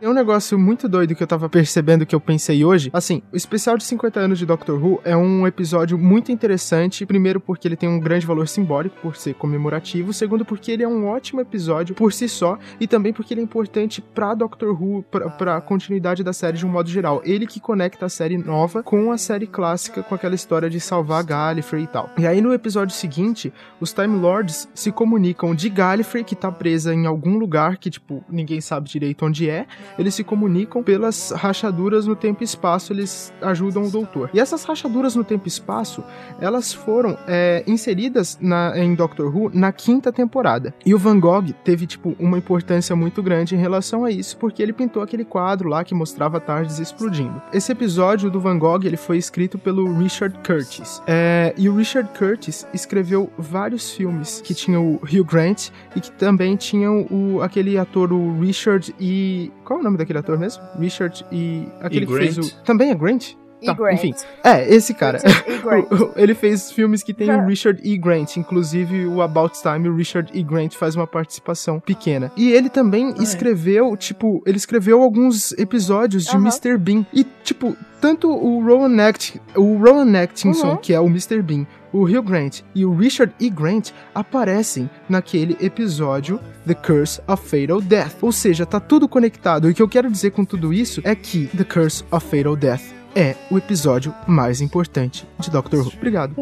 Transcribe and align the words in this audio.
É 0.00 0.08
um 0.08 0.12
negócio 0.12 0.56
muito 0.56 0.88
doido 0.88 1.12
que 1.16 1.22
eu 1.24 1.26
tava 1.26 1.48
percebendo 1.48 2.06
que 2.06 2.14
eu 2.14 2.20
pensei 2.20 2.64
hoje. 2.64 2.88
Assim, 2.92 3.20
o 3.32 3.36
especial 3.36 3.76
de 3.76 3.82
50 3.82 4.20
anos 4.20 4.38
de 4.38 4.46
Doctor 4.46 4.80
Who 4.80 5.00
é 5.04 5.16
um 5.16 5.44
episódio 5.44 5.98
muito 5.98 6.30
interessante. 6.30 7.04
Primeiro, 7.04 7.40
porque 7.40 7.66
ele 7.66 7.74
tem 7.74 7.88
um 7.88 7.98
grande 7.98 8.24
valor 8.24 8.46
simbólico 8.46 8.94
por 9.02 9.16
ser 9.16 9.34
comemorativo. 9.34 10.12
Segundo, 10.12 10.44
porque 10.44 10.70
ele 10.70 10.84
é 10.84 10.88
um 10.88 11.08
ótimo 11.08 11.40
episódio 11.40 11.96
por 11.96 12.12
si 12.12 12.28
só. 12.28 12.56
E 12.78 12.86
também 12.86 13.12
porque 13.12 13.34
ele 13.34 13.40
é 13.40 13.44
importante 13.44 14.00
pra 14.00 14.34
Doctor 14.34 14.70
Who, 14.80 15.02
pra, 15.02 15.30
pra 15.30 15.60
continuidade 15.60 16.22
da 16.22 16.32
série 16.32 16.56
de 16.56 16.64
um 16.64 16.68
modo 16.68 16.88
geral. 16.88 17.20
Ele 17.24 17.44
que 17.44 17.58
conecta 17.58 18.06
a 18.06 18.08
série 18.08 18.38
nova 18.38 18.84
com 18.84 19.10
a 19.10 19.18
série 19.18 19.48
clássica, 19.48 20.04
com 20.04 20.14
aquela 20.14 20.36
história 20.36 20.70
de 20.70 20.78
salvar 20.78 21.24
Gallifrey 21.24 21.82
e 21.82 21.88
tal. 21.88 22.08
E 22.16 22.24
aí 22.24 22.40
no 22.40 22.54
episódio 22.54 22.94
seguinte, 22.94 23.52
os 23.80 23.92
Time 23.92 24.16
Lords 24.16 24.68
se 24.72 24.92
comunicam 24.92 25.56
de 25.56 25.68
Gallifrey, 25.68 26.22
que 26.22 26.36
tá 26.36 26.52
presa 26.52 26.94
em 26.94 27.04
algum 27.04 27.36
lugar 27.36 27.78
que, 27.78 27.90
tipo, 27.90 28.24
ninguém 28.28 28.60
sabe 28.60 28.88
direito 28.88 29.26
onde 29.26 29.50
é. 29.50 29.66
Eles 29.98 30.14
se 30.14 30.24
comunicam 30.24 30.82
pelas 30.82 31.30
rachaduras 31.30 32.06
no 32.06 32.16
tempo 32.16 32.42
e 32.42 32.44
espaço, 32.44 32.92
eles 32.92 33.32
ajudam 33.40 33.84
o 33.84 33.90
doutor. 33.90 34.30
E 34.32 34.40
essas 34.40 34.64
rachaduras 34.64 35.14
no 35.14 35.24
tempo 35.24 35.46
e 35.46 35.48
espaço, 35.48 36.02
elas 36.40 36.72
foram 36.72 37.16
é, 37.26 37.62
inseridas 37.66 38.38
na, 38.40 38.78
em 38.78 38.94
Doctor 38.94 39.34
Who 39.34 39.50
na 39.52 39.72
quinta 39.72 40.12
temporada. 40.12 40.74
E 40.84 40.94
o 40.94 40.98
Van 40.98 41.18
Gogh 41.18 41.52
teve, 41.64 41.86
tipo, 41.86 42.14
uma 42.18 42.38
importância 42.38 42.94
muito 42.94 43.22
grande 43.22 43.54
em 43.54 43.58
relação 43.58 44.04
a 44.04 44.10
isso, 44.10 44.36
porque 44.36 44.62
ele 44.62 44.72
pintou 44.72 45.02
aquele 45.02 45.24
quadro 45.24 45.68
lá 45.68 45.84
que 45.84 45.94
mostrava 45.94 46.40
tardes 46.40 46.78
explodindo. 46.78 47.40
Esse 47.52 47.72
episódio 47.72 48.30
do 48.30 48.40
Van 48.40 48.58
Gogh, 48.58 48.84
ele 48.84 48.96
foi 48.96 49.18
escrito 49.18 49.58
pelo 49.58 49.92
Richard 49.94 50.36
Curtis. 50.46 51.02
É, 51.06 51.54
e 51.56 51.68
o 51.68 51.76
Richard 51.76 52.10
Curtis 52.18 52.66
escreveu 52.72 53.30
vários 53.38 53.90
filmes 53.90 54.40
que 54.40 54.54
tinham 54.54 54.86
o 54.86 54.94
Hugh 54.96 55.24
Grant 55.24 55.68
e 55.94 56.00
que 56.00 56.10
também 56.12 56.56
tinham 56.56 57.06
o, 57.10 57.42
aquele 57.42 57.78
ator, 57.78 58.12
o 58.12 58.38
Richard 58.40 58.94
e... 58.98 59.50
Qual 59.68 59.78
é 59.78 59.82
o 59.82 59.84
nome 59.84 59.98
daquele 59.98 60.18
ator 60.18 60.38
mesmo? 60.38 60.62
Richard 60.78 61.26
e... 61.30 61.68
Aquele 61.78 62.04
E 62.04 62.08
que 62.08 62.16
fez 62.16 62.38
o... 62.38 62.54
Também 62.64 62.90
é 62.90 62.94
Grant? 62.94 63.32
E 63.60 63.66
Tá, 63.66 63.74
Grant. 63.74 63.94
enfim. 63.94 64.14
É, 64.42 64.72
esse 64.72 64.94
cara. 64.94 65.18
E. 65.26 66.14
Ele 66.22 66.32
fez 66.32 66.70
filmes 66.72 67.02
que 67.02 67.12
tem 67.12 67.28
o 67.30 67.44
Richard 67.44 67.78
E. 67.84 67.98
Grant, 67.98 68.36
inclusive 68.36 69.04
o 69.06 69.20
About 69.20 69.60
Time, 69.60 69.88
o 69.88 69.94
Richard 69.94 70.30
E. 70.32 70.42
Grant 70.42 70.74
faz 70.74 70.94
uma 70.96 71.06
participação 71.08 71.80
pequena. 71.80 72.32
E 72.36 72.50
ele 72.52 72.68
também 72.70 73.12
escreveu, 73.20 73.96
tipo, 73.96 74.40
ele 74.46 74.56
escreveu 74.56 75.02
alguns 75.02 75.52
episódios 75.58 76.24
de 76.24 76.30
Aham. 76.36 76.42
Mr. 76.46 76.78
Bean. 76.78 77.04
E, 77.12 77.26
tipo, 77.44 77.76
tanto 78.00 78.30
o 78.30 78.64
Rowan, 78.64 78.96
Act 79.02 79.40
o 79.56 79.76
Rowan 79.76 80.16
Atkinson, 80.22 80.70
Uhum. 80.70 80.76
que 80.76 80.94
é 80.94 81.00
o 81.00 81.06
Mr. 81.06 81.42
Bean, 81.42 81.66
o 81.92 82.04
Hugh 82.04 82.22
Grant 82.22 82.60
e 82.74 82.84
o 82.84 82.94
Richard 82.94 83.32
E. 83.40 83.48
Grant 83.50 83.90
aparecem 84.14 84.88
naquele 85.08 85.56
episódio 85.60 86.40
The 86.66 86.74
Curse 86.74 87.20
of 87.26 87.42
Fatal 87.48 87.80
Death. 87.80 88.16
Ou 88.22 88.32
seja, 88.32 88.66
tá 88.66 88.80
tudo 88.80 89.08
conectado. 89.08 89.68
E 89.68 89.72
o 89.72 89.74
que 89.74 89.82
eu 89.82 89.88
quero 89.88 90.10
dizer 90.10 90.30
com 90.30 90.44
tudo 90.44 90.72
isso 90.72 91.00
é 91.04 91.14
que 91.14 91.46
The 91.48 91.64
Curse 91.64 92.04
of 92.10 92.26
Fatal 92.26 92.56
Death 92.56 92.82
é 93.14 93.34
o 93.50 93.58
episódio 93.58 94.14
mais 94.26 94.60
importante 94.60 95.26
de 95.38 95.50
Doctor 95.50 95.80
Who. 95.80 95.92
Obrigado. 95.96 96.34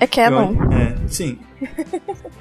É 0.00 0.06
canon. 0.06 0.54
É, 0.72 0.94
sim. 1.08 1.38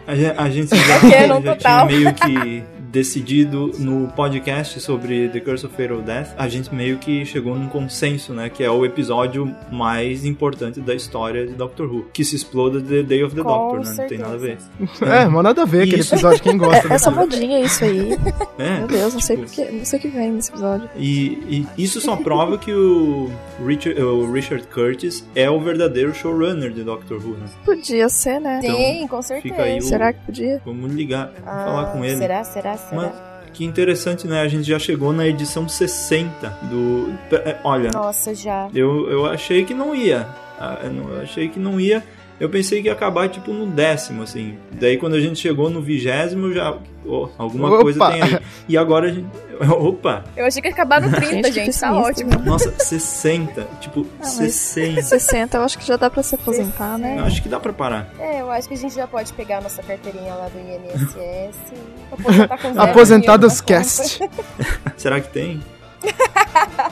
A 0.05 0.15
gente, 0.15 0.37
a 0.37 0.49
gente 0.49 0.75
já, 0.75 0.99
canon 0.99 1.09
já 1.09 1.41
tinha 1.41 1.55
total. 1.55 1.85
meio 1.87 2.13
que 2.13 2.63
decidido 2.91 3.71
no 3.79 4.07
podcast 4.09 4.79
sobre 4.81 5.29
The 5.29 5.39
Curse 5.39 5.65
of 5.65 5.75
Fatal 5.75 6.01
Death, 6.01 6.29
a 6.37 6.47
gente 6.47 6.73
meio 6.73 6.97
que 6.97 7.25
chegou 7.25 7.55
num 7.55 7.67
consenso, 7.67 8.33
né? 8.33 8.49
Que 8.49 8.63
é 8.63 8.69
o 8.69 8.85
episódio 8.85 9.55
mais 9.71 10.25
importante 10.25 10.79
da 10.81 10.93
história 10.93 11.47
de 11.47 11.53
Doctor 11.53 11.87
Who. 11.91 12.07
Que 12.13 12.23
se 12.25 12.35
exploda 12.35 12.81
The 12.81 13.03
Day 13.03 13.23
of 13.23 13.35
the 13.35 13.41
Com 13.43 13.47
Doctor, 13.49 13.79
né? 13.85 13.95
Não 13.97 14.07
tem 14.07 14.17
nada 14.17 14.33
a 14.33 14.37
ver. 14.37 14.57
É, 15.01 15.25
mas 15.27 15.43
nada 15.43 15.61
a 15.61 15.65
ver 15.65 15.83
aquele 15.83 16.01
Isso. 16.01 16.13
episódio, 16.15 16.41
quem 16.43 16.57
gosta 16.57 16.87
É, 16.87 16.93
essa 16.93 17.09
daquilo. 17.11 17.31
modinha 17.41 17.59
isso 17.61 17.83
aí. 17.83 18.11
É, 18.59 18.77
Meu 18.79 18.87
Deus, 18.87 19.13
não 19.13 19.21
sei 19.21 19.37
tipo, 19.37 19.47
porque, 19.47 19.71
não 19.71 19.85
sei 19.85 19.99
o 19.99 20.01
que 20.01 20.07
vem 20.09 20.31
nesse 20.31 20.49
episódio. 20.51 20.89
E, 20.97 21.65
e 21.77 21.83
isso 21.83 22.01
só 22.01 22.15
prova 22.17 22.57
que 22.57 22.73
o 22.73 23.29
Richard, 23.65 24.01
o 24.01 24.31
Richard 24.31 24.65
Curtis 24.67 25.25
é 25.35 25.49
o 25.49 25.59
verdadeiro 25.59 26.13
showrunner 26.13 26.71
de 26.71 26.83
Doctor 26.83 27.17
Who, 27.17 27.37
né? 27.37 27.45
Podia 27.65 28.09
ser, 28.09 28.39
né? 28.39 28.59
Sim, 28.61 29.07
com 29.07 29.21
certeza. 29.21 29.53
fica 29.55 29.63
aí 29.63 29.77
o- 29.79 29.81
Será 29.81 30.11
que 30.13 30.19
podia? 30.25 30.61
Vamos 30.65 30.91
ligar, 30.91 31.27
vamos 31.27 31.43
Ah, 31.47 31.65
falar 31.65 31.85
com 31.93 32.03
ele. 32.05 32.17
Será, 32.17 32.43
será, 32.43 32.77
será? 32.77 32.80
Mas 32.91 33.11
que 33.53 33.65
interessante, 33.65 34.27
né? 34.27 34.41
A 34.41 34.47
gente 34.47 34.63
já 34.63 34.79
chegou 34.79 35.11
na 35.13 35.27
edição 35.27 35.67
60 35.67 36.49
do. 36.69 37.13
é, 37.45 37.57
Olha, 37.63 37.91
Nossa, 37.91 38.33
já. 38.33 38.69
eu, 38.73 39.09
eu 39.09 39.25
achei 39.25 39.65
que 39.65 39.73
não 39.73 39.93
ia. 39.95 40.27
Ah, 40.59 40.79
eu 40.83 41.21
achei 41.21 41.49
que 41.49 41.59
não 41.59 41.79
ia. 41.79 42.03
Eu 42.41 42.49
pensei 42.49 42.81
que 42.81 42.87
ia 42.87 42.93
acabar 42.93 43.29
tipo 43.29 43.53
no 43.53 43.67
décimo, 43.67 44.23
assim. 44.23 44.57
Daí 44.71 44.97
quando 44.97 45.13
a 45.15 45.19
gente 45.19 45.37
chegou 45.39 45.69
no 45.69 45.79
vigésimo, 45.79 46.47
eu 46.47 46.53
já. 46.55 46.75
oh, 47.05 47.29
alguma 47.37 47.67
Opa! 47.69 47.81
coisa 47.83 48.11
tem 48.11 48.21
aí. 48.23 48.39
E 48.67 48.75
agora 48.75 49.09
a 49.09 49.13
gente. 49.13 49.27
Opa! 49.69 50.23
Eu 50.35 50.47
achei 50.47 50.59
que 50.59 50.67
ia 50.67 50.73
acabar 50.73 50.99
no 50.99 51.11
30, 51.15 51.51
Gente, 51.51 51.79
Tá 51.79 51.93
ótimo. 51.93 52.31
Nossa, 52.43 52.73
60. 52.79 53.67
Tipo, 53.79 54.07
mas- 54.17 54.29
60. 54.29 55.01
60, 55.03 55.57
eu 55.57 55.61
acho 55.63 55.77
que 55.77 55.85
já 55.85 55.95
dá 55.97 56.09
pra 56.09 56.23
se 56.23 56.33
aposentar, 56.33 56.93
Eu 56.93 56.97
né? 56.97 57.19
acho 57.23 57.43
que 57.43 57.47
dá 57.47 57.59
pra 57.59 57.71
parar. 57.71 58.09
É, 58.19 58.41
eu 58.41 58.49
acho 58.49 58.67
que 58.67 58.73
a 58.73 58.77
gente 58.77 58.95
já 58.95 59.05
pode 59.05 59.31
pegar 59.33 59.59
a 59.59 59.61
nossa 59.61 59.83
carteirinha 59.83 60.33
lá 60.33 60.49
do 60.49 60.57
INSS 60.57 61.55
e 61.73 62.13
aposentar 62.13 62.57
com 62.57 62.73
zero 62.73 62.81
Aposentados 62.89 63.61
Cast. 63.61 64.19
Será 64.97 65.21
que 65.21 65.29
tem? 65.29 65.61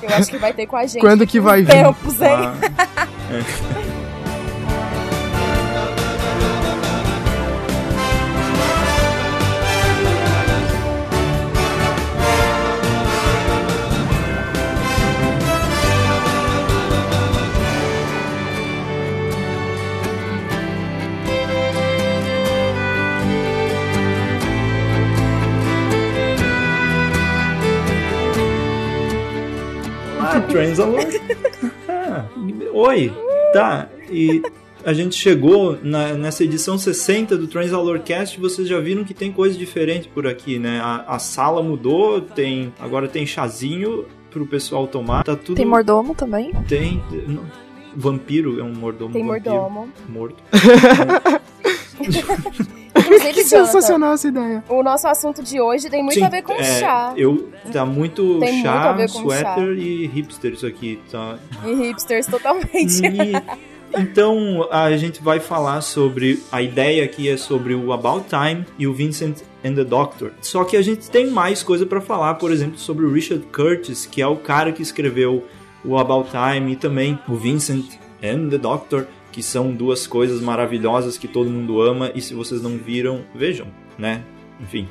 Eu 0.03 0.09
acho 0.15 0.29
que 0.29 0.37
vai 0.37 0.53
ter 0.53 0.67
com 0.67 0.75
a 0.77 0.85
gente. 0.85 1.01
Quando 1.01 1.25
que 1.25 1.39
vai 1.39 1.63
vir? 1.63 1.71
Tempos, 1.71 2.21
hein? 2.21 2.29
Ah, 2.31 2.53
Ah, 2.99 3.88
Transalore. 30.49 31.05
Ah, 32.11 32.25
oi. 32.73 33.11
Tá, 33.53 33.87
e 34.09 34.41
a 34.83 34.93
gente 34.93 35.15
chegou 35.15 35.77
na- 35.83 36.13
nessa 36.13 36.43
edição 36.43 36.75
60 36.77 37.37
do 37.37 37.45
Transalore 37.47 37.99
Cast, 37.99 38.39
vocês 38.39 38.67
já 38.67 38.79
viram 38.79 39.03
que 39.03 39.13
tem 39.13 39.31
coisa 39.31 39.55
diferente 39.57 40.07
por 40.07 40.25
aqui, 40.25 40.57
né? 40.57 40.79
A, 40.81 41.03
a 41.15 41.19
sala 41.19 41.61
mudou, 41.61 42.19
tem 42.21 42.73
agora 42.79 43.07
tem 43.07 43.25
chazinho 43.27 44.05
pro 44.31 44.45
pessoal 44.47 44.87
tomar. 44.87 45.23
Tá 45.23 45.35
tudo 45.35 45.55
Tem 45.57 45.65
mordomo 45.65 46.15
também. 46.15 46.51
tem 46.67 47.01
não, 47.27 47.43
vampiro 47.95 48.59
é 48.59 48.63
um 48.63 48.73
mordomo 48.73 49.13
Tem 49.13 49.23
mordomo. 49.23 49.89
morto. 50.07 50.41
Inclusive, 53.15 53.33
Que 53.33 53.43
Jonathan, 53.49 53.65
sensacional 53.71 54.13
essa 54.13 54.27
ideia. 54.27 54.63
o 54.69 54.83
nosso 54.83 55.07
assunto 55.07 55.43
de 55.43 55.59
hoje 55.59 55.89
tem 55.89 56.01
muito 56.01 56.15
Sim, 56.15 56.23
a 56.23 56.29
ver 56.29 56.41
com 56.41 56.53
é, 56.53 56.63
chá. 56.63 57.13
Eu 57.17 57.49
tá 57.71 57.85
muito 57.85 58.39
Tem 58.39 58.53
muito 58.53 58.63
chá, 58.65 58.89
a 58.89 58.93
ver 58.93 59.11
com 59.11 59.19
sweater 59.19 59.75
chá. 59.75 59.81
e 59.81 60.07
hipster 60.07 60.53
isso 60.53 60.65
aqui, 60.67 60.99
tá? 61.11 61.37
E 61.65 61.73
hipsters 61.73 62.27
totalmente. 62.27 63.01
E- 63.05 63.69
então 64.01 64.67
a 64.71 64.95
gente 64.95 65.21
vai 65.21 65.39
falar 65.39 65.81
sobre 65.81 66.41
a 66.51 66.61
ideia 66.61 67.03
aqui 67.03 67.27
é 67.27 67.37
sobre 67.37 67.73
o 67.73 67.91
About 67.91 68.25
Time 68.29 68.63
e 68.77 68.85
o 68.85 68.93
Vincent 68.93 69.37
and 69.65 69.73
the 69.73 69.83
Doctor. 69.83 70.31
Só 70.41 70.63
que 70.63 70.77
a 70.77 70.81
gente 70.81 71.09
tem 71.09 71.27
mais 71.31 71.63
coisa 71.63 71.85
pra 71.85 71.99
falar, 71.99 72.35
por 72.35 72.51
exemplo, 72.51 72.77
sobre 72.77 73.05
o 73.05 73.11
Richard 73.11 73.43
Curtis, 73.51 74.05
que 74.05 74.21
é 74.21 74.27
o 74.27 74.35
cara 74.35 74.71
que 74.71 74.81
escreveu 74.83 75.43
o 75.83 75.97
About 75.97 76.29
Time 76.29 76.73
e 76.73 76.75
também 76.75 77.17
o 77.27 77.35
Vincent 77.35 77.85
and 78.23 78.49
the 78.49 78.57
Doctor, 78.57 79.07
que 79.31 79.43
são 79.43 79.71
duas 79.71 80.07
coisas 80.07 80.41
maravilhosas 80.41 81.17
que 81.17 81.27
todo 81.27 81.49
mundo 81.49 81.81
ama 81.81 82.11
e 82.15 82.21
se 82.21 82.33
vocês 82.33 82.61
não 82.61 82.77
viram, 82.77 83.21
vejam, 83.33 83.67
né? 83.97 84.23
Enfim. 84.59 84.87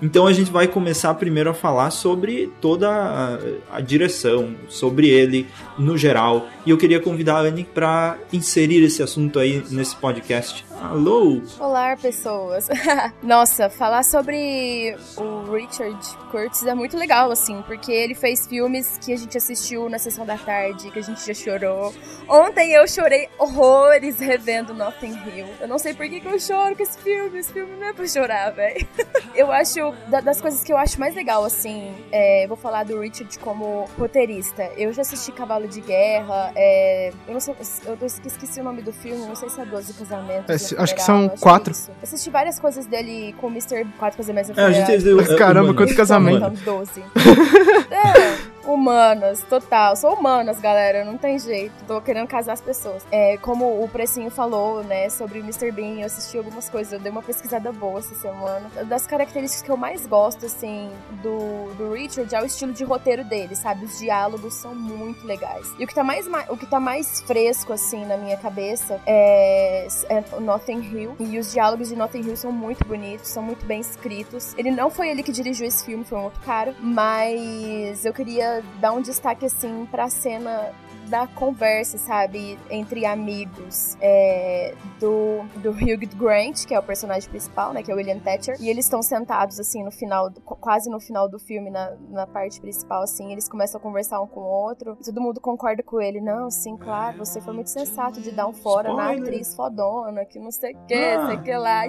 Então 0.00 0.26
a 0.26 0.32
gente 0.32 0.50
vai 0.50 0.68
começar 0.68 1.12
primeiro 1.14 1.50
a 1.50 1.54
falar 1.54 1.90
sobre 1.90 2.50
toda 2.60 2.88
a, 2.88 3.38
a 3.76 3.80
direção, 3.80 4.54
sobre 4.68 5.08
ele 5.08 5.46
no 5.76 5.98
geral. 5.98 6.48
E 6.64 6.70
eu 6.70 6.78
queria 6.78 7.00
convidar 7.00 7.38
a 7.38 7.40
Anne 7.40 7.64
para 7.64 8.16
inserir 8.32 8.82
esse 8.82 9.02
assunto 9.02 9.38
aí 9.38 9.62
nesse 9.70 9.96
podcast. 9.96 10.64
Alô! 10.80 11.42
Olá, 11.58 11.96
pessoas. 11.96 12.68
Nossa, 13.20 13.68
falar 13.68 14.04
sobre 14.04 14.96
o 15.16 15.52
Richard 15.52 15.98
Curtis 16.30 16.64
é 16.66 16.74
muito 16.74 16.96
legal, 16.96 17.32
assim, 17.32 17.60
porque 17.66 17.90
ele 17.90 18.14
fez 18.14 18.46
filmes 18.46 18.96
que 18.98 19.12
a 19.12 19.16
gente 19.16 19.36
assistiu 19.36 19.88
na 19.88 19.98
sessão 19.98 20.24
da 20.24 20.38
tarde, 20.38 20.90
que 20.92 20.98
a 21.00 21.02
gente 21.02 21.26
já 21.26 21.34
chorou. 21.34 21.92
Ontem 22.28 22.72
eu 22.72 22.86
chorei 22.86 23.28
horrores 23.38 24.20
revendo 24.20 24.72
Notting 24.72 25.18
Hill. 25.26 25.46
Eu 25.60 25.66
não 25.66 25.78
sei 25.78 25.94
por 25.94 26.08
que, 26.08 26.20
que 26.20 26.28
eu 26.28 26.38
choro 26.38 26.76
com 26.76 26.82
esse 26.82 26.98
filme. 26.98 27.38
Esse 27.38 27.52
filme 27.52 27.76
não 27.76 27.88
é 27.88 27.92
pra 27.92 28.06
chorar, 28.06 28.50
velho. 28.50 28.86
Eu 29.34 29.52
acho, 29.52 29.92
da- 30.08 30.20
das 30.20 30.40
coisas 30.40 30.64
que 30.64 30.72
eu 30.72 30.76
acho 30.76 30.98
mais 30.98 31.14
legal, 31.14 31.44
assim, 31.44 31.94
é, 32.10 32.44
eu 32.44 32.48
vou 32.48 32.56
falar 32.56 32.84
do 32.84 32.98
Richard 32.98 33.38
como 33.38 33.84
roteirista. 33.96 34.64
Eu 34.76 34.92
já 34.92 35.02
assisti 35.02 35.30
Cavalo 35.30 35.68
de 35.68 35.80
Guerra, 35.80 36.50
é, 36.56 37.12
eu 37.26 37.34
não 37.34 37.38
sei, 37.40 37.54
eu 37.86 37.96
esqueci 38.04 38.58
o 38.60 38.64
nome 38.64 38.82
do 38.82 38.92
filme, 38.92 39.24
não 39.26 39.36
sei 39.36 39.48
se 39.48 39.60
é 39.60 39.64
Doze 39.64 39.92
Casamentos. 39.94 40.50
É 40.50 40.58
no 40.74 40.82
acho 40.82 40.94
que 40.94 41.02
são 41.02 41.28
quatro. 41.28 41.72
isso. 41.72 41.90
Assisti 42.02 42.30
várias 42.30 42.58
coisas 42.58 42.86
dele 42.86 43.34
com 43.38 43.48
o 43.48 43.50
Mr. 43.50 43.86
Quatro 43.98 44.16
Casamentos 44.16 44.56
É, 44.56 44.64
a 44.64 44.72
gente 44.72 45.02
deu. 45.02 45.16
Mas 45.16 45.34
caramba, 45.34 45.74
quanto 45.74 45.94
casamento. 45.94 46.36
Então, 46.60 46.78
12. 46.78 47.00
é, 47.90 48.57
humanas, 48.74 49.42
total. 49.48 49.96
Sou 49.96 50.14
humanas, 50.14 50.60
galera. 50.60 51.04
Não 51.04 51.16
tem 51.16 51.38
jeito. 51.38 51.72
Tô 51.86 52.00
querendo 52.00 52.26
casar 52.28 52.52
as 52.52 52.60
pessoas. 52.60 53.04
É, 53.10 53.36
como 53.38 53.82
o 53.82 53.88
Precinho 53.88 54.30
falou, 54.30 54.82
né, 54.84 55.08
sobre 55.08 55.40
o 55.40 55.42
Mr. 55.42 55.70
Bean, 55.72 56.00
eu 56.00 56.06
assisti 56.06 56.36
algumas 56.38 56.68
coisas. 56.68 56.92
Eu 56.92 57.00
dei 57.00 57.10
uma 57.10 57.22
pesquisada 57.22 57.72
boa 57.72 57.98
essa 58.00 58.14
semana. 58.16 58.68
Das 58.86 59.06
características 59.06 59.62
que 59.62 59.70
eu 59.70 59.76
mais 59.76 60.06
gosto, 60.06 60.46
assim, 60.46 60.90
do, 61.22 61.72
do 61.74 61.92
Richard 61.92 62.32
é 62.34 62.42
o 62.42 62.44
estilo 62.46 62.72
de 62.72 62.84
roteiro 62.84 63.24
dele, 63.24 63.54
sabe? 63.56 63.84
Os 63.84 63.98
diálogos 63.98 64.54
são 64.54 64.74
muito 64.74 65.26
legais. 65.26 65.66
E 65.78 65.84
o 65.84 65.86
que 65.86 65.94
tá 65.94 66.04
mais, 66.04 66.26
ma- 66.28 66.44
o 66.48 66.56
que 66.56 66.66
tá 66.66 66.78
mais 66.78 67.20
fresco, 67.22 67.72
assim, 67.72 68.04
na 68.04 68.16
minha 68.16 68.36
cabeça 68.36 69.00
é, 69.06 69.86
é 70.08 70.24
Notting 70.40 70.80
Hill. 70.80 71.16
E 71.18 71.38
os 71.38 71.52
diálogos 71.52 71.88
de 71.88 71.96
Notting 71.96 72.20
Hill 72.20 72.36
são 72.36 72.52
muito 72.52 72.84
bonitos, 72.86 73.28
são 73.30 73.42
muito 73.42 73.64
bem 73.64 73.80
escritos. 73.80 74.54
Ele 74.58 74.70
não 74.70 74.90
foi 74.90 75.08
ele 75.08 75.22
que 75.22 75.32
dirigiu 75.32 75.66
esse 75.66 75.84
filme, 75.84 76.04
foi 76.04 76.18
um 76.18 76.24
outro 76.24 76.40
cara. 76.42 76.74
Mas 76.80 78.04
eu 78.04 78.12
queria 78.12 78.57
dar 78.80 78.92
um 78.92 79.00
destaque, 79.00 79.46
assim, 79.46 79.86
pra 79.90 80.08
cena 80.08 80.72
da 81.08 81.26
conversa, 81.26 81.98
sabe, 81.98 82.58
entre 82.70 83.04
amigos 83.06 83.96
é, 84.00 84.74
do, 85.00 85.42
do 85.62 85.70
Hugh 85.70 86.06
Grant, 86.16 86.66
que 86.66 86.74
é 86.74 86.78
o 86.78 86.82
personagem 86.82 87.28
principal, 87.28 87.72
né, 87.72 87.82
que 87.82 87.90
é 87.90 87.94
o 87.94 87.96
William 87.96 88.18
Thatcher, 88.18 88.56
e 88.60 88.68
eles 88.68 88.84
estão 88.84 89.02
sentados, 89.02 89.58
assim, 89.58 89.82
no 89.82 89.90
final, 89.90 90.30
do- 90.30 90.40
quase 90.40 90.90
no 90.90 91.00
final 91.00 91.28
do 91.28 91.38
filme, 91.38 91.70
na, 91.70 91.92
na 92.10 92.26
parte 92.26 92.60
principal, 92.60 93.02
assim, 93.02 93.32
eles 93.32 93.48
começam 93.48 93.78
a 93.78 93.82
conversar 93.82 94.20
um 94.20 94.26
com 94.26 94.40
o 94.40 94.44
outro, 94.44 94.96
e 95.00 95.04
todo 95.04 95.20
mundo 95.20 95.40
concorda 95.40 95.82
com 95.82 96.00
ele, 96.00 96.20
não, 96.20 96.50
sim, 96.50 96.76
claro, 96.76 97.18
você 97.18 97.40
foi 97.40 97.54
muito 97.54 97.70
sensato 97.70 98.20
de 98.20 98.30
dar 98.30 98.46
um 98.46 98.52
fora 98.52 98.92
na 98.94 99.04
Spoiler. 99.12 99.22
atriz 99.28 99.54
fodona, 99.54 100.24
que 100.24 100.38
não 100.38 100.50
sei 100.50 100.74
o 100.74 100.78
que, 100.86 100.94
Ah. 100.94 101.26
sei 101.26 101.36
o 101.36 101.42
que 101.42 101.56
lá, 101.56 101.86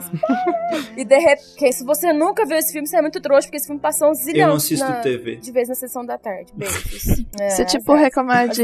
e 0.95 1.04
de 1.06 1.18
repente, 1.18 1.74
se 1.74 1.83
você 1.83 2.13
nunca 2.13 2.45
viu 2.45 2.57
esse 2.57 2.71
filme, 2.71 2.88
você 2.88 2.98
é 2.98 3.01
muito 3.01 3.19
trouxa, 3.21 3.48
porque 3.48 3.57
esse 3.57 3.68
filme 3.68 3.81
passou 3.81 4.10
uns 4.10 4.19
Eu 4.19 4.25
zilhões 4.25 4.48
não 4.50 4.56
assisto 4.56 4.86
na- 4.86 5.01
TV. 5.01 5.36
de 5.38 5.51
vez 5.51 5.68
na 5.68 5.75
sessão 5.75 6.06
da 6.06 6.18
tarde, 6.18 6.51
beijos. 6.56 7.19
É, 7.39 7.50
Você, 7.51 7.63
tipo, 7.66 7.92
azar. 7.94 8.04
reclamar 8.04 8.50
de. 8.50 8.62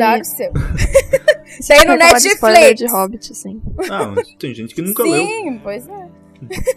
Azar 0.54 0.74
o 0.74 0.78
seu. 0.78 1.62
você 1.62 1.74
Tem 1.76 1.86
no 1.86 1.96
Netflix. 1.96 2.76
de 2.80 2.88
Hobbit, 2.92 3.32
assim. 3.32 3.62
Ah, 3.90 4.06
mas 4.08 4.34
tem 4.36 4.54
gente 4.54 4.74
que 4.76 4.82
nunca 4.82 5.04
leu. 5.04 5.26
Sim, 5.26 5.60
pois 5.64 5.88
é. 5.88 6.08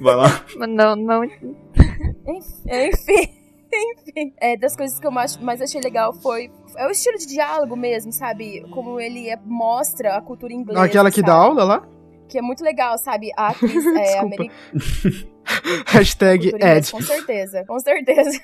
Vai 0.00 0.14
lá. 0.16 0.44
Mas 0.56 0.68
não, 0.68 0.96
não. 0.96 1.24
Enfim. 2.26 3.34
Enfim, 3.70 4.32
é, 4.40 4.56
das 4.56 4.74
coisas 4.74 4.98
que 4.98 5.06
eu 5.06 5.10
mais, 5.10 5.36
mais 5.36 5.60
achei 5.60 5.80
legal 5.80 6.14
foi 6.14 6.50
é 6.76 6.86
o 6.86 6.90
estilo 6.90 7.18
de 7.18 7.26
diálogo 7.26 7.76
mesmo, 7.76 8.10
sabe? 8.12 8.64
Como 8.70 8.98
ele 8.98 9.28
é- 9.28 9.38
mostra 9.44 10.16
a 10.16 10.22
cultura 10.22 10.52
inglesa. 10.54 10.82
Aquela 10.82 11.10
que 11.10 11.20
dá 11.20 11.32
sabe? 11.32 11.44
aula 11.44 11.64
lá? 11.64 11.88
Que 12.28 12.38
é 12.38 12.42
muito 12.42 12.62
legal, 12.64 12.96
sabe? 12.98 13.30
A 13.36 13.48
atriz 13.52 13.74
é, 13.84 13.90
Desculpa. 13.92 14.20
americana. 14.26 15.28
Hashtag 15.86 16.52
Ed. 16.60 16.90
Com 16.92 17.02
certeza, 17.02 17.64
com 17.66 17.78
certeza. 17.80 18.40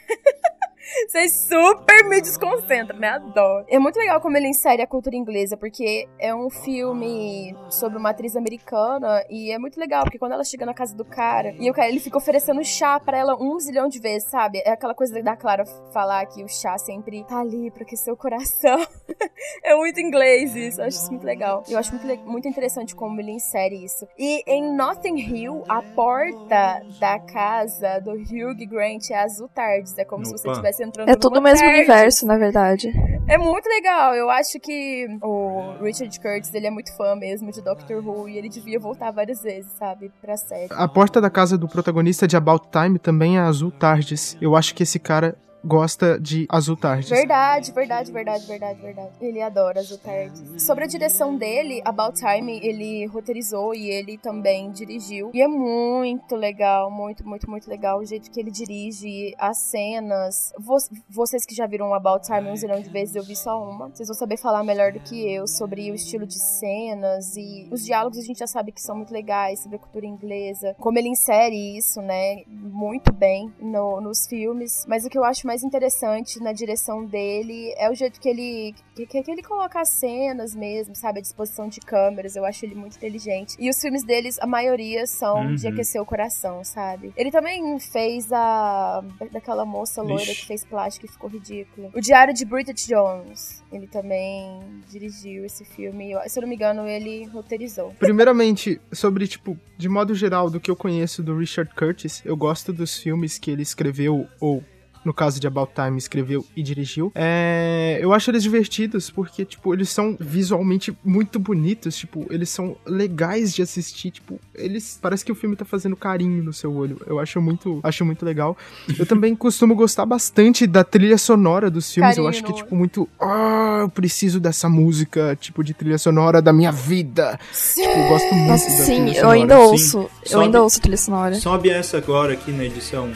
Vocês 1.08 1.32
super 1.48 2.08
me 2.08 2.20
desconcentram, 2.20 2.98
me 2.98 3.06
adoro. 3.06 3.64
É 3.69 3.78
muito 3.78 3.98
legal 3.98 4.20
como 4.20 4.36
ele 4.36 4.48
insere 4.48 4.82
a 4.82 4.86
cultura 4.86 5.16
inglesa, 5.16 5.56
porque 5.56 6.08
é 6.19 6.34
um 6.34 6.50
filme 6.50 7.56
sobre 7.70 7.98
uma 7.98 8.10
atriz 8.10 8.36
americana 8.36 9.25
e 9.31 9.50
é 9.50 9.58
muito 9.58 9.78
legal, 9.78 10.04
porque 10.04 10.19
quando 10.19 10.32
ela 10.32 10.44
chega 10.44 10.66
na 10.66 10.75
casa 10.75 10.94
do 10.94 11.04
cara 11.04 11.54
e 11.58 11.70
o 11.70 11.75
cara 11.75 11.88
ele 11.88 12.00
fica 12.00 12.19
oferecendo 12.19 12.62
chá 12.64 13.00
pra 13.00 13.19
ela 13.19 13.36
um 13.40 13.58
zilhão 13.58 13.88
de 13.88 13.98
vezes, 13.98 14.28
sabe? 14.31 14.62
É 14.64 14.72
aquela 14.72 14.94
coisa 14.94 15.22
da 15.22 15.36
Clara 15.36 15.64
falar 15.92 16.26
que 16.26 16.42
o 16.42 16.48
chá 16.48 16.76
sempre 16.78 17.25
tá 17.25 17.40
ali 17.40 17.70
pra 17.70 17.82
aquecer 17.82 18.12
o 18.12 18.16
coração. 18.16 18.78
é 19.64 19.75
muito 19.75 20.00
inglês 20.00 20.54
isso, 20.54 20.81
eu 20.81 20.86
acho 20.86 20.98
isso 20.98 21.10
muito 21.10 21.25
legal. 21.25 21.62
Eu 21.69 21.78
acho 21.78 21.94
muito, 21.94 22.25
muito 22.25 22.48
interessante 22.48 22.94
como 22.94 23.20
ele 23.20 23.32
insere 23.32 23.84
isso. 23.84 24.06
E 24.19 24.42
em 24.46 24.75
Notting 24.76 25.19
Hill, 25.19 25.64
a 25.69 25.82
porta 25.82 26.82
da 26.98 27.19
casa 27.19 28.00
do 28.00 28.12
Hugh 28.12 28.66
Grant 28.69 29.10
é 29.10 29.16
azul 29.16 29.48
tardes. 29.48 29.96
É 29.98 30.04
como 30.04 30.25
se 30.25 30.32
você 30.32 30.48
Opa. 30.48 30.60
Estivesse 30.74 30.82
entrando 30.82 31.08
É 31.08 31.16
tudo 31.16 31.38
o 31.38 31.42
mesmo 31.42 31.66
universo, 31.66 32.26
na 32.26 32.36
verdade. 32.36 32.92
É 33.28 33.38
muito 33.38 33.66
legal. 33.68 34.14
Eu 34.14 34.28
acho 34.30 34.58
que 34.60 35.06
o 35.22 35.82
Richard 35.82 36.18
Curtis, 36.20 36.52
ele 36.52 36.66
é 36.66 36.70
muito 36.70 36.94
fã 36.96 37.14
mesmo 37.14 37.50
de 37.50 37.62
Doctor 37.62 38.06
Who 38.06 38.28
e 38.28 38.36
ele 38.36 38.48
devia 38.48 38.78
voltar 38.78 39.10
várias 39.10 39.42
vezes, 39.42 39.72
sabe, 39.72 40.10
pra 40.20 40.36
série. 40.36 40.68
A 40.70 40.88
porta 40.88 41.20
da 41.20 41.30
casa 41.30 41.56
do 41.56 41.68
protagonista 41.68 42.26
de 42.26 42.36
About 42.36 42.66
Time 42.70 42.98
também 42.98 43.38
é 43.38 43.40
azul 43.40 43.70
tardes. 43.70 44.36
Eu 44.40 44.56
acho 44.56 44.74
que 44.74 44.82
esse 44.82 44.98
cara 44.98 45.36
gosta 45.64 46.19
de 46.20 46.46
azul 46.49 46.76
tardes. 46.76 47.08
Verdade, 47.08 47.72
verdade, 47.72 48.12
verdade, 48.12 48.46
verdade, 48.46 48.81
verdade. 48.81 49.11
Ele 49.20 49.40
adora 49.40 49.81
Azul 49.81 49.99
Tardes. 49.99 50.62
Sobre 50.62 50.84
a 50.84 50.87
direção 50.87 51.37
dele, 51.37 51.81
About 51.84 52.19
Time, 52.19 52.58
ele 52.62 53.06
roteirizou 53.06 53.75
e 53.75 53.88
ele 53.90 54.19
também 54.19 54.70
dirigiu. 54.70 55.31
E 55.32 55.40
é 55.43 55.49
muito 55.49 56.37
legal, 56.37 56.90
muito, 56.90 57.26
muito, 57.26 57.49
muito 57.50 57.69
legal 57.69 57.99
o 58.00 58.05
jeito 58.05 58.31
que 58.31 58.38
ele 58.40 58.50
dirige 58.50 59.34
as 59.38 59.58
cenas. 59.58 60.52
Vo- 60.58 60.76
Vocês 61.08 61.44
que 61.46 61.55
já 61.55 61.67
viram 61.67 61.94
About 61.94 62.26
Time 62.26 62.50
um 62.50 62.56
zilhão 62.56 62.81
de 62.81 62.88
vezes, 62.90 63.14
eu 63.17 63.22
vi 63.25 63.37
só 63.37 63.62
uma. 63.62 63.88
Vocês 63.88 64.08
vão 64.08 64.17
saber 64.17 64.37
falar 64.37 64.62
melhor 64.64 64.93
do 64.93 65.00
que 65.00 65.32
eu 65.32 65.46
sobre 65.46 65.90
o 65.90 65.94
estilo 65.94 66.26
de 66.26 66.38
cenas 66.38 67.37
e 67.37 67.69
os 67.70 67.84
diálogos 67.84 68.19
a 68.19 68.22
gente 68.22 68.38
já 68.38 68.46
sabe 68.46 68.72
que 68.72 68.82
são 68.82 68.96
muito 68.96 69.12
legais, 69.12 69.60
sobre 69.60 69.76
a 69.76 69.81
cultura 69.81 70.06
inglesa. 70.06 70.75
Como 70.78 70.99
ele 70.99 71.08
insere 71.08 71.76
isso, 71.76 72.00
né, 72.02 72.43
muito 72.49 73.12
bem 73.12 73.52
no- 73.60 74.00
nos 74.00 74.26
filmes. 74.26 74.84
Mas 74.87 75.05
o 75.05 75.10
que 75.10 75.19
eu 75.19 75.25
acho 75.25 75.46
mais 75.46 75.53
interessante 75.62 76.40
na 76.40 76.52
direção 76.52 77.04
dele 77.04 77.72
é 77.76 77.90
o 77.90 77.94
jeito 77.94 78.18
que 78.20 78.28
ele 78.28 78.74
que, 78.94 79.06
que 79.06 79.30
ele 79.30 79.42
coloca 79.42 79.80
as 79.80 79.88
cenas 79.88 80.54
mesmo, 80.54 80.94
sabe? 80.94 81.18
A 81.18 81.22
disposição 81.22 81.68
de 81.68 81.80
câmeras. 81.80 82.36
Eu 82.36 82.44
acho 82.44 82.64
ele 82.64 82.74
muito 82.74 82.96
inteligente. 82.96 83.56
E 83.58 83.68
os 83.68 83.80
filmes 83.80 84.04
deles, 84.04 84.38
a 84.40 84.46
maioria 84.46 85.06
são 85.06 85.54
de 85.54 85.66
Uhum. 85.66 85.72
aquecer 85.72 86.00
o 86.00 86.06
coração, 86.06 86.62
sabe? 86.64 87.12
Ele 87.16 87.30
também 87.30 87.78
fez 87.80 88.32
a. 88.32 89.02
daquela 89.32 89.64
moça 89.64 90.00
loira 90.02 90.22
Ixi. 90.22 90.40
que 90.42 90.46
fez 90.46 90.64
plástico 90.64 91.06
e 91.06 91.08
ficou 91.08 91.28
ridícula. 91.28 91.90
O 91.94 92.00
Diário 92.00 92.32
de 92.32 92.44
Bridget 92.44 92.86
Jones. 92.86 93.62
Ele 93.72 93.86
também 93.88 94.60
dirigiu 94.90 95.44
esse 95.44 95.64
filme. 95.64 96.12
Se 96.28 96.38
eu 96.38 96.42
não 96.42 96.48
me 96.48 96.54
engano, 96.54 96.86
ele 96.86 97.24
roteirizou. 97.26 97.92
Primeiramente, 97.98 98.80
sobre, 98.92 99.26
tipo, 99.26 99.58
de 99.76 99.88
modo 99.88 100.14
geral, 100.14 100.48
do 100.48 100.60
que 100.60 100.70
eu 100.70 100.76
conheço 100.76 101.22
do 101.22 101.36
Richard 101.36 101.74
Curtis, 101.74 102.22
eu 102.24 102.36
gosto 102.36 102.72
dos 102.72 102.96
filmes 102.96 103.38
que 103.38 103.50
ele 103.50 103.62
escreveu, 103.62 104.26
ou, 104.40 104.62
no 105.04 105.12
caso 105.12 105.40
de 105.40 105.46
About 105.46 105.72
Time, 105.74 105.98
escreveu 105.98 106.44
e 106.56 106.62
dirigiu. 106.62 107.12
É, 107.14 107.98
eu 108.00 108.12
acho 108.12 108.30
eles 108.30 108.42
divertidos, 108.42 109.10
porque, 109.10 109.44
tipo, 109.44 109.72
eles 109.74 109.88
são 109.90 110.16
visualmente 110.18 110.96
muito 111.04 111.38
bonitos, 111.38 111.96
tipo, 111.96 112.26
eles 112.30 112.48
são 112.48 112.76
legais 112.86 113.54
de 113.54 113.62
assistir, 113.62 114.10
tipo, 114.10 114.40
eles... 114.54 114.98
Parece 115.00 115.24
que 115.24 115.32
o 115.32 115.34
filme 115.34 115.56
tá 115.56 115.64
fazendo 115.64 115.96
carinho 115.96 116.42
no 116.42 116.52
seu 116.52 116.74
olho. 116.74 117.00
Eu 117.06 117.18
acho 117.18 117.40
muito, 117.40 117.80
acho 117.82 118.04
muito 118.04 118.24
legal. 118.24 118.56
Eu 118.98 119.06
também 119.06 119.34
costumo 119.36 119.74
gostar 119.74 120.06
bastante 120.06 120.66
da 120.66 120.82
trilha 120.84 121.18
sonora 121.18 121.70
dos 121.70 121.92
filmes, 121.92 122.16
eu 122.16 122.24
Carinho 122.24 122.28
acho 122.28 122.44
que, 122.44 122.50
no 122.50 122.56
tipo, 122.56 122.76
muito... 122.76 123.08
Ah, 123.20 123.78
eu 123.82 123.88
preciso 123.88 124.40
dessa 124.40 124.69
música, 124.69 125.36
tipo, 125.40 125.62
de 125.62 125.74
trilha 125.74 125.98
sonora 125.98 126.40
da 126.40 126.52
minha 126.52 126.72
vida. 126.72 127.38
Tipo, 127.74 127.90
eu 127.90 128.08
gosto 128.08 128.34
muito 128.34 128.48
Nossa, 128.48 128.64
da 128.64 128.84
sim, 128.84 128.84
trilha 128.84 129.08
eu 129.10 129.14
sonora. 129.14 129.34
ainda 129.38 129.56
sim. 129.56 129.62
ouço. 129.62 129.98
Eu 129.98 130.10
Sobe. 130.24 130.44
ainda 130.44 130.62
ouço 130.62 130.81
trilha 130.81 130.96
sonora. 130.96 131.34
Sobe 131.34 131.70
essa 131.70 131.98
agora 131.98 132.32
aqui 132.32 132.50
na 132.50 132.64
edição. 132.64 133.10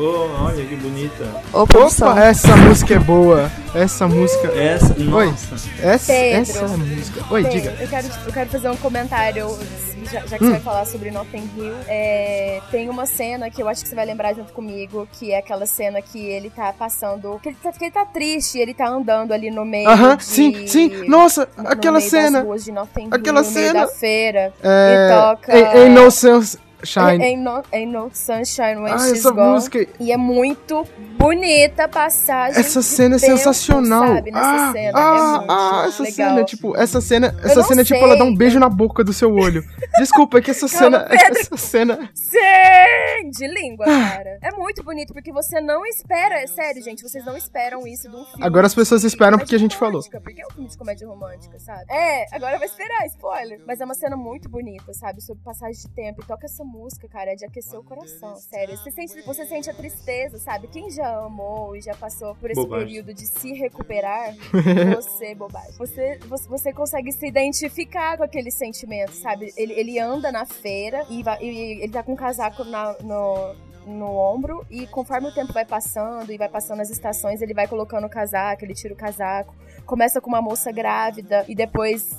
Oh, 0.00 0.44
olha 0.44 0.64
que 0.64 0.76
bonita. 0.76 1.24
Opa, 1.52 1.78
essa 2.22 2.56
música 2.56 2.94
é 2.94 2.98
boa. 3.00 3.50
Essa 3.74 4.06
música. 4.06 4.46
Essa, 4.56 4.94
Oi. 4.96 5.04
nossa. 5.26 5.54
Essa, 5.82 6.12
Pedro. 6.12 6.40
essa 6.40 6.58
é 6.60 6.64
a 6.64 6.68
música. 6.68 7.24
Oi, 7.34 7.42
Bem, 7.42 7.52
diga. 7.52 7.76
Eu 7.80 7.88
quero, 7.88 8.06
eu 8.26 8.32
quero 8.32 8.50
fazer 8.50 8.68
um 8.70 8.76
comentário, 8.76 9.58
já, 10.10 10.20
já 10.20 10.38
que 10.38 10.44
Hum. 10.44 10.46
você 10.46 10.50
vai 10.52 10.60
falar 10.60 10.84
sobre 10.86 11.10
Notting 11.10 11.50
Hill. 11.56 11.74
É, 11.88 12.60
tem 12.70 12.88
uma 12.88 13.06
cena 13.06 13.50
que 13.50 13.60
eu 13.60 13.68
acho 13.68 13.82
que 13.82 13.88
você 13.88 13.94
vai 13.96 14.06
lembrar 14.06 14.34
junto 14.34 14.52
comigo, 14.52 15.08
que 15.12 15.32
é 15.32 15.38
aquela 15.38 15.66
cena 15.66 16.00
que 16.00 16.18
ele 16.24 16.48
tá 16.50 16.72
passando. 16.72 17.38
Que 17.42 17.48
ele 17.48 17.56
tá, 17.60 17.72
que 17.72 17.84
ele 17.84 17.90
tá 17.92 18.04
triste, 18.04 18.56
ele 18.58 18.74
tá 18.74 18.88
andando 18.88 19.32
ali 19.32 19.50
no 19.50 19.64
meio. 19.64 19.88
Aham, 19.88 20.16
de- 20.16 20.24
sim, 20.24 20.66
sim. 20.68 21.08
Nossa, 21.08 21.48
no 21.56 21.68
aquela 21.68 21.98
meio 21.98 22.10
das 22.10 22.22
cena. 22.22 22.40
ruas 22.42 22.64
de 22.64 22.70
Notting 22.70 23.08
Aquela 23.10 23.40
Hill, 23.40 23.48
no 23.48 23.54
meio 23.54 23.66
cena. 23.72 23.80
da 23.86 23.88
feira. 23.92 24.52
É. 24.62 25.08
E 25.10 25.14
toca- 25.20 25.58
Em, 25.58 25.86
em 25.86 25.90
No 25.90 26.08
Sense 26.10 26.56
Shine. 26.84 27.22
Ain't 27.22 27.42
no, 27.42 27.62
ain't 27.72 27.92
no 27.92 28.10
sunshine 28.12 28.76
when 28.82 28.92
Ah, 28.92 28.98
she's 28.98 29.18
essa 29.18 29.30
gone. 29.32 29.52
música. 29.54 29.86
E 30.00 30.12
é 30.12 30.16
muito 30.16 30.84
bonita 31.18 31.84
a 31.84 31.88
passagem. 31.88 32.58
Essa 32.60 32.82
cena 32.82 33.16
é 33.16 33.18
tempo, 33.18 33.36
Sabe, 33.36 33.38
sensacional. 33.54 34.14
nessa 34.14 34.30
ah, 34.34 34.72
cena. 34.72 34.92
ah, 34.94 35.34
é 35.34 35.38
muito 35.38 35.50
ah, 35.50 35.84
essa 35.88 36.02
legal. 36.02 36.28
cena, 36.30 36.44
tipo, 36.44 36.76
essa 36.76 37.00
cena, 37.00 37.36
essa 37.42 37.62
cena, 37.64 37.84
tipo, 37.84 37.98
ela 38.04 38.16
dá 38.16 38.24
um 38.24 38.34
beijo 38.34 38.58
na 38.58 38.68
boca 38.68 39.02
do 39.02 39.12
seu 39.12 39.34
olho. 39.34 39.62
Desculpa, 39.98 40.38
é 40.38 40.40
que 40.40 40.50
essa 40.50 40.68
Calma, 40.78 40.98
cena, 41.00 41.08
Pedro. 41.08 41.40
essa 41.40 41.56
cena. 41.56 42.10
Sim! 42.14 43.30
De 43.30 43.46
língua, 43.46 43.84
cara. 43.84 44.38
É 44.42 44.50
muito 44.52 44.82
bonito, 44.82 45.12
porque 45.12 45.32
você 45.32 45.60
não 45.60 45.84
espera. 45.84 46.46
Sério, 46.46 46.82
gente, 46.82 47.02
vocês 47.02 47.24
não 47.24 47.36
esperam 47.36 47.86
isso 47.86 48.08
de 48.08 48.14
um 48.16 48.24
filme. 48.24 48.44
Agora 48.44 48.66
as 48.66 48.74
pessoas 48.74 49.04
esperam 49.04 49.38
porque 49.38 49.54
a 49.54 49.58
gente 49.58 49.76
falou. 49.76 50.00
Porque 50.22 50.40
é 50.40 50.46
um 50.46 50.50
filme 50.50 50.68
de 50.68 50.78
comédia 50.78 51.06
romântica, 51.08 51.58
sabe? 51.58 51.84
É, 51.90 52.24
agora 52.34 52.58
vai 52.58 52.66
esperar, 52.66 53.06
spoiler. 53.06 53.60
Mas 53.66 53.80
é 53.80 53.84
uma 53.84 53.94
cena 53.94 54.16
muito 54.16 54.48
bonita, 54.48 54.92
sabe? 54.94 55.20
Sobre 55.20 55.42
passagem 55.42 55.74
de 55.82 55.88
tempo. 55.90 56.22
E 56.22 56.26
toca 56.26 56.46
essa 56.46 56.64
música, 56.68 57.08
cara, 57.08 57.32
é 57.32 57.34
de 57.34 57.44
aquecer 57.44 57.78
o 57.78 57.82
coração, 57.82 58.36
sério. 58.36 58.76
Você 58.76 58.90
sente, 58.90 59.22
você 59.22 59.46
sente 59.46 59.70
a 59.70 59.74
tristeza, 59.74 60.38
sabe? 60.38 60.68
Quem 60.68 60.90
já 60.90 61.08
amou 61.24 61.74
e 61.74 61.80
já 61.80 61.94
passou 61.94 62.34
por 62.36 62.50
esse 62.50 62.60
Bobagem. 62.60 62.86
período 62.86 63.14
de 63.14 63.26
se 63.26 63.52
recuperar, 63.54 64.34
você, 64.94 65.34
bobagem, 65.34 65.72
você, 65.76 66.18
você, 66.28 66.48
você 66.48 66.72
consegue 66.72 67.10
se 67.12 67.26
identificar 67.26 68.16
com 68.16 68.22
aquele 68.24 68.50
sentimento, 68.50 69.12
sabe? 69.12 69.52
Ele, 69.56 69.72
ele 69.72 69.98
anda 69.98 70.30
na 70.30 70.44
feira 70.44 71.04
e, 71.10 71.22
vai- 71.22 71.42
e 71.42 71.82
ele 71.82 71.92
tá 71.92 72.02
com 72.02 72.12
um 72.12 72.16
casaco 72.16 72.62
na- 72.64 72.96
no, 73.02 73.54
no 73.88 74.06
ombro 74.16 74.64
e 74.70 74.86
conforme 74.86 75.28
o 75.28 75.34
tempo 75.34 75.52
vai 75.52 75.64
passando 75.64 76.30
e 76.30 76.36
vai 76.38 76.48
passando 76.48 76.80
as 76.80 76.90
estações, 76.90 77.40
ele 77.42 77.54
vai 77.54 77.66
colocando 77.66 78.04
o 78.06 78.10
casaco, 78.10 78.64
ele 78.64 78.74
tira 78.74 78.94
o 78.94 78.96
casaco. 78.96 79.54
Começa 79.86 80.20
com 80.20 80.28
uma 80.28 80.42
moça 80.42 80.70
grávida 80.70 81.44
e 81.48 81.54
depois 81.54 82.10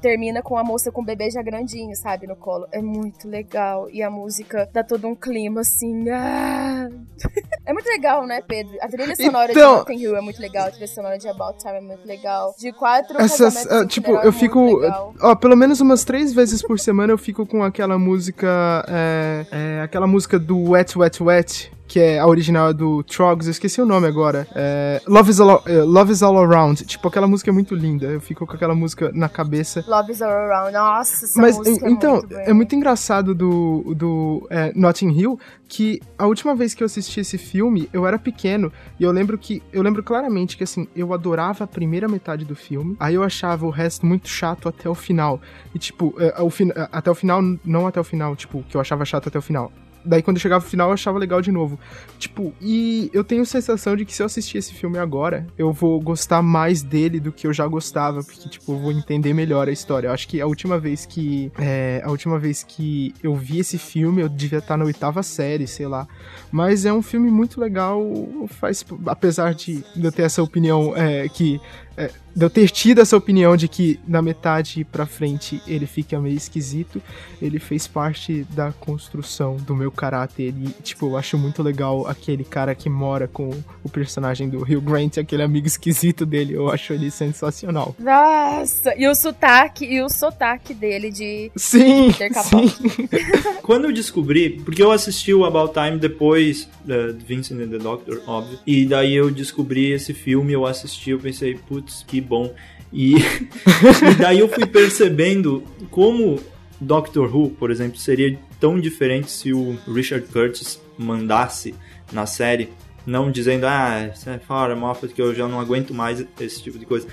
termina 0.00 0.40
com 0.40 0.56
a 0.56 0.62
moça 0.62 0.92
com 0.92 1.00
o 1.02 1.04
bebê 1.04 1.30
já 1.30 1.42
grandinho, 1.42 1.94
sabe, 1.96 2.26
no 2.28 2.36
colo. 2.36 2.66
É 2.70 2.80
muito 2.80 3.28
legal. 3.28 3.88
E 3.90 4.02
a 4.02 4.10
música 4.10 4.68
dá 4.72 4.84
todo 4.84 5.08
um 5.08 5.14
clima 5.16 5.62
assim. 5.62 6.08
ah. 6.10 6.88
É 7.66 7.72
muito 7.72 7.86
legal, 7.86 8.26
né, 8.26 8.40
Pedro? 8.40 8.72
A 8.80 8.88
trilha 8.88 9.14
sonora 9.14 9.52
Então- 9.52 9.72
de 9.72 9.78
Notting 9.80 10.02
Hill 10.02 10.16
é 10.16 10.20
muito 10.22 10.40
legal, 10.40 10.68
a 10.68 10.70
trilha 10.70 10.86
sonora 10.88 11.18
de 11.18 11.28
About 11.28 11.58
Time 11.58 11.76
é 11.76 11.80
muito 11.82 12.06
legal. 12.06 12.54
De 12.58 12.72
quatro 12.72 13.20
Essas, 13.20 13.66
em 13.70 13.86
tipo, 13.86 14.10
eu 14.12 14.32
fico. 14.32 14.80
Ó, 15.20 15.34
pelo 15.34 15.54
menos 15.54 15.78
umas 15.80 16.02
três 16.02 16.32
vezes 16.32 16.62
por 16.62 16.78
semana 16.80 17.12
eu 17.12 17.18
fico 17.18 17.44
com 17.44 17.62
aquela 17.62 17.98
música. 17.98 18.48
É, 18.88 19.46
é, 19.50 19.80
aquela 19.82 20.06
música 20.06 20.38
do 20.38 20.70
Wet 20.70 20.96
Wet 20.98 21.07
Wet. 21.20 21.72
Que 21.88 22.00
é 22.00 22.18
a 22.18 22.26
original 22.26 22.74
do 22.74 23.02
Trogs, 23.02 23.46
eu 23.46 23.50
esqueci 23.50 23.80
o 23.80 23.86
nome 23.86 24.06
agora. 24.06 24.46
É, 24.54 25.00
Love, 25.08 25.30
is 25.30 25.40
all, 25.40 25.62
é, 25.64 25.72
Love 25.82 26.12
is 26.12 26.22
All 26.22 26.36
Around. 26.38 26.84
Tipo, 26.84 27.08
aquela 27.08 27.26
música 27.26 27.50
é 27.50 27.52
muito 27.54 27.74
linda. 27.74 28.04
Eu 28.04 28.20
fico 28.20 28.46
com 28.46 28.52
aquela 28.52 28.74
música 28.74 29.10
na 29.14 29.26
cabeça. 29.26 29.82
Love 29.88 30.12
is 30.12 30.20
all 30.20 30.30
around. 30.30 30.70
Nossa, 30.74 31.24
essa 31.24 31.40
Mas 31.40 31.56
música 31.56 31.88
en- 31.88 31.92
então, 31.94 32.16
é 32.16 32.20
muito, 32.20 32.34
é 32.36 32.52
muito 32.52 32.74
engraçado 32.74 33.34
do, 33.34 33.94
do 33.96 34.46
é, 34.50 34.70
Notting 34.76 35.08
Hill 35.12 35.40
que 35.66 35.98
a 36.18 36.26
última 36.26 36.54
vez 36.54 36.74
que 36.74 36.82
eu 36.82 36.84
assisti 36.84 37.20
esse 37.20 37.38
filme, 37.38 37.88
eu 37.90 38.06
era 38.06 38.18
pequeno 38.18 38.70
e 39.00 39.04
eu 39.04 39.10
lembro 39.10 39.38
que 39.38 39.62
eu 39.72 39.80
lembro 39.82 40.02
claramente 40.02 40.58
que 40.58 40.64
assim, 40.64 40.86
eu 40.94 41.14
adorava 41.14 41.64
a 41.64 41.66
primeira 41.66 42.06
metade 42.06 42.44
do 42.44 42.54
filme, 42.54 42.96
aí 43.00 43.14
eu 43.14 43.22
achava 43.22 43.64
o 43.64 43.70
resto 43.70 44.04
muito 44.04 44.28
chato 44.28 44.68
até 44.68 44.90
o 44.90 44.94
final. 44.94 45.40
E 45.74 45.78
tipo, 45.78 46.14
é, 46.18 46.34
o 46.42 46.50
até 46.92 47.10
o 47.10 47.14
final, 47.14 47.40
não 47.64 47.86
até 47.86 47.98
o 47.98 48.04
final, 48.04 48.36
tipo, 48.36 48.62
que 48.68 48.76
eu 48.76 48.80
achava 48.82 49.06
chato 49.06 49.28
até 49.28 49.38
o 49.38 49.42
final. 49.42 49.72
Daí 50.08 50.22
quando 50.22 50.38
chegava 50.38 50.64
no 50.64 50.70
final 50.70 50.88
eu 50.88 50.94
achava 50.94 51.18
legal 51.18 51.42
de 51.42 51.52
novo. 51.52 51.78
Tipo, 52.18 52.52
e 52.60 53.10
eu 53.12 53.22
tenho 53.22 53.42
a 53.42 53.44
sensação 53.44 53.94
de 53.94 54.04
que 54.04 54.14
se 54.14 54.22
eu 54.22 54.26
assistir 54.26 54.58
esse 54.58 54.72
filme 54.72 54.98
agora, 54.98 55.46
eu 55.56 55.72
vou 55.72 56.00
gostar 56.00 56.42
mais 56.42 56.82
dele 56.82 57.20
do 57.20 57.30
que 57.30 57.46
eu 57.46 57.52
já 57.52 57.66
gostava, 57.66 58.22
porque, 58.24 58.48
tipo, 58.48 58.72
eu 58.72 58.78
vou 58.78 58.90
entender 58.92 59.34
melhor 59.34 59.68
a 59.68 59.72
história. 59.72 60.08
Eu 60.08 60.12
acho 60.12 60.26
que 60.26 60.40
a 60.40 60.46
última 60.46 60.78
vez 60.78 61.04
que. 61.04 61.52
é, 61.58 62.00
a 62.04 62.10
última 62.10 62.38
vez 62.38 62.62
que 62.62 63.14
eu 63.22 63.34
vi 63.34 63.58
esse 63.58 63.76
filme, 63.76 64.22
eu 64.22 64.28
devia 64.28 64.58
estar 64.58 64.76
na 64.76 64.84
oitava 64.84 65.22
série, 65.22 65.66
sei 65.66 65.86
lá. 65.86 66.08
Mas 66.50 66.84
é 66.86 66.92
um 66.92 67.02
filme 67.02 67.30
muito 67.30 67.60
legal, 67.60 68.02
faz. 68.48 68.84
Apesar 69.06 69.54
de 69.54 69.84
eu 69.96 70.10
ter 70.10 70.22
essa 70.22 70.42
opinião 70.42 70.96
é, 70.96 71.28
que. 71.28 71.60
é, 71.96 72.10
de 72.38 72.44
eu 72.44 72.48
ter 72.48 72.70
tido 72.70 73.00
essa 73.00 73.16
opinião 73.16 73.56
de 73.56 73.66
que 73.66 73.98
na 74.06 74.22
metade 74.22 74.84
pra 74.84 75.06
frente 75.06 75.60
ele 75.66 75.86
fica 75.88 76.20
meio 76.20 76.36
esquisito, 76.36 77.02
ele 77.42 77.58
fez 77.58 77.88
parte 77.88 78.46
da 78.50 78.70
construção 78.70 79.56
do 79.56 79.74
meu 79.74 79.90
caráter. 79.90 80.54
E, 80.56 80.68
tipo, 80.80 81.06
eu 81.06 81.16
acho 81.16 81.36
muito 81.36 81.64
legal 81.64 82.06
aquele 82.06 82.44
cara 82.44 82.76
que 82.76 82.88
mora 82.88 83.26
com 83.26 83.50
o 83.82 83.88
personagem 83.88 84.48
do 84.48 84.58
Hugh 84.58 84.80
Grant, 84.80 85.18
aquele 85.18 85.42
amigo 85.42 85.66
esquisito 85.66 86.24
dele. 86.24 86.54
Eu 86.54 86.70
acho 86.70 86.92
ele 86.92 87.10
sensacional. 87.10 87.96
Nossa, 87.98 88.94
e 88.96 89.08
o 89.08 89.16
sotaque, 89.16 89.84
e 89.84 90.00
o 90.00 90.08
sotaque 90.08 90.72
dele 90.72 91.10
de 91.10 91.50
Sim, 91.56 92.12
Capaldi. 92.12 92.68
sim. 92.68 93.08
Quando 93.64 93.86
eu 93.86 93.92
descobri, 93.92 94.60
porque 94.64 94.80
eu 94.80 94.92
assisti 94.92 95.34
o 95.34 95.44
About 95.44 95.72
Time 95.74 95.98
depois 95.98 96.68
uh, 96.84 97.12
de 97.12 97.24
Vincent 97.24 97.60
and 97.60 97.68
the 97.70 97.78
Doctor, 97.78 98.22
óbvio, 98.28 98.60
e 98.64 98.86
daí 98.86 99.12
eu 99.16 99.28
descobri 99.28 99.90
esse 99.90 100.14
filme, 100.14 100.52
eu 100.52 100.64
assisti, 100.64 101.10
eu 101.10 101.18
pensei, 101.18 101.54
putz, 101.54 102.04
que 102.06 102.27
bom. 102.28 102.54
E, 102.92 103.16
e 103.16 104.14
daí 104.18 104.38
eu 104.40 104.48
fui 104.48 104.66
percebendo 104.66 105.62
como 105.90 106.38
Doctor 106.80 107.34
Who, 107.34 107.50
por 107.50 107.70
exemplo, 107.70 107.98
seria 107.98 108.38
tão 108.60 108.78
diferente 108.78 109.30
se 109.30 109.52
o 109.52 109.76
Richard 109.86 110.26
Curtis 110.28 110.80
mandasse 110.96 111.74
na 112.12 112.26
série, 112.26 112.70
não 113.06 113.30
dizendo, 113.30 113.64
ah, 113.66 114.10
sai 114.14 114.38
fora, 114.38 114.76
Moffat, 114.76 115.12
que 115.12 115.22
eu 115.22 115.34
já 115.34 115.48
não 115.48 115.60
aguento 115.60 115.94
mais 115.94 116.24
esse 116.40 116.62
tipo 116.62 116.78
de 116.78 116.86
coisa. 116.86 117.06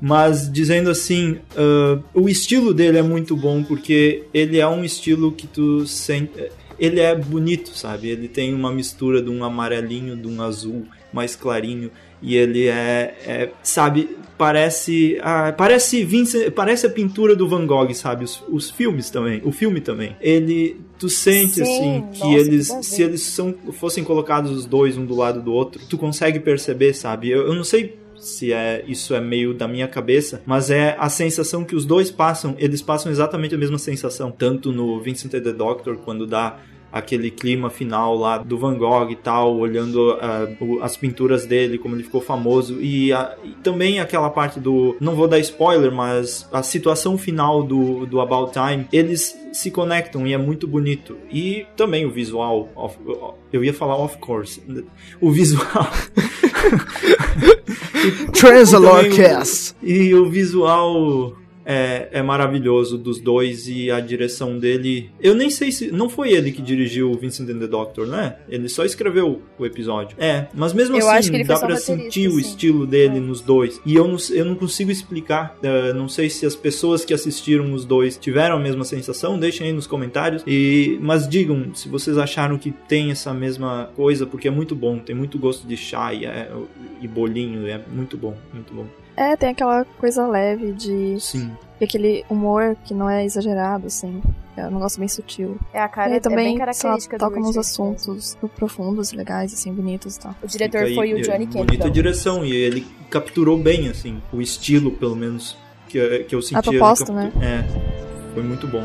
Mas 0.00 0.50
dizendo 0.50 0.90
assim, 0.90 1.38
ah, 1.56 2.00
o 2.14 2.28
estilo 2.28 2.74
dele 2.74 2.98
é 2.98 3.02
muito 3.02 3.36
bom 3.36 3.62
porque 3.62 4.24
ele 4.32 4.58
é 4.58 4.66
um 4.66 4.84
estilo 4.84 5.32
que 5.32 5.46
tu 5.46 5.86
sente. 5.86 6.50
Ele 6.78 7.00
é 7.00 7.14
bonito, 7.14 7.76
sabe? 7.76 8.08
Ele 8.08 8.28
tem 8.28 8.52
uma 8.52 8.70
mistura 8.70 9.22
de 9.22 9.30
um 9.30 9.42
amarelinho, 9.42 10.14
de 10.14 10.28
um 10.28 10.42
azul 10.42 10.86
mais 11.12 11.34
clarinho. 11.34 11.90
E 12.22 12.36
ele 12.36 12.66
é, 12.66 13.14
é, 13.26 13.50
sabe, 13.62 14.16
parece. 14.38 15.18
Ah, 15.22 15.52
parece 15.56 16.04
Vincent, 16.04 16.50
parece 16.52 16.86
a 16.86 16.90
pintura 16.90 17.34
do 17.34 17.48
Van 17.48 17.66
Gogh, 17.66 17.92
sabe? 17.94 18.24
Os, 18.24 18.42
os 18.48 18.70
filmes 18.70 19.10
também. 19.10 19.40
O 19.44 19.52
filme 19.52 19.80
também. 19.80 20.16
Ele. 20.20 20.80
Tu 20.98 21.10
sente 21.10 21.56
Sim, 21.56 21.62
assim 21.62 22.06
que 22.12 22.20
nossa, 22.20 22.38
eles. 22.38 22.70
a 22.70 22.82
Se 22.82 23.02
eles 23.02 23.22
são, 23.22 23.54
fossem 23.72 24.02
colocados 24.02 24.50
os 24.50 24.64
dois 24.64 24.96
um 24.96 25.04
do 25.04 25.14
lado 25.14 25.42
do 25.42 25.52
outro, 25.52 25.80
tu 25.88 25.98
consegue 25.98 26.40
perceber, 26.40 26.94
sabe? 26.94 27.28
Eu, 27.30 27.46
eu 27.46 27.54
não 27.54 27.64
sei 27.64 27.98
se 28.18 28.50
é 28.52 28.82
isso 28.88 29.14
é 29.14 29.20
meio 29.20 29.52
da 29.52 29.68
minha 29.68 29.86
cabeça, 29.86 30.42
mas 30.46 30.70
é 30.70 30.96
a 30.98 31.08
sensação 31.08 31.64
que 31.64 31.76
os 31.76 31.84
dois 31.84 32.10
passam, 32.10 32.54
eles 32.58 32.80
passam 32.80 33.12
exatamente 33.12 33.54
a 33.54 33.58
mesma 33.58 33.78
sensação, 33.78 34.30
tanto 34.30 34.72
no 34.72 35.00
Vincent 35.00 35.30
the 35.30 35.52
Doctor 35.52 35.98
quando 35.98 36.26
dá 36.26 36.58
aquele 36.92 37.30
clima 37.30 37.68
final 37.68 38.16
lá 38.16 38.38
do 38.38 38.56
Van 38.56 38.74
Gogh 38.76 39.10
e 39.10 39.16
tal, 39.16 39.58
olhando 39.58 40.12
ah, 40.20 40.48
o- 40.60 40.80
as 40.82 40.96
pinturas 40.96 41.44
dele, 41.46 41.78
como 41.78 41.94
ele 41.94 42.02
ficou 42.04 42.20
famoso, 42.20 42.80
e, 42.80 43.12
a- 43.12 43.34
e 43.44 43.50
também 43.62 44.00
aquela 44.00 44.30
parte 44.30 44.58
do. 44.58 44.96
Não 45.00 45.14
vou 45.14 45.28
dar 45.28 45.38
spoiler, 45.40 45.92
mas 45.92 46.48
a 46.52 46.62
situação 46.62 47.18
final 47.18 47.62
do, 47.62 48.06
do 48.06 48.20
About 48.20 48.52
Time, 48.52 48.86
eles 48.92 49.36
se 49.52 49.70
conectam 49.70 50.26
e 50.26 50.32
é 50.32 50.38
muito 50.38 50.66
bonito. 50.66 51.16
E 51.30 51.66
também 51.76 52.06
o 52.06 52.10
visual. 52.10 52.68
of- 52.74 52.96
eu 53.52 53.62
ia 53.64 53.74
falar 53.74 53.96
of 53.96 54.16
course. 54.18 54.62
O 55.20 55.30
visual. 55.30 55.66
Transalor 58.32 58.96
Também 59.04 59.12
o- 59.12 59.16
Cast. 59.16 59.74
E 59.82 60.14
o 60.14 60.28
visual 60.28 61.32
é, 61.66 62.08
é 62.12 62.22
maravilhoso 62.22 62.96
dos 62.96 63.20
dois 63.20 63.66
e 63.68 63.90
a 63.90 63.98
direção 63.98 64.56
dele. 64.58 65.10
Eu 65.20 65.34
nem 65.34 65.50
sei 65.50 65.72
se. 65.72 65.90
Não 65.90 66.08
foi 66.08 66.30
ele 66.32 66.52
que 66.52 66.62
dirigiu 66.62 67.10
o 67.10 67.14
Vincent 67.18 67.48
and 67.50 67.58
the 67.58 67.66
Doctor, 67.66 68.06
né? 68.06 68.36
Ele 68.48 68.68
só 68.68 68.84
escreveu 68.84 69.42
o 69.58 69.66
episódio. 69.66 70.16
É, 70.18 70.46
mas 70.54 70.72
mesmo 70.72 70.96
Eu 70.96 71.10
assim, 71.10 71.42
dá 71.44 71.58
pra 71.58 71.76
sentir 71.76 72.28
o 72.28 72.38
estilo 72.38 72.86
dele 72.86 73.16
É. 73.16 73.20
nos 73.20 73.40
dois. 73.40 73.80
E 73.84 73.94
eu 73.96 74.06
não, 74.06 74.16
eu 74.30 74.44
não 74.44 74.54
consigo 74.54 74.90
explicar. 74.90 75.58
eh, 75.62 75.92
não 75.92 76.08
sei 76.08 76.30
se 76.30 76.46
as 76.46 76.54
pessoas 76.54 77.04
que 77.04 77.12
assistiram 77.12 77.72
os 77.74 77.84
dois 77.84 78.16
tiveram 78.16 78.56
a 78.56 78.60
mesma 78.60 78.84
sensação. 78.84 79.38
Deixem 79.38 79.66
aí 79.66 79.72
nos 79.72 79.86
comentários. 79.88 80.44
E, 80.46 80.98
mas 81.00 81.28
digam 81.28 81.74
se 81.74 81.88
vocês 81.88 82.16
acharam 82.16 82.56
que 82.58 82.70
tem 82.70 83.10
essa 83.10 83.34
mesma 83.34 83.90
coisa, 83.96 84.24
porque 84.26 84.46
é 84.46 84.50
muito 84.52 84.74
bom. 84.76 84.98
Tem 84.98 85.16
muito 85.16 85.38
gosto 85.38 85.66
de 85.66 85.76
chá 85.76 86.14
e, 86.14 86.24
é- 86.26 86.50
e 87.02 87.08
bolinho. 87.08 87.66
É 87.66 87.80
muito 87.92 88.16
bom, 88.16 88.36
muito 88.54 88.72
bom. 88.72 88.86
É, 89.16 89.34
tem 89.34 89.48
aquela 89.50 89.84
coisa 89.98 90.26
leve 90.26 90.72
de. 90.72 91.18
Sim. 91.18 91.56
E 91.80 91.84
aquele 91.84 92.24
humor 92.28 92.76
que 92.84 92.94
não 92.94 93.08
é 93.08 93.24
exagerado, 93.24 93.86
assim. 93.86 94.22
É 94.56 94.66
um 94.66 94.70
negócio 94.70 94.98
bem 94.98 95.08
sutil. 95.08 95.58
É, 95.72 95.80
a 95.80 95.88
cara 95.88 96.16
e 96.16 96.20
também, 96.20 96.38
é 96.38 96.48
bem 96.50 96.58
característica 96.58 97.16
lá, 97.16 97.20
toca 97.20 97.38
unos 97.38 97.58
assuntos 97.58 98.34
mesmo. 98.34 98.48
profundos, 98.48 99.12
legais, 99.12 99.52
assim, 99.52 99.72
bonitos 99.72 100.16
e 100.16 100.20
tal. 100.20 100.34
O 100.42 100.46
diretor 100.46 100.82
aí, 100.82 100.94
foi 100.94 101.12
o 101.12 101.18
é, 101.18 101.20
Johnny 101.20 101.44
é, 101.44 101.46
Campbell. 101.46 101.64
Bonita 101.66 101.90
direção, 101.90 102.44
e 102.44 102.54
ele 102.54 102.86
capturou 103.10 103.58
bem, 103.58 103.88
assim, 103.88 104.22
o 104.32 104.40
estilo, 104.40 104.92
pelo 104.92 105.14
menos, 105.14 105.58
que, 105.88 105.98
eh, 105.98 106.24
que 106.24 106.34
eu 106.34 106.40
senti. 106.40 106.56
A 106.56 106.62
proposta, 106.62 107.12
né? 107.12 107.30
É, 107.42 108.32
foi 108.32 108.42
muito 108.42 108.66
bom. 108.66 108.82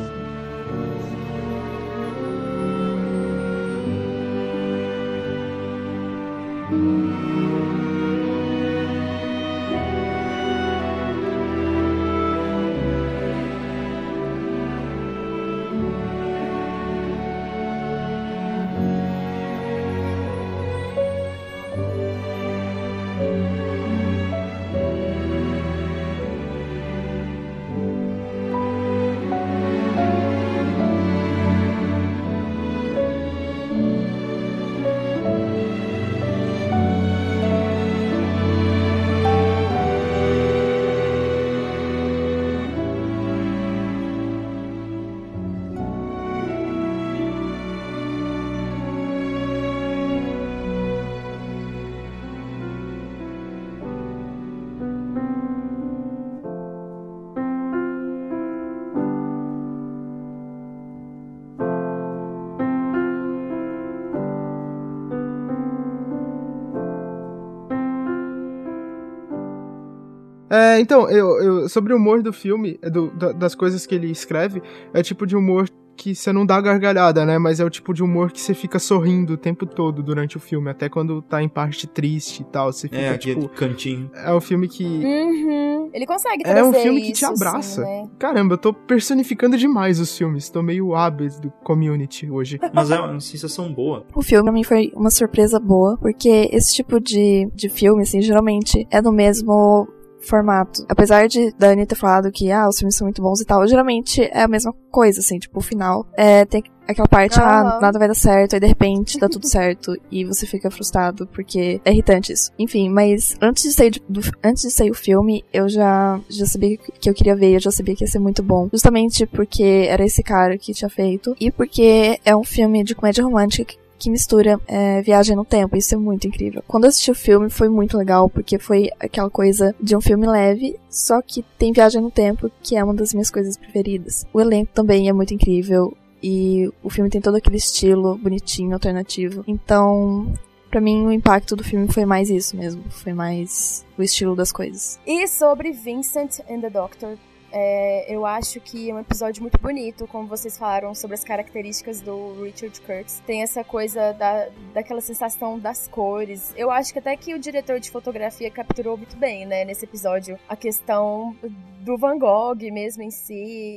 É, 70.52 70.80
então, 70.80 71.10
eu, 71.10 71.42
eu, 71.42 71.70
sobre 71.70 71.94
o 71.94 71.98
humor 71.98 72.22
do 72.22 72.34
filme, 72.34 72.78
é 72.82 72.90
do, 72.90 73.10
da, 73.12 73.32
das 73.32 73.56
coisas 73.56 73.86
que 73.86 73.96
ele 73.96 74.12
escreve, 74.12 74.62
é 74.94 75.02
tipo 75.02 75.26
de 75.26 75.36
humor 75.36 75.70
que 75.96 76.16
você 76.16 76.34
não 76.34 76.46
dá 76.46 76.60
gargalhada, 76.60 77.26
né? 77.26 77.38
Mas 77.38 77.60
é 77.60 77.66
o 77.66 77.70
tipo 77.70 77.94
de 77.94 78.02
humor 78.02 78.32
que 78.32 78.42
você 78.42 78.56
fica 78.56 78.80
sorrindo 78.80 79.34
o 79.34 79.38
tempo 79.38 79.68
todo 79.68 80.02
durante 80.02 80.36
o 80.36 80.40
filme, 80.40 80.70
até 80.70 80.90
quando 80.90 81.22
tá 81.22 81.44
em 81.44 81.50
parte 81.50 81.86
triste 81.86 82.42
e 82.42 82.46
tal. 82.46 82.74
Você 82.74 82.88
fica, 82.88 83.00
É, 83.00 83.18
tipo. 83.18 83.48
cantinho. 83.50 84.10
É 84.16 84.34
um 84.34 84.42
filme 84.42 84.68
que. 84.68 84.84
Uhum. 84.84 85.90
Ele 85.94 86.06
consegue 86.08 86.44
trazer 86.44 86.60
É 86.60 86.64
um 86.64 86.74
filme 86.74 87.02
que 87.02 87.12
te 87.12 87.24
abraça. 87.24 87.82
assim, 87.82 87.82
né? 87.82 88.10
Caramba, 88.18 88.56
eu 88.56 88.58
tô 88.58 88.74
personificando 88.74 89.56
demais 89.58 90.00
os 90.00 90.18
filmes. 90.18 90.50
Tô 90.50 90.64
meio 90.64 90.96
hábil 90.96 91.30
do 91.40 91.52
community 91.64 92.30
hoje. 92.32 92.58
Mas 92.74 92.90
é 92.90 93.00
uma 93.00 93.20
sensação 93.20 93.72
boa. 93.72 94.04
O 94.16 94.24
filme 94.24 94.44
pra 94.46 94.54
mim 94.54 94.64
foi 94.64 94.92
uma 94.96 95.12
surpresa 95.12 95.60
boa, 95.60 95.98
porque 95.98 96.50
esse 96.52 96.74
tipo 96.74 97.00
de, 97.00 97.48
de 97.54 97.70
filme, 97.70 98.02
assim, 98.02 98.22
geralmente 98.22 98.88
é 98.90 99.02
no 99.02 99.12
mesmo 99.12 99.88
formato. 100.22 100.86
Apesar 100.88 101.28
de 101.28 101.52
Dani 101.58 101.86
ter 101.86 101.96
falado 101.96 102.32
que, 102.32 102.52
ah, 102.52 102.68
os 102.68 102.78
filmes 102.78 102.96
são 102.96 103.06
muito 103.06 103.22
bons 103.22 103.42
e 103.42 103.46
tal, 103.46 103.68
geralmente 103.68 104.22
é 104.22 104.44
a 104.44 104.48
mesma 104.48 104.74
coisa, 104.90 105.20
assim, 105.20 105.40
tipo, 105.40 105.60
o 105.60 105.64
final 105.64 106.06
é, 106.16 106.46
tem 106.46 106.64
aquela 106.88 107.08
parte, 107.08 107.40
ah, 107.40 107.62
Aham. 107.62 107.80
nada 107.82 108.00
vai 108.00 108.08
dar 108.08 108.16
certo, 108.16 108.54
aí 108.54 108.60
de 108.60 108.68
repente 108.68 109.20
dá 109.20 109.30
tudo 109.30 109.48
certo, 109.48 109.96
e 110.12 110.26
você 110.26 110.46
fica 110.46 110.70
frustrado, 110.70 111.28
porque 111.28 111.82
é 111.84 111.92
irritante 111.92 112.34
isso. 112.34 112.52
Enfim, 112.60 112.90
mas 112.90 113.36
antes 113.42 113.64
de 113.64 113.72
sair, 113.72 114.02
do, 114.08 114.22
antes 114.44 114.64
de 114.64 114.72
sair 114.72 114.92
o 114.92 114.96
filme, 114.96 115.44
eu 115.54 115.70
já, 115.70 116.20
já 116.30 116.46
sabia 116.46 116.78
que 116.78 117.10
eu 117.10 117.14
queria 117.14 117.36
ver, 117.36 117.56
eu 117.56 117.60
já 117.60 117.72
sabia 117.72 117.96
que 117.96 118.04
ia 118.04 118.08
ser 118.08 118.20
muito 118.20 118.44
bom. 118.44 118.70
Justamente 118.72 119.26
porque 119.26 119.88
era 119.90 120.06
esse 120.06 120.22
cara 120.22 120.58
que 120.58 120.74
tinha 120.74 120.90
feito, 120.90 121.36
e 121.40 121.52
porque 121.52 122.20
é 122.26 122.36
um 122.36 122.44
filme 122.44 122.84
de 122.84 122.96
comédia 122.96 123.24
romântica 123.24 123.66
que 123.66 123.81
que 124.02 124.10
mistura 124.10 124.60
é, 124.68 125.00
viagem 125.04 125.36
no 125.36 125.46
tempo. 125.46 125.78
Isso 125.78 125.94
é 125.94 125.98
muito 125.98 126.28
incrível. 126.28 126.64
Quando 126.68 126.86
eu 126.86 126.90
assisti 126.90 127.12
o 127.12 127.16
filme 127.16 127.52
foi 127.52 127.70
muito 127.70 127.96
legal, 127.96 128.28
porque 128.28 128.58
foi 128.58 128.90
aquela 129.00 129.30
coisa 129.30 129.76
de 129.80 129.96
um 129.96 130.02
filme 130.02 130.26
leve, 130.26 130.76
só 130.90 131.22
que 131.22 131.46
tem 131.56 131.72
viagem 131.72 132.02
no 132.02 132.10
tempo, 132.10 132.50
que 132.64 132.76
é 132.76 132.84
uma 132.84 132.96
das 132.96 133.14
minhas 133.14 133.30
coisas 133.30 133.56
preferidas. 133.56 134.26
O 134.34 134.42
elenco 134.42 134.72
também 134.74 135.08
é 135.08 135.14
muito 135.14 135.36
incrível. 135.36 135.96
E 136.24 136.68
o 136.84 136.90
filme 136.90 137.10
tem 137.10 137.22
todo 137.22 137.36
aquele 137.36 137.58
estilo 137.58 138.16
bonitinho, 138.16 138.74
alternativo. 138.74 139.44
Então, 139.48 140.32
pra 140.70 140.80
mim, 140.80 141.06
o 141.06 141.12
impacto 141.12 141.56
do 141.56 141.64
filme 141.64 141.88
foi 141.92 142.06
mais 142.06 142.30
isso 142.30 142.56
mesmo. 142.56 142.84
Foi 142.90 143.14
mais 143.14 143.86
o 143.98 144.04
estilo 144.04 144.36
das 144.36 144.52
coisas. 144.52 145.00
E 145.06 145.28
sobre 145.28 145.72
Vincent 145.72 146.40
and 146.50 146.62
the 146.62 146.70
Doctor, 146.70 147.18
é, 147.52 148.06
eu 148.14 148.26
acho 148.26 148.60
que 148.60 148.90
é 148.90 148.94
um 148.94 149.00
episódio 149.00 149.42
muito 149.42 149.60
bonito, 149.60 150.08
como 150.08 150.28
vocês 150.28 150.58
falaram 150.58 150.96
sobre 150.96 151.16
as 151.16 151.24
características 151.24 152.02
do 152.02 152.42
Richard 152.44 152.80
Curtis. 152.82 153.22
Tem 153.26 153.42
essa 153.42 153.64
coisa 153.64 154.14
da, 154.14 154.48
daquela 154.74 155.02
sensação 155.02 155.60
das 155.60 155.88
cores. 155.88 156.54
Eu 156.56 156.72
acho 156.72 156.94
que 156.94 157.00
até 157.00 157.16
que 157.16 157.34
o 157.34 157.40
diretor 157.40 157.80
de 157.80 157.92
fotografia 157.92 158.50
capturou 158.50 158.98
muito 158.98 159.18
bem, 159.18 159.46
né, 159.46 159.66
nesse 159.66 159.86
episódio, 159.86 160.40
a 160.48 160.56
questão 160.56 161.36
do 161.84 161.98
Van 161.98 162.18
Gogh 162.18 162.56
mesmo 162.72 163.04
em 163.04 163.12
si. 163.12 163.34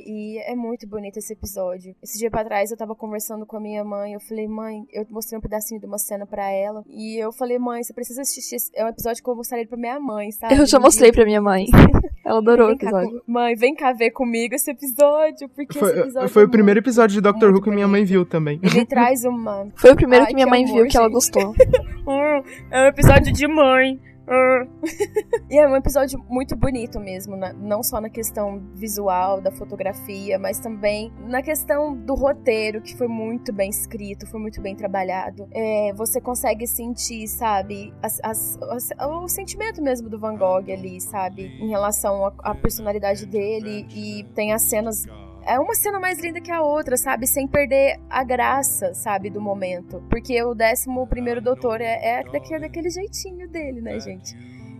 E 0.07 0.39
é 0.47 0.55
muito 0.55 0.87
bonito 0.87 1.17
esse 1.19 1.33
episódio. 1.33 1.95
Esse 2.03 2.19
dia 2.19 2.31
pra 2.31 2.45
trás 2.45 2.71
eu 2.71 2.77
tava 2.77 2.95
conversando 2.95 3.45
com 3.47 3.57
a 3.57 3.61
minha 3.61 3.85
mãe. 3.85 4.13
Eu 4.15 4.21
falei, 4.21 4.47
mãe, 4.47 4.85
eu 4.93 5.07
mostrei 5.11 5.39
um 5.39 5.43
pedacinho 5.43 5.81
de 5.81 5.87
uma 5.87 5.99
cena 5.99 6.27
pra 6.27 6.51
ela. 6.51 6.83
E 6.89 7.17
eu 7.23 7.33
falei, 7.33 7.59
mãe, 7.59 7.83
você 7.83 7.93
precisa 7.93 8.23
assistir. 8.23 8.57
esse- 8.57 8.71
É 8.75 8.85
um 8.85 8.89
episódio 8.89 9.23
que 9.23 9.29
eu 9.31 9.35
mostraria 9.37 9.67
pra 9.67 9.77
minha 9.77 9.99
mãe, 10.01 10.31
sabe? 10.33 10.57
Eu 10.57 10.67
já 10.67 10.79
mostrei 10.79 11.11
pra 11.13 11.25
minha 11.25 11.41
mãe. 11.41 11.67
Ela 12.25 12.39
adorou 12.39 12.67
o 12.67 12.71
Vem 12.71 12.79
cá 12.79 12.87
episódio. 12.87 13.21
com- 13.27 13.33
Mãe, 13.33 13.55
vem 13.55 13.75
cá 13.75 13.93
ver 13.93 14.11
comigo 14.11 14.55
esse 14.55 14.71
episódio, 14.71 15.47
porque 15.51 15.73
esse 15.77 15.79
Foi, 15.79 15.99
episódio 16.01 16.29
foi 16.31 16.43
é 16.43 16.47
o 16.47 16.51
primeiro 16.51 16.81
episódio 16.81 17.15
de 17.17 17.21
Doctor 17.21 17.53
Who 17.53 17.61
que 17.61 17.71
minha 17.71 17.87
mãe 17.87 18.03
viu 18.03 18.25
também. 18.25 18.59
Ele 18.63 18.85
traz 18.87 19.25
uma. 19.25 19.69
Foi 19.77 19.93
o 19.93 19.97
primeiro 19.97 20.25
Ai, 20.25 20.29
que 20.31 20.35
minha 20.35 20.47
que 20.47 20.51
mãe 20.51 20.65
amor, 20.65 20.75
viu 20.75 20.87
que 20.89 20.97
ela 20.97 21.07
gente. 21.07 21.15
gostou. 21.15 21.51
Hum, 21.51 22.43
é 22.73 22.85
um 22.85 22.87
episódio 22.87 23.31
de 23.31 23.47
mãe. 23.47 24.01
E 25.51 25.59
é 25.59 25.69
um 25.69 25.77
episódio 25.77 26.19
muito 26.29 26.57
bonito 26.57 26.99
mesmo, 26.99 27.37
na- 27.37 27.53
não 27.53 27.83
só 27.83 28.01
na 28.01 28.09
questão 28.09 28.61
visual, 28.75 29.41
da 29.41 29.51
fotografia, 29.53 30.39
mas 30.39 30.59
também 30.59 31.13
na 31.29 31.43
questão 31.43 31.95
do 31.95 32.15
roteiro, 32.15 32.81
que 32.81 32.97
foi 32.97 33.07
muito 33.07 33.53
bem 33.53 33.69
escrito, 33.71 34.27
foi 34.27 34.41
muito 34.41 34.61
bem 34.61 34.75
trabalhado. 34.75 35.47
É, 35.53 35.93
você 35.95 36.21
consegue 36.21 36.67
sentir, 36.67 37.29
sabe, 37.29 37.93
as- 38.03 38.19
as- 38.23 38.59
as- 38.63 38.91
o 39.07 39.29
sentimento 39.29 39.83
mesmo 39.83 40.09
do 40.09 40.19
Van 40.19 40.37
Gogh 40.37 40.71
ali, 40.73 41.01
sabe, 41.01 41.47
em 41.61 41.69
relação 41.69 42.27
à 42.27 42.33
à 42.43 42.55
personalidade 42.55 43.27
dele, 43.27 43.87
e 43.95 44.25
tem 44.35 44.53
as 44.53 44.63
cenas 44.63 45.07
é 45.47 45.59
uma 45.59 45.75
cena 45.75 45.99
mais 46.01 46.19
linda 46.21 46.41
que 46.41 46.51
a 46.51 46.63
outra, 46.63 46.97
sabe? 46.97 47.27
Sem 47.27 47.47
perder 47.47 47.99
a 48.11 48.23
graça, 48.25 48.93
sabe, 48.95 49.31
do 49.31 49.41
momento. 49.41 50.03
Porque 50.11 50.43
o 50.43 50.51
11 50.53 51.07
primeiro 51.09 51.41
doutor 51.41 51.81
é, 51.81 52.21
é 52.21 52.25
daquele, 52.25 52.61
daquele 52.61 52.91
jeitinho 52.91 53.49
dele, 53.49 53.81
né, 53.81 53.99
gente? 54.01 54.37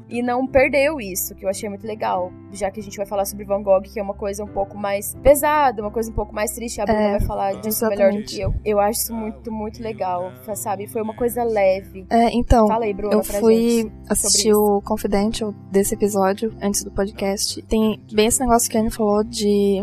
E 0.07 0.23
não 0.23 0.47
perdeu 0.47 1.01
isso, 1.01 1.35
que 1.35 1.47
eu 1.47 1.49
achei 1.49 1.67
muito 1.69 1.87
legal. 1.87 2.31
Já 2.53 2.71
que 2.71 2.79
a 2.79 2.83
gente 2.83 2.97
vai 2.97 3.07
falar 3.07 3.25
sobre 3.25 3.45
Van 3.47 3.63
Gogh, 3.63 3.81
que 3.81 3.99
é 3.99 4.03
uma 4.03 4.13
coisa 4.15 4.45
um 4.45 4.47
pouco 4.47 4.77
mais 4.77 5.15
pesada, 5.23 5.81
uma 5.81 5.91
coisa 5.91 6.11
um 6.11 6.15
pouco 6.15 6.33
mais 6.35 6.53
triste. 6.53 6.79
A 6.81 6.85
Bruna 6.85 7.01
É, 7.01 7.11
vai 7.19 7.27
falar 7.27 7.53
disso 7.61 7.89
melhor 7.89 8.13
do 8.13 8.19
exatamente. 8.19 8.35
que 8.37 8.41
eu. 8.43 8.55
Eu 8.65 8.81
acho 8.81 9.01
isso 9.01 9.15
muito, 9.15 9.51
muito 9.51 9.83
legal, 9.83 10.31
sabe? 10.55 10.87
Foi 10.87 11.01
uma 11.01 11.17
coisa 11.17 11.43
leve. 11.43 12.07
É, 12.11 12.29
então, 12.35 12.69
Fala 12.69 12.85
aí, 12.85 12.93
Bruna, 12.93 13.15
eu 13.15 13.23
pra 13.23 13.41
fui 13.41 13.57
gente. 13.83 13.93
assistir 14.11 14.53
o 14.53 14.83
Confidential 14.83 15.53
desse 15.73 15.95
episódio 15.95 16.55
antes 16.61 16.85
do 16.85 16.91
podcast. 16.91 17.63
Tem 17.63 17.99
bem 18.13 18.27
esse 18.27 18.41
negócio 18.41 18.71
que 18.71 18.77
a 18.77 18.81
Anne 18.83 18.91
falou 18.91 19.25
de 19.25 19.83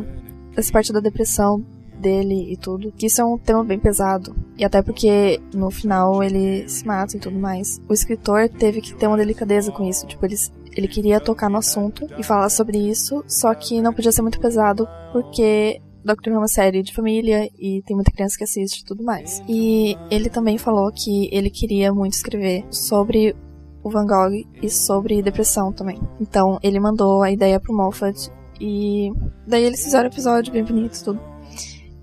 dessa 0.55 0.71
parte 0.71 0.93
da 0.93 0.99
depressão 0.99 1.63
dele 2.01 2.51
e 2.51 2.57
tudo. 2.57 2.91
Que 2.91 3.05
isso 3.05 3.21
é 3.21 3.25
um 3.25 3.37
tema 3.37 3.63
bem 3.63 3.79
pesado. 3.79 4.35
E 4.57 4.65
até 4.65 4.81
porque 4.81 5.39
no 5.53 5.69
final 5.69 6.21
ele 6.23 6.67
se 6.67 6.85
mata 6.85 7.15
e 7.15 7.19
tudo 7.19 7.37
mais. 7.39 7.79
O 7.87 7.93
escritor 7.93 8.49
teve 8.49 8.81
que 8.81 8.93
ter 8.95 9.07
uma 9.07 9.17
delicadeza 9.17 9.71
com 9.71 9.87
isso. 9.87 10.07
Tipo, 10.07 10.25
ele, 10.25 10.35
ele 10.75 10.87
queria 10.87 11.19
tocar 11.19 11.49
no 11.49 11.57
assunto 11.57 12.07
e 12.17 12.23
falar 12.23 12.49
sobre 12.49 12.77
isso, 12.77 13.23
só 13.27 13.53
que 13.53 13.81
não 13.81 13.93
podia 13.93 14.11
ser 14.11 14.21
muito 14.21 14.39
pesado 14.39 14.87
porque 15.13 15.79
Doctor 16.03 16.33
Who 16.33 16.37
é 16.37 16.41
uma 16.41 16.47
série 16.47 16.81
de 16.81 16.93
família 16.93 17.47
e 17.59 17.81
tem 17.83 17.95
muita 17.95 18.11
criança 18.11 18.37
que 18.37 18.43
assiste 18.43 18.79
e 18.79 18.85
tudo 18.85 19.03
mais. 19.03 19.41
E 19.47 19.95
ele 20.09 20.29
também 20.29 20.57
falou 20.57 20.91
que 20.91 21.29
ele 21.31 21.49
queria 21.49 21.93
muito 21.93 22.13
escrever 22.13 22.65
sobre 22.71 23.35
o 23.83 23.89
Van 23.89 24.05
Gogh 24.05 24.47
e 24.61 24.69
sobre 24.69 25.21
depressão 25.21 25.71
também. 25.71 25.99
Então 26.19 26.59
ele 26.63 26.79
mandou 26.79 27.21
a 27.21 27.31
ideia 27.31 27.59
pro 27.59 27.75
Moffat 27.75 28.31
e 28.61 29.11
daí 29.47 29.63
eles 29.63 29.83
fizeram 29.83 30.07
o 30.07 30.11
episódio 30.11 30.53
bem 30.53 30.63
bonito 30.63 31.03
tudo. 31.03 31.19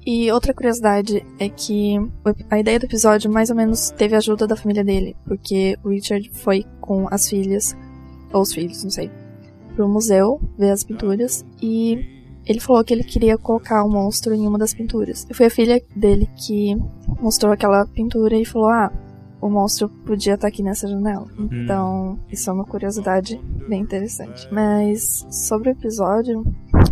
E 0.05 0.31
outra 0.33 0.53
curiosidade 0.53 1.25
é 1.39 1.49
que 1.49 1.99
o 1.99 2.35
a 2.51 2.59
ideia 2.59 2.81
do 2.81 2.87
episódio 2.87 3.31
mais 3.31 3.51
ou 3.51 3.57
menos 3.57 3.91
teve 3.91 4.17
ajuda 4.17 4.47
da 4.47 4.57
família 4.57 4.83
dele, 4.83 5.15
porque 5.25 5.79
o 5.85 5.91
Richard 5.91 6.29
foi 6.33 6.65
com 6.81 7.07
as 7.11 7.29
filhas, 7.29 7.77
ou 8.33 8.43
os 8.43 8.53
filhos, 8.53 8.83
não 8.83 8.91
sei, 8.91 9.11
pro 9.77 9.89
museu 9.89 10.41
ver 10.59 10.71
as 10.71 10.83
pinturas 10.83 11.45
e 11.63 12.19
ele 12.45 12.59
falou 12.59 12.83
que 12.83 12.95
ele 12.95 13.05
queria 13.05 13.37
colocar 13.37 13.85
um 13.85 13.91
monstro 13.91 14.35
em 14.35 14.47
uma 14.47 14.59
das 14.59 14.73
pinturas. 14.73 15.27
E 15.29 15.35
foi 15.35 15.47
a 15.47 15.51
filha 15.51 15.81
dele 15.95 16.27
que 16.35 16.75
mostrou 17.21 17.53
aquela 17.53 17.87
pintura 17.87 18.37
e 18.37 18.45
falou: 18.45 18.71
Ah, 18.71 18.91
o 19.41 19.49
monstro 19.49 19.89
podia 19.89 20.35
estar 20.35 20.49
aqui 20.49 20.63
nessa 20.63 20.89
janela. 20.89 21.27
Então, 21.39 22.19
isso 22.31 22.51
é 22.51 22.53
uma 22.53 22.65
curiosidade 22.65 23.41
bem 23.69 23.83
interessante. 23.83 24.49
Mas 24.51 25.27
sobre 25.31 25.71
o 25.71 25.73
episódio, 25.73 26.45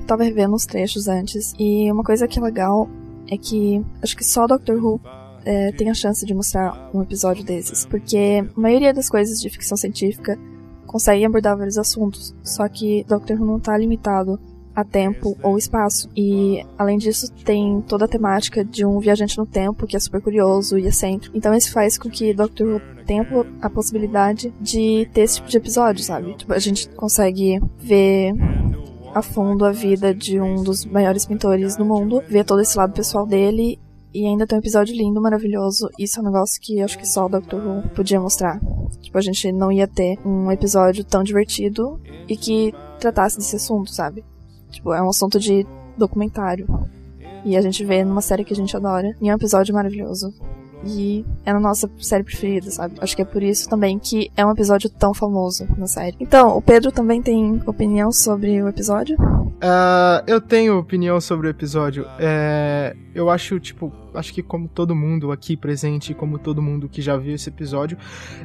tava 0.07 0.23
revendo 0.23 0.55
os 0.55 0.67
trechos 0.67 1.09
antes 1.09 1.55
e 1.59 1.91
uma 1.91 2.05
coisa 2.05 2.29
que 2.29 2.39
é 2.39 2.43
legal 2.43 2.89
é 3.29 3.37
que 3.37 3.85
acho 4.03 4.17
que 4.17 4.25
só 4.25 4.47
Doctor 4.47 4.77
Who 4.83 5.01
é, 5.45 5.73
tem 5.73 5.91
a 5.91 5.95
chance 5.95 6.25
de 6.25 6.35
mostrar 6.35 6.91
um 6.95 7.03
episódio 7.03 7.45
desses, 7.45 7.85
porque 7.87 8.45
a 8.57 8.61
maioria 8.61 8.95
das 8.95 9.09
coisas 9.09 9.41
de 9.41 9.51
ficção 9.51 9.77
científica 9.77 10.39
consegue 10.87 11.25
abordar 11.25 11.57
vários 11.57 11.79
assuntos, 11.79 12.35
só 12.43 12.69
que 12.69 13.05
Doctor 13.09 13.41
Who 13.41 13.47
não 13.47 13.61
tá 13.61 13.77
limitado 13.77 14.41
a 14.77 14.85
tempo 14.85 15.37
ou 15.43 15.57
espaço. 15.57 16.11
E 16.15 16.62
além 16.77 16.99
disso, 16.99 17.33
tem 17.33 17.81
toda 17.81 18.05
a 18.05 18.09
temática 18.09 18.62
de 18.62 18.85
um 18.85 18.99
viajante 19.01 19.39
no 19.39 19.47
tempo 19.47 19.87
que 19.87 19.97
é 19.97 19.99
super 19.99 20.21
curioso 20.21 20.79
e 20.79 20.87
excêntrico. 20.87 21.35
Então 21.37 21.55
isso 21.55 21.73
faz 21.73 21.97
com 21.97 22.11
que 22.11 22.35
Doctor 22.35 22.75
Who 22.75 22.81
tenha 23.07 23.27
a 23.62 23.71
possibilidade 23.71 24.53
de 24.61 25.09
ter 25.15 25.23
esse 25.23 25.37
tipo 25.37 25.49
de 25.49 25.57
episódio, 25.57 26.05
sabe? 26.05 26.35
Tipo, 26.35 26.53
a 26.53 26.59
gente 26.59 26.89
consegue 26.91 27.59
ver 27.79 28.35
a 29.15 29.23
fundo 29.23 29.65
a 29.65 29.73
vida 29.73 30.15
de 30.15 30.39
um 30.39 30.62
dos 30.62 30.85
maiores 30.85 31.25
pintores 31.25 31.75
do 31.75 31.85
mundo, 31.85 32.23
ver 32.29 32.45
todo 32.45 32.61
esse 32.61 32.77
lado 32.77 32.93
pessoal 32.93 33.27
dele 33.27 33.81
e 34.12 34.27
ainda 34.27 34.47
tem 34.47 34.59
um 34.59 34.61
episódio 34.61 34.95
lindo, 34.95 35.21
maravilhoso. 35.21 35.89
Isso 35.99 36.19
é 36.19 36.23
um 36.23 36.27
negócio 36.27 36.61
que 36.61 36.83
acho 36.83 36.99
que 36.99 37.09
só 37.09 37.25
o 37.25 37.29
Doctor 37.29 37.61
Who 37.61 37.89
podia 37.95 38.21
mostrar. 38.21 38.61
Tipo, 39.01 39.17
a 39.17 39.21
gente 39.23 39.51
não 39.53 39.73
ia 39.73 39.87
ter 39.87 40.19
um 40.25 40.51
episódio 40.51 41.03
tão 41.05 41.23
divertido 41.23 41.99
e 42.29 42.37
que 42.37 42.75
tratasse 42.99 43.39
desse 43.39 43.57
assunto, 43.57 43.91
sabe? 43.91 44.25
Tipo, 44.77 44.93
é 44.93 45.03
um 45.03 45.09
assunto 45.09 45.41
de 45.41 45.67
documentário. 45.97 46.67
E 47.45 47.57
a 47.57 47.62
gente 47.62 47.85
vê 47.85 48.05
numa 48.05 48.21
série 48.21 48.45
que 48.45 48.53
a 48.53 48.57
gente 48.57 48.77
adora. 48.77 49.17
E 49.21 49.29
é 49.29 49.33
um 49.33 49.37
episódio 49.37 49.75
maravilhoso. 49.75 50.35
E 50.85 51.25
é 51.45 51.51
a 51.51 51.59
nossa 51.59 51.91
série 51.99 52.23
preferida, 52.23 52.71
sabe? 52.71 52.97
Acho 53.01 53.17
que 53.17 53.23
é 53.23 53.25
por 53.25 53.43
isso 53.43 53.69
também 53.69 53.99
que 53.99 54.31
é 54.37 54.45
um 54.45 54.51
episódio 54.51 54.91
tão 54.91 55.15
famoso 55.15 55.67
na 55.77 55.87
série. 55.87 56.17
Então, 56.21 56.57
o 56.57 56.61
Pedro 56.61 56.93
também 56.93 57.23
tem 57.23 57.62
opinião 57.67 58.12
sobre 58.12 58.62
o 58.62 58.69
episódio? 58.69 59.17
Uh, 59.19 60.23
eu 60.27 60.41
tenho 60.41 60.79
opinião 60.79 61.21
sobre 61.21 61.47
o 61.47 61.51
episódio. 61.51 62.05
É, 62.19 62.95
eu 63.15 63.31
acho, 63.31 63.59
tipo, 63.59 63.91
acho 64.15 64.33
que 64.35 64.43
como 64.43 64.69
todo 64.69 64.95
mundo 64.95 65.33
aqui 65.33 65.57
presente, 65.57 66.12
como 66.12 66.39
todo 66.39 66.61
mundo 66.61 66.89
que 66.89 67.01
já 67.01 67.17
viu 67.17 67.35
esse 67.35 67.49
episódio, 67.49 67.97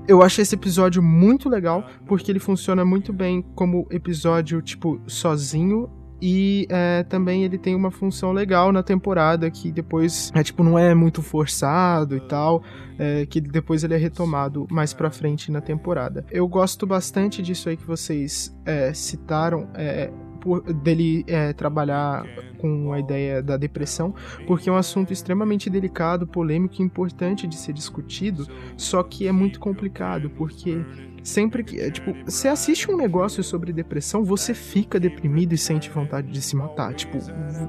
eu 0.08 0.24
acho 0.24 0.42
esse 0.42 0.56
episódio 0.56 1.04
muito 1.04 1.50
legal, 1.50 1.84
porque 2.08 2.32
ele 2.32 2.40
funciona 2.40 2.86
muito 2.86 3.12
bem 3.12 3.44
como 3.54 3.86
episódio, 3.92 4.62
tipo, 4.62 5.02
sozinho 5.06 5.90
e 6.22 6.68
é, 6.70 7.04
também 7.04 7.44
ele 7.44 7.58
tem 7.58 7.74
uma 7.74 7.90
função 7.90 8.32
legal 8.32 8.72
na 8.72 8.84
temporada 8.84 9.50
que 9.50 9.72
depois 9.72 10.32
é 10.36 10.44
tipo 10.44 10.64
não 10.64 10.78
é 10.78 10.94
muito 10.94 11.22
forçado 11.22 12.16
e 12.16 12.22
tal, 12.22 12.64
é, 13.00 13.26
que 13.26 13.42
depois 13.42 13.84
ele 13.84 13.96
é 13.96 13.98
retomado 13.98 14.68
mais 14.70 14.94
para 14.94 15.10
frente 15.10 15.52
na 15.52 15.62
temporada. 15.62 16.26
Eu 16.30 16.48
gosto 16.48 16.86
bastante 16.86 17.42
disso 17.42 17.70
aí 17.70 17.78
que 17.78 17.86
vocês 17.86 18.56
é, 18.66 18.94
citaram. 18.94 19.68
É, 19.74 20.12
por, 20.42 20.62
dele 20.74 21.24
é, 21.28 21.54
trabalhar 21.54 22.26
com 22.58 22.92
a 22.92 23.00
ideia 23.00 23.42
da 23.42 23.56
depressão, 23.56 24.14
porque 24.48 24.70
é 24.70 24.72
um 24.72 24.76
assunto 24.76 25.14
extremamente 25.14 25.70
delicado, 25.70 26.28
polêmico 26.28 26.82
e 26.82 26.84
importante 26.84 27.48
de 27.48 27.56
ser 27.56 27.74
discutido, 27.74 28.48
só 28.76 29.04
que 29.04 29.28
é 29.28 29.32
muito 29.32 29.60
complicado, 29.60 30.32
porque 30.32 30.84
sempre 31.24 31.64
que. 31.64 31.80
É, 31.80 31.90
tipo, 31.90 32.14
você 32.26 32.48
assiste 32.48 32.90
um 32.92 32.98
negócio 32.98 33.44
sobre 33.44 33.74
depressão, 33.74 34.24
você 34.24 34.54
fica 34.54 35.00
deprimido 35.00 35.54
e 35.54 35.58
sente 35.58 35.90
vontade 35.90 36.32
de 36.32 36.42
se 36.42 36.56
matar. 36.56 36.94
Tipo, 36.94 37.18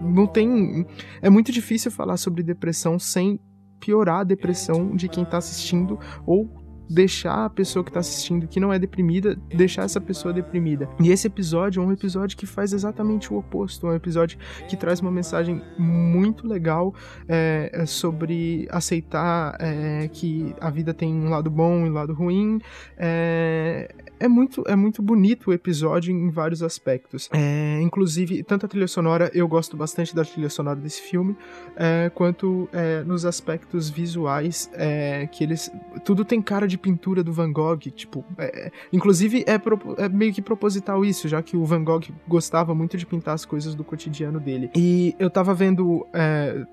não 0.03 0.27
tem. 0.27 0.87
É 1.21 1.31
muito 1.31 1.53
difícil 1.53 1.91
falar 1.91 2.17
sobre 2.17 2.43
depressão 2.43 2.99
sem 2.99 3.41
piorar 3.81 4.21
a 4.21 4.25
depressão 4.25 4.95
de 4.95 5.09
quem 5.09 5.25
tá 5.25 5.39
assistindo 5.39 5.99
ou 6.25 6.62
deixar 6.89 7.45
a 7.45 7.51
pessoa 7.51 7.83
que 7.83 7.91
está 7.91 8.01
assistindo 8.01 8.47
que 8.47 8.61
não 8.61 8.73
é 8.73 8.79
deprimida, 8.79 9.37
deixar 9.49 9.85
essa 9.85 10.01
pessoa 10.01 10.33
deprimida. 10.33 10.89
E 11.01 11.11
esse 11.11 11.27
episódio 11.27 11.83
é 11.83 11.87
um 11.87 11.93
episódio 11.93 12.37
que 12.37 12.47
faz 12.47 12.73
exatamente 12.73 13.33
o 13.33 13.39
oposto, 13.39 13.87
é 13.87 13.91
um 13.91 13.95
episódio 13.95 14.39
que 14.69 14.77
traz 14.77 15.01
uma 15.01 15.11
mensagem 15.11 15.63
muito 15.79 16.47
legal 16.47 16.95
é, 17.29 17.71
é, 17.73 17.87
sobre 17.87 18.67
aceitar 18.71 19.57
é, 19.61 20.09
que 20.09 20.55
a 20.61 20.71
vida 20.71 20.93
tem 20.93 21.13
um 21.13 21.31
lado 21.31 21.51
bom 21.51 21.87
e 21.87 21.91
um 21.91 21.93
lado 21.93 22.13
ruim. 22.13 22.61
É, 22.97 23.95
é 24.23 24.29
muito, 24.29 24.63
é 24.67 24.77
muito 24.77 25.03
bonito 25.03 25.51
o 25.51 25.53
episódio 25.53 26.15
em 26.15 26.31
vários 26.31 26.63
aspectos. 26.63 27.29
É, 27.33 27.81
inclusive, 27.83 28.43
tanto 28.45 28.67
a 28.67 28.69
trilha 28.69 28.87
sonora, 28.87 29.31
eu 29.35 29.49
gosto 29.49 29.77
bastante 29.77 30.15
da 30.15 30.25
trilha 30.25 30.49
sonora 30.49 30.79
desse 30.79 31.03
filme, 31.03 31.37
é, 31.77 32.11
quanto 32.15 32.69
é, 32.73 33.03
nos 33.03 33.25
aspectos 33.25 33.91
visuais, 33.91 34.71
é, 34.75 35.27
que 35.27 35.43
eles. 35.43 35.71
Tudo 36.05 36.25
tem 36.25 36.41
cara 36.41 36.69
de 36.69 36.79
pintura 36.79 37.23
do 37.25 37.33
Van 37.33 37.53
Gogh, 37.53 37.79
tipo. 37.91 38.25
É, 38.39 38.71
inclusive, 38.93 39.45
é, 39.47 39.55
é, 40.03 40.09
meio 40.09 40.33
que 40.33 40.41
proposital 40.41 41.05
isso, 41.05 41.27
já 41.27 41.43
que 41.43 41.57
o 41.57 41.65
Van 41.65 41.83
Gogh 41.83 42.05
gostava 42.29 42.75
muito 42.75 42.97
de 42.97 43.05
pintar 43.05 43.35
as 43.35 43.45
coisas 43.45 43.75
do 43.75 43.83
cotidiano 43.83 44.39
dele. 44.39 44.71
E 44.77 45.17
eu 45.19 45.29
tava 45.29 45.53
vendo. 45.53 46.07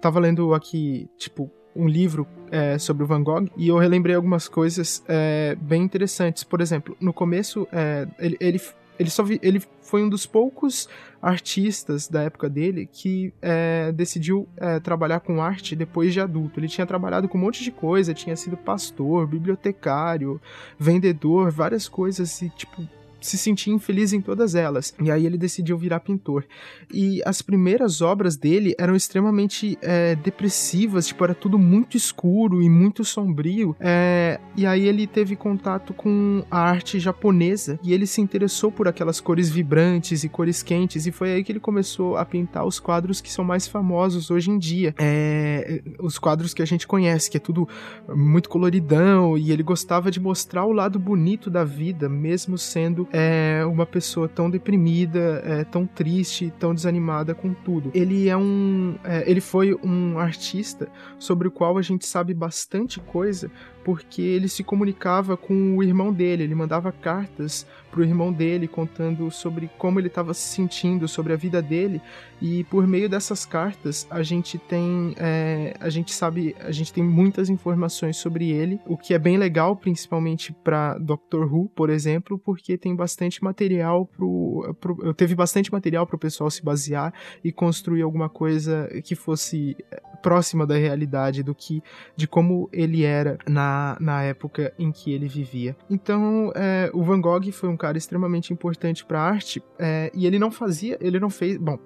Tava 0.01 0.19
lendo 0.19 0.53
aqui, 0.53 1.09
tipo, 1.17 1.51
um 1.75 1.88
livro 1.88 2.27
é, 2.51 2.77
sobre 2.77 3.03
o 3.03 3.08
Van 3.08 3.23
Gogh 3.23 3.47
e 3.55 3.67
eu 3.67 3.77
relembrei 3.77 4.15
algumas 4.15 4.47
coisas 4.47 5.03
é, 5.08 5.55
bem 5.62 5.84
interessantes. 5.84 6.43
Por 6.43 6.62
exemplo, 6.62 6.95
no 6.99 7.13
começo, 7.13 7.67
é, 7.71 8.08
ele, 8.19 8.38
ele, 8.39 8.62
ele, 8.97 9.10
só 9.10 9.23
vi, 9.23 9.39
ele 9.41 9.62
foi 9.82 10.03
um 10.03 10.10
dos 10.10 10.25
poucos 10.25 10.89
artistas 11.21 12.08
da 12.08 12.23
época 12.23 12.49
dele 12.49 12.89
que 12.91 13.34
é, 13.41 13.91
decidiu 13.91 14.47
é, 14.58 14.79
trabalhar 14.79 15.19
com 15.19 15.41
arte 15.41 15.75
depois 15.75 16.13
de 16.13 16.19
adulto. 16.19 16.60
Ele 16.60 16.67
tinha 16.67 16.88
trabalhado 16.88 17.27
com 17.27 17.38
um 17.38 17.41
monte 17.41 17.63
de 17.63 17.71
coisa, 17.71 18.13
tinha 18.13 18.36
sido 18.36 18.58
pastor, 18.58 19.27
bibliotecário, 19.27 20.41
vendedor, 20.77 21.51
várias 21.51 21.88
coisas 21.88 22.41
e, 22.41 22.49
tipo, 22.49 22.88
se 23.21 23.38
sentia 23.38 23.73
infeliz 23.73 24.13
em 24.13 24.21
todas 24.21 24.55
elas. 24.55 24.93
E 25.01 25.12
aí 25.12 25.25
ele 25.25 25.38
decidiu 25.38 25.77
virar 25.77 25.99
pintor. 25.99 26.45
E 26.91 27.21
as 27.25 27.41
primeiras 27.41 28.01
obras 28.01 28.36
dele 28.36 28.73
eram 28.77 28.95
extremamente 28.95 29.77
é, 29.82 30.15
depressivas, 30.15 31.08
tipo, 31.08 31.23
era 31.23 31.36
tudo 31.36 31.58
muito 31.58 31.97
escuro 31.97 32.62
e 32.62 32.69
muito 32.69 33.03
sombrio. 33.03 33.75
É, 33.79 34.39
e 34.55 34.65
aí 34.65 34.88
ele 34.88 35.05
teve 35.08 35.36
contato 35.36 35.93
com 35.93 36.43
a 36.49 36.60
arte 36.60 36.99
japonesa 36.99 37.79
e 37.84 37.93
ele 37.93 38.05
se 38.05 38.21
interessou 38.21 38.71
por 38.71 38.88
aquelas 38.88 39.19
cores 39.19 39.49
vibrantes 39.49 40.23
e 40.23 40.29
cores 40.29 40.63
quentes. 40.63 41.05
E 41.05 41.12
foi 41.12 41.32
aí 41.32 41.43
que 41.43 41.51
ele 41.51 41.60
começou 41.60 42.17
a 42.17 42.25
pintar 42.25 42.65
os 42.65 42.79
quadros 42.79 43.21
que 43.21 43.32
são 43.32 43.43
mais 43.43 43.67
famosos 43.67 44.32
hoje 44.32 44.49
em 44.51 44.58
dia. 44.58 44.93
É, 44.97 45.82
os 45.99 46.17
quadros 46.17 46.53
que 46.53 46.62
a 46.62 46.65
gente 46.65 46.88
conhece, 46.88 47.29
que 47.29 47.38
é 47.38 47.39
tudo 47.39 47.67
muito 48.08 48.49
coloridão. 48.49 49.38
E 49.38 49.51
ele 49.51 49.63
gostava 49.63 50.10
de 50.10 50.19
mostrar 50.19 50.65
o 50.65 50.71
lado 50.71 50.97
bonito 50.99 51.49
da 51.49 51.63
vida, 51.63 52.08
mesmo 52.08 52.58
sendo 52.58 53.08
é 53.12 53.63
uma 53.65 53.86
pessoa 53.86 54.28
tão 54.28 54.50
deprimida, 54.50 55.41
é, 55.45 55.63
tão 55.63 55.86
triste, 55.86 56.54
tão 56.60 56.74
desanimada 56.74 57.34
com 57.34 57.54
tudo. 57.54 57.91
Ele 57.93 58.30
é 58.30 58.38
um, 58.38 58.95
é, 59.04 59.30
ele 59.30 59.41
foi 59.41 59.74
um 59.84 60.19
artista 60.19 60.88
sobre 61.17 61.48
o 61.48 61.52
qual 61.52 61.78
a 61.78 61.82
gente 61.82 62.06
sabe 62.06 62.34
bastante 62.34 63.00
coisa, 63.00 63.50
porque 63.89 64.21
ele 64.21 64.47
se 64.47 64.63
comunicava 64.63 65.36
com 65.36 65.75
o 65.75 65.82
irmão 65.82 66.13
dele, 66.13 66.43
ele 66.43 66.54
mandava 66.54 66.91
cartas 66.91 67.65
pro 67.89 68.04
irmão 68.04 68.32
dele 68.32 68.67
contando 68.67 69.32
sobre 69.32 69.67
como 69.80 69.99
ele 69.99 70.10
estava 70.10 70.32
se 70.32 70.47
sentindo, 70.47 71.08
sobre 71.08 71.34
a 71.34 71.36
vida 71.36 71.60
dele, 71.60 71.99
e 72.39 72.63
por 72.65 72.86
meio 72.86 73.10
dessas 73.10 73.47
cartas 73.47 74.06
a 74.08 74.21
gente 74.21 74.60
tem, 74.60 75.15
é, 75.17 75.75
a 75.80 75.89
gente 75.89 76.13
sabe, 76.13 76.56
a 76.60 76.71
gente 76.71 76.93
tem 76.93 77.04
muitas 77.04 77.49
informações 77.49 78.17
sobre 78.17 78.52
ele, 78.52 78.80
o 78.86 78.95
que 78.95 79.12
é 79.12 79.17
bem 79.17 79.39
legal, 79.39 79.75
principalmente 79.75 80.54
para 80.54 80.95
Doctor 80.99 81.52
Who, 81.52 81.69
por 81.69 81.89
exemplo, 81.89 82.38
porque 82.38 82.78
tem 82.78 82.95
bastante 82.95 83.43
material 83.43 84.06
pro, 84.06 84.75
pro 84.80 85.15
teve 85.15 85.34
bastante 85.34 85.71
material 85.71 86.06
para 86.06 86.15
o 86.15 86.19
pessoal 86.19 86.52
se 86.52 86.63
basear 86.63 87.12
e 87.43 87.52
construir 87.52 88.04
alguma 88.04 88.30
coisa 88.30 88.88
que 89.04 89.15
fosse 89.15 89.75
próxima 90.21 90.65
da 90.65 90.75
realidade 90.75 91.43
do 91.43 91.55
que 91.55 91.82
de 92.15 92.27
como 92.27 92.69
ele 92.71 93.03
era 93.03 93.38
na, 93.47 93.97
na 93.99 94.23
época 94.23 94.73
em 94.77 94.91
que 94.91 95.12
ele 95.12 95.27
vivia. 95.27 95.75
Então, 95.89 96.51
é, 96.55 96.89
o 96.93 97.03
Van 97.03 97.19
Gogh 97.19 97.51
foi 97.51 97.69
um 97.69 97.77
cara 97.77 97.97
extremamente 97.97 98.53
importante 98.53 99.05
para 99.05 99.19
a 99.19 99.23
arte 99.23 99.62
é, 99.77 100.12
e 100.13 100.25
ele 100.25 100.39
não 100.39 100.51
fazia, 100.51 100.97
ele 101.01 101.19
não 101.19 101.29
fez, 101.29 101.58
bom, 101.58 101.77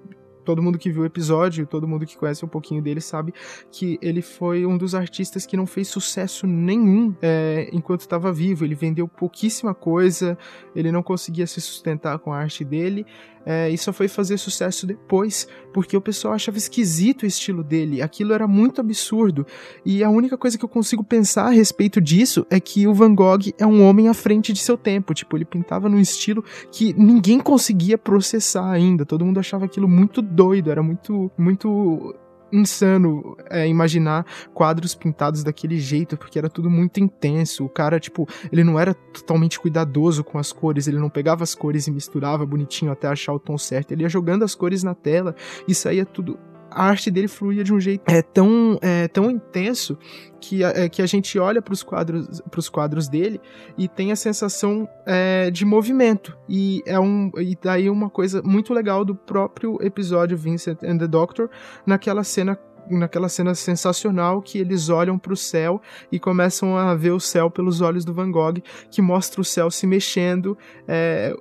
todo 0.44 0.62
mundo 0.62 0.78
que 0.78 0.90
viu 0.90 1.02
o 1.02 1.06
episódio, 1.06 1.66
todo 1.66 1.88
mundo 1.88 2.06
que 2.06 2.16
conhece 2.16 2.44
um 2.44 2.48
pouquinho 2.48 2.82
dele 2.82 3.00
sabe 3.00 3.32
que 3.72 3.98
ele 4.00 4.22
foi 4.22 4.64
um 4.66 4.76
dos 4.76 4.94
artistas 4.94 5.46
que 5.46 5.56
não 5.56 5.66
fez 5.66 5.88
sucesso 5.88 6.46
nenhum 6.46 7.14
é, 7.20 7.68
enquanto 7.72 8.02
estava 8.02 8.32
vivo. 8.32 8.64
Ele 8.64 8.74
vendeu 8.74 9.08
pouquíssima 9.08 9.74
coisa, 9.74 10.38
ele 10.76 10.92
não 10.92 11.02
conseguia 11.02 11.46
se 11.46 11.60
sustentar 11.60 12.18
com 12.18 12.32
a 12.32 12.38
arte 12.38 12.64
dele 12.64 13.06
é, 13.46 13.70
e 13.70 13.76
só 13.76 13.92
foi 13.92 14.08
fazer 14.08 14.38
sucesso 14.38 14.86
depois, 14.86 15.46
porque 15.72 15.96
o 15.96 16.00
pessoal 16.00 16.34
achava 16.34 16.56
esquisito 16.56 17.22
o 17.22 17.26
estilo 17.26 17.62
dele, 17.62 18.00
aquilo 18.00 18.32
era 18.32 18.46
muito 18.46 18.80
absurdo. 18.80 19.46
E 19.84 20.02
a 20.02 20.10
única 20.10 20.36
coisa 20.36 20.56
que 20.56 20.64
eu 20.64 20.68
consigo 20.68 21.04
pensar 21.04 21.46
a 21.46 21.50
respeito 21.50 22.00
disso 22.00 22.46
é 22.50 22.58
que 22.58 22.86
o 22.86 22.94
Van 22.94 23.14
Gogh 23.14 23.52
é 23.58 23.66
um 23.66 23.86
homem 23.86 24.08
à 24.08 24.14
frente 24.14 24.52
de 24.52 24.60
seu 24.60 24.76
tempo, 24.76 25.14
tipo, 25.14 25.36
ele 25.36 25.44
pintava 25.44 25.88
num 25.88 26.00
estilo 26.00 26.44
que 26.70 26.92
ninguém 26.94 27.38
conseguia 27.38 27.98
processar 27.98 28.70
ainda, 28.70 29.04
todo 29.04 29.24
mundo 29.24 29.40
achava 29.40 29.64
aquilo 29.64 29.88
muito 29.88 30.22
doido, 30.22 30.70
era 30.70 30.82
muito, 30.82 31.30
muito 31.36 32.14
insano 32.54 33.36
é, 33.50 33.66
imaginar 33.68 34.24
quadros 34.52 34.94
pintados 34.94 35.42
daquele 35.42 35.78
jeito, 35.78 36.16
porque 36.16 36.38
era 36.38 36.48
tudo 36.48 36.70
muito 36.70 37.00
intenso. 37.00 37.64
O 37.64 37.68
cara, 37.68 37.98
tipo, 37.98 38.28
ele 38.52 38.62
não 38.62 38.78
era 38.78 38.94
totalmente 38.94 39.58
cuidadoso 39.58 40.22
com 40.22 40.38
as 40.38 40.52
cores, 40.52 40.86
ele 40.86 40.98
não 40.98 41.10
pegava 41.10 41.42
as 41.42 41.54
cores 41.54 41.86
e 41.86 41.90
misturava 41.90 42.46
bonitinho 42.46 42.92
até 42.92 43.08
achar 43.08 43.32
o 43.32 43.38
tom 43.38 43.58
certo. 43.58 43.92
Ele 43.92 44.02
ia 44.02 44.08
jogando 44.08 44.44
as 44.44 44.54
cores 44.54 44.82
na 44.82 44.94
tela 44.94 45.34
e 45.66 45.74
saía 45.74 46.04
tudo 46.04 46.38
a 46.74 46.84
arte 46.84 47.10
dele 47.10 47.28
fluía 47.28 47.62
de 47.62 47.72
um 47.72 47.80
jeito 47.80 48.02
é, 48.06 48.20
tão, 48.20 48.78
é, 48.82 49.06
tão 49.08 49.30
intenso 49.30 49.96
que 50.40 50.64
a, 50.64 50.70
é, 50.70 50.88
que 50.88 51.00
a 51.00 51.06
gente 51.06 51.38
olha 51.38 51.62
para 51.62 51.72
os 51.72 51.82
quadros, 51.82 52.42
quadros 52.70 53.08
dele 53.08 53.40
e 53.78 53.88
tem 53.88 54.10
a 54.10 54.16
sensação 54.16 54.88
é, 55.06 55.50
de 55.50 55.64
movimento. 55.64 56.36
E 56.48 56.82
é 56.84 56.98
um 56.98 57.30
e 57.38 57.56
daí 57.62 57.88
uma 57.88 58.10
coisa 58.10 58.42
muito 58.42 58.74
legal 58.74 59.04
do 59.04 59.14
próprio 59.14 59.78
episódio 59.80 60.36
Vincent 60.36 60.82
and 60.82 60.98
the 60.98 61.06
Doctor 61.06 61.48
naquela 61.86 62.24
cena 62.24 62.58
naquela 62.90 63.30
cena 63.30 63.54
sensacional 63.54 64.42
que 64.42 64.58
eles 64.58 64.90
olham 64.90 65.18
para 65.18 65.32
o 65.32 65.36
céu 65.36 65.80
e 66.12 66.18
começam 66.18 66.76
a 66.76 66.94
ver 66.94 67.12
o 67.12 67.20
céu 67.20 67.50
pelos 67.50 67.80
olhos 67.80 68.04
do 68.04 68.12
Van 68.12 68.30
Gogh, 68.30 68.60
que 68.90 69.00
mostra 69.00 69.40
o 69.40 69.44
céu 69.44 69.70
se 69.70 69.86
mexendo, 69.86 70.56
é, 70.86 71.34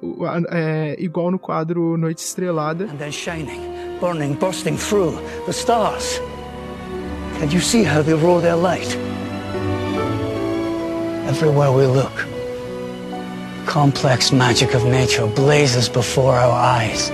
é, 0.50 0.96
igual 1.00 1.30
no 1.30 1.38
quadro 1.38 1.98
Noite 1.98 2.24
Estrelada. 2.24 2.86
And 2.86 2.96
then 2.96 3.12
shining, 3.12 3.92
burning, 4.03 4.33
bursting 4.33 4.75
through 4.75 5.17
the 5.45 5.53
stars. 5.53 6.19
Can 7.39 7.49
you 7.51 7.61
see 7.61 7.83
how 7.85 8.01
they 8.01 8.13
roll 8.13 8.41
their 8.41 8.57
light? 8.57 8.97
Everywhere 11.31 11.71
we 11.71 11.85
look, 11.85 12.27
complex 13.65 14.33
magic 14.33 14.73
of 14.73 14.83
nature 14.83 15.25
blazes 15.27 15.87
before 15.87 16.35
our 16.35 16.51
eyes. 16.51 17.11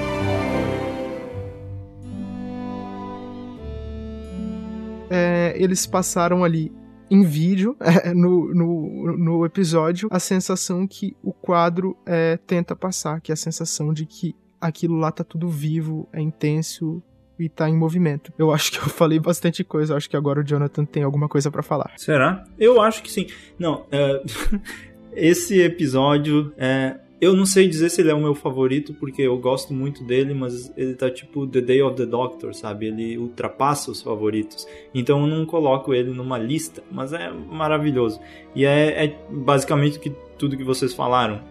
eles 5.55 5.85
passaram 5.85 6.43
ali 6.43 6.71
em 7.11 7.21
vídeo, 7.21 7.75
é, 7.81 8.13
no, 8.13 8.53
no, 8.53 9.17
no, 9.17 9.45
episódio, 9.45 10.07
a 10.09 10.19
sensação 10.19 10.87
que 10.87 11.15
o 11.21 11.33
quadro 11.33 11.97
é, 12.05 12.37
tenta 12.47 12.75
passar, 12.75 13.19
que 13.19 13.31
é 13.31 13.33
a 13.33 13.37
sensação 13.37 13.93
de 13.93 14.05
que 14.05 14.33
aquilo 14.59 14.97
lá 14.97 15.11
tá 15.11 15.23
tudo 15.23 15.47
vivo, 15.47 16.07
é 16.11 16.21
intenso 16.21 17.01
e 17.37 17.47
tá 17.47 17.69
em 17.69 17.75
movimento. 17.75 18.33
Eu 18.37 18.51
acho 18.51 18.71
que 18.71 18.77
eu 18.79 18.89
falei 18.89 19.19
bastante 19.19 19.63
coisa, 19.63 19.93
eu 19.93 19.97
acho 19.97 20.09
que 20.09 20.17
agora 20.17 20.41
o 20.41 20.43
Jonathan 20.43 20.85
tem 20.85 21.03
alguma 21.03 21.27
coisa 21.27 21.49
para 21.49 21.63
falar. 21.63 21.93
Será? 21.97 22.43
Eu 22.57 22.81
acho 22.81 23.01
que 23.01 23.11
sim. 23.11 23.27
Não, 23.57 23.85
é... 23.91 24.21
esse 25.15 25.59
episódio 25.61 26.53
é 26.57 26.99
eu 27.21 27.33
não 27.33 27.45
sei 27.45 27.67
dizer 27.67 27.89
se 27.89 27.99
ele 27.99 28.11
é 28.11 28.13
o 28.13 28.19
meu 28.19 28.33
favorito, 28.33 28.93
porque 28.93 29.21
eu 29.21 29.37
gosto 29.37 29.73
muito 29.73 30.03
dele, 30.05 30.33
mas 30.33 30.71
ele 30.77 30.93
tá 30.93 31.11
tipo 31.11 31.45
The 31.45 31.59
Day 31.59 31.81
of 31.81 31.97
the 31.97 32.05
Doctor, 32.05 32.53
sabe? 32.53 32.87
Ele 32.87 33.17
ultrapassa 33.17 33.91
os 33.91 34.01
favoritos. 34.01 34.65
Então 34.93 35.21
eu 35.21 35.27
não 35.27 35.45
coloco 35.45 35.93
ele 35.93 36.11
numa 36.11 36.37
lista, 36.37 36.81
mas 36.89 37.11
é 37.11 37.29
maravilhoso. 37.29 38.21
E 38.55 38.63
é, 38.65 39.05
é 39.05 39.19
basicamente 39.29 39.99
que, 39.99 40.09
tudo 40.37 40.55
que 40.55 40.63
vocês 40.63 40.93
falaram. 40.93 41.41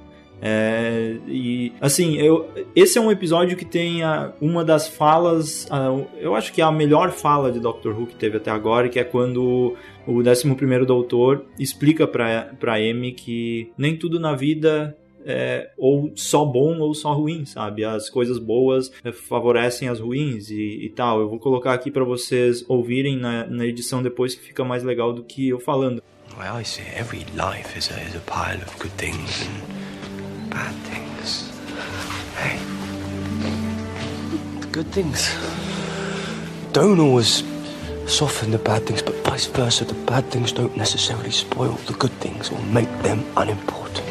É, 0.41 1.17
e 1.27 1.73
assim, 1.81 2.17
eu, 2.17 2.49
esse 2.75 2.97
é 2.97 3.01
um 3.01 3.11
episódio 3.11 3.57
que 3.57 3.65
tem 3.65 4.03
a, 4.03 4.33
uma 4.41 4.65
das 4.65 4.89
falas, 4.89 5.67
a, 5.71 5.89
eu 6.21 6.35
acho 6.35 6.53
que 6.53 6.61
é 6.61 6.65
a 6.65 6.71
melhor 6.71 7.11
fala 7.11 7.51
de 7.51 7.59
Doctor 7.59 7.99
Who 7.99 8.07
que 8.07 8.15
teve 8.15 8.37
até 8.37 8.51
agora, 8.51 8.89
que 8.89 8.99
é 8.99 9.05
quando 9.05 9.77
o 10.07 10.21
11 10.21 10.85
Doutor 10.87 11.45
explica 11.59 12.07
pra, 12.07 12.75
Amy 12.77 13.13
que 13.13 13.73
nem 13.77 13.97
tudo 13.97 14.21
na 14.21 14.35
vida 14.35 14.97
é, 15.27 15.71
ou 15.77 16.13
só 16.15 16.45
bom 16.45 16.79
ou 16.79 16.95
só 16.95 17.13
ruim, 17.13 17.45
sabe? 17.45 17.85
As 17.85 18.09
coisas 18.09 18.39
boas 18.39 18.91
favorecem 19.29 19.89
as 19.89 20.01
ruins 20.01 20.51
e, 20.51 20.85
e 20.85 20.89
tal. 20.91 21.21
Eu 21.21 21.29
vou 21.29 21.39
colocar 21.39 21.75
aqui 21.75 21.91
para 21.91 22.05
vocês 22.05 22.65
ouvirem 22.69 23.17
na, 23.17 23.47
na, 23.47 23.67
edição 23.67 24.03
depois 24.03 24.35
que 24.35 24.43
fica 24.43 24.65
mais 24.65 24.83
legal 24.85 25.13
do 25.13 25.23
que 25.23 25.49
eu 25.49 25.59
falando. 25.59 26.03
Well, 26.39 26.61
I 26.61 26.65
see 26.65 26.85
every 26.97 27.27
life 27.35 27.77
is 27.77 27.91
a, 27.91 28.01
is 28.01 28.15
a 28.15 28.21
pile 28.21 28.63
of 28.63 28.79
good 28.79 28.95
things 28.97 29.43
and 29.43 29.88
bad 30.51 30.75
things. 30.91 31.51
Hey, 32.37 32.59
the 34.61 34.67
good 34.69 34.87
things 34.89 35.31
don't 36.73 37.01
always 37.01 37.45
soften 38.07 38.51
the 38.51 38.59
bad 38.59 38.87
things, 38.87 39.03
but 39.03 39.15
vice 39.25 39.47
versa. 39.47 39.85
The 39.85 39.95
bad 39.95 40.25
things 40.31 40.53
don't 40.53 40.77
necessarily 40.77 41.31
spoil 41.31 41.73
the 41.87 41.95
good 41.95 42.13
things 42.21 42.51
or 42.51 42.61
make 42.63 42.91
them 43.03 43.25
unimportant. 43.37 44.08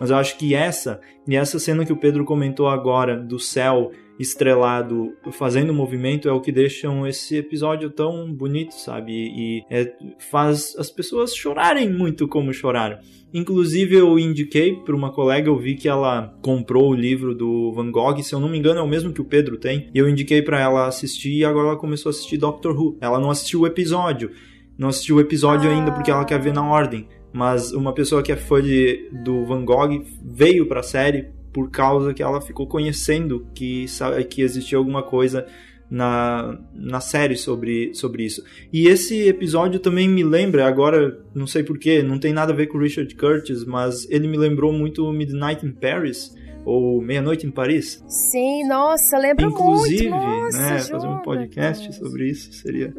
Mas 0.00 0.08
eu 0.08 0.16
acho 0.16 0.38
que 0.38 0.54
essa, 0.54 0.98
e 1.28 1.36
essa 1.36 1.58
cena 1.58 1.84
que 1.84 1.92
o 1.92 1.96
Pedro 1.96 2.24
comentou 2.24 2.68
agora, 2.68 3.18
do 3.18 3.38
céu 3.38 3.92
estrelado 4.18 5.14
fazendo 5.32 5.72
movimento, 5.72 6.28
é 6.28 6.32
o 6.32 6.40
que 6.40 6.50
deixam 6.52 7.06
esse 7.06 7.36
episódio 7.36 7.90
tão 7.90 8.32
bonito, 8.32 8.74
sabe? 8.74 9.12
E 9.12 9.62
é, 9.70 9.92
faz 10.18 10.74
as 10.78 10.90
pessoas 10.90 11.34
chorarem 11.34 11.90
muito 11.90 12.26
como 12.26 12.52
choraram. 12.52 12.98
Inclusive, 13.32 13.96
eu 13.96 14.18
indiquei 14.18 14.74
para 14.76 14.96
uma 14.96 15.12
colega, 15.12 15.48
eu 15.48 15.58
vi 15.58 15.74
que 15.74 15.88
ela 15.88 16.36
comprou 16.42 16.90
o 16.90 16.94
livro 16.94 17.34
do 17.34 17.72
Van 17.72 17.90
Gogh, 17.90 18.22
se 18.22 18.34
eu 18.34 18.40
não 18.40 18.48
me 18.48 18.58
engano, 18.58 18.80
é 18.80 18.82
o 18.82 18.88
mesmo 18.88 19.12
que 19.12 19.20
o 19.20 19.24
Pedro 19.24 19.56
tem, 19.56 19.88
e 19.94 19.98
eu 19.98 20.08
indiquei 20.08 20.42
para 20.42 20.60
ela 20.60 20.86
assistir 20.86 21.32
e 21.36 21.44
agora 21.44 21.68
ela 21.68 21.76
começou 21.76 22.10
a 22.10 22.12
assistir 22.12 22.36
Doctor 22.36 22.78
Who. 22.78 22.98
Ela 23.00 23.20
não 23.20 23.30
assistiu 23.30 23.60
o 23.60 23.66
episódio, 23.66 24.32
não 24.76 24.88
assistiu 24.88 25.16
o 25.16 25.20
episódio 25.20 25.70
ainda 25.70 25.92
porque 25.92 26.10
ela 26.10 26.24
quer 26.24 26.40
ver 26.40 26.52
na 26.52 26.68
ordem 26.68 27.06
mas 27.32 27.72
uma 27.72 27.92
pessoa 27.92 28.22
que 28.22 28.32
é 28.32 28.36
fã 28.36 28.60
de, 28.62 29.08
do 29.24 29.44
Van 29.44 29.64
Gogh 29.64 30.04
veio 30.22 30.66
para 30.66 30.80
a 30.80 30.84
série 30.84 31.28
por 31.52 31.70
causa 31.70 32.14
que 32.14 32.22
ela 32.22 32.40
ficou 32.40 32.66
conhecendo 32.66 33.46
que, 33.54 33.86
que 34.28 34.42
existia 34.42 34.78
alguma 34.78 35.02
coisa 35.02 35.46
na, 35.90 36.56
na 36.72 37.00
série 37.00 37.36
sobre, 37.36 37.92
sobre 37.94 38.24
isso. 38.24 38.44
E 38.72 38.86
esse 38.86 39.26
episódio 39.26 39.80
também 39.80 40.08
me 40.08 40.22
lembra, 40.22 40.66
agora 40.66 41.18
não 41.34 41.46
sei 41.46 41.64
porquê, 41.64 42.02
não 42.02 42.18
tem 42.18 42.32
nada 42.32 42.52
a 42.52 42.56
ver 42.56 42.68
com 42.68 42.78
Richard 42.78 43.12
Curtis, 43.16 43.64
mas 43.64 44.08
ele 44.08 44.28
me 44.28 44.38
lembrou 44.38 44.72
muito 44.72 45.10
Midnight 45.12 45.66
in 45.66 45.72
Paris, 45.72 46.34
ou 46.64 47.00
Meia-Noite 47.00 47.46
em 47.46 47.50
Paris. 47.50 48.02
Sim, 48.06 48.66
nossa, 48.66 49.18
lembra 49.18 49.46
Inclusive, 49.46 50.08
muito. 50.08 50.24
Inclusive, 50.24 50.62
né, 50.62 50.78
fazer 50.78 51.06
um 51.06 51.18
podcast 51.18 51.92
sobre 51.94 52.30
isso 52.30 52.52
seria. 52.52 52.94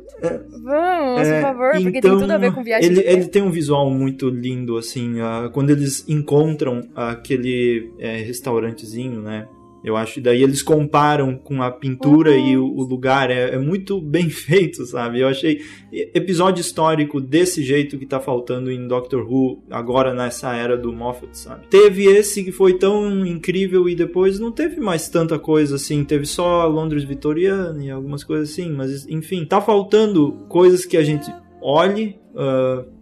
Vamos, 0.64 1.28
é, 1.28 1.42
por 1.42 1.42
favor, 1.42 1.72
porque 1.72 1.98
então, 1.98 2.12
tem 2.12 2.20
tudo 2.20 2.32
a 2.32 2.38
ver 2.38 2.54
com 2.54 2.64
viagem. 2.64 2.90
Ele, 2.90 3.02
ele 3.02 3.28
tem 3.28 3.42
um 3.42 3.52
visual 3.52 3.90
muito 3.90 4.30
lindo, 4.30 4.78
assim, 4.78 5.22
uh, 5.22 5.50
quando 5.52 5.70
eles 5.70 6.08
encontram 6.08 6.82
aquele 6.96 7.92
é, 8.00 8.18
restaurantezinho, 8.18 9.22
né? 9.22 9.48
Eu 9.84 9.98
acho, 9.98 10.22
daí 10.22 10.44
eles 10.44 10.62
comparam 10.62 11.36
com 11.36 11.62
a 11.62 11.72
pintura 11.72 12.32
uhum. 12.32 12.48
e 12.48 12.58
o, 12.58 12.66
o 12.66 12.84
lugar, 12.84 13.32
é, 13.32 13.56
é, 13.56 13.58
muito 13.58 14.00
bem 14.02 14.30
feito, 14.30 14.86
sabe? 14.86 15.20
Eu 15.20 15.28
achei 15.28 15.62
episódio 15.92 16.62
histórico 16.62 17.20
desse 17.20 17.64
jeito 17.64 17.98
que 17.98 18.06
tá 18.06 18.20
faltando 18.20 18.72
em 18.72 18.88
Doctor 18.88 19.26
Who, 19.30 19.64
agora 19.70 20.14
nessa 20.14 20.56
era 20.56 20.78
do 20.78 20.94
Moffat, 20.94 21.38
sabe? 21.38 21.68
Teve 21.68 22.06
esse 22.06 22.44
que 22.44 22.52
foi 22.52 22.78
tão 22.78 23.26
incrível 23.26 23.90
e 23.90 23.96
depois 23.96 24.40
não 24.40 24.52
teve 24.52 24.80
mais 24.80 25.10
tanta 25.10 25.40
coisa 25.40 25.76
assim, 25.76 26.04
teve 26.04 26.26
só 26.26 26.68
Londres 26.68 27.04
Vitoriana 27.04 27.84
e 27.84 27.90
algumas 27.90 28.24
coisas 28.24 28.52
assim, 28.52 28.72
mas 28.72 29.08
enfim, 29.08 29.46
tá 29.46 29.60
faltando 29.60 30.34
coisas 30.48 30.86
que 30.86 30.98
a 30.98 31.04
gente 31.04 31.32
olhe. 31.62 32.20
Uh, 32.34 33.02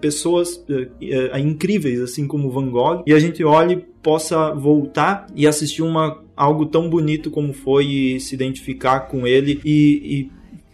pessoas 0.00 0.56
uh, 0.56 1.38
incríveis, 1.38 2.00
assim 2.00 2.26
como 2.26 2.50
Van 2.50 2.70
Gogh, 2.70 3.02
e 3.06 3.12
a 3.12 3.18
gente 3.18 3.42
olhe, 3.42 3.84
possa 4.08 4.54
voltar 4.54 5.26
e 5.36 5.46
assistir 5.46 5.82
uma, 5.82 6.24
algo 6.34 6.64
tão 6.64 6.88
bonito 6.88 7.30
como 7.30 7.52
foi 7.52 7.84
e 7.84 8.20
se 8.20 8.34
identificar 8.34 9.00
com 9.00 9.26
ele 9.26 9.60
e, 9.62 10.00
e 10.02 10.32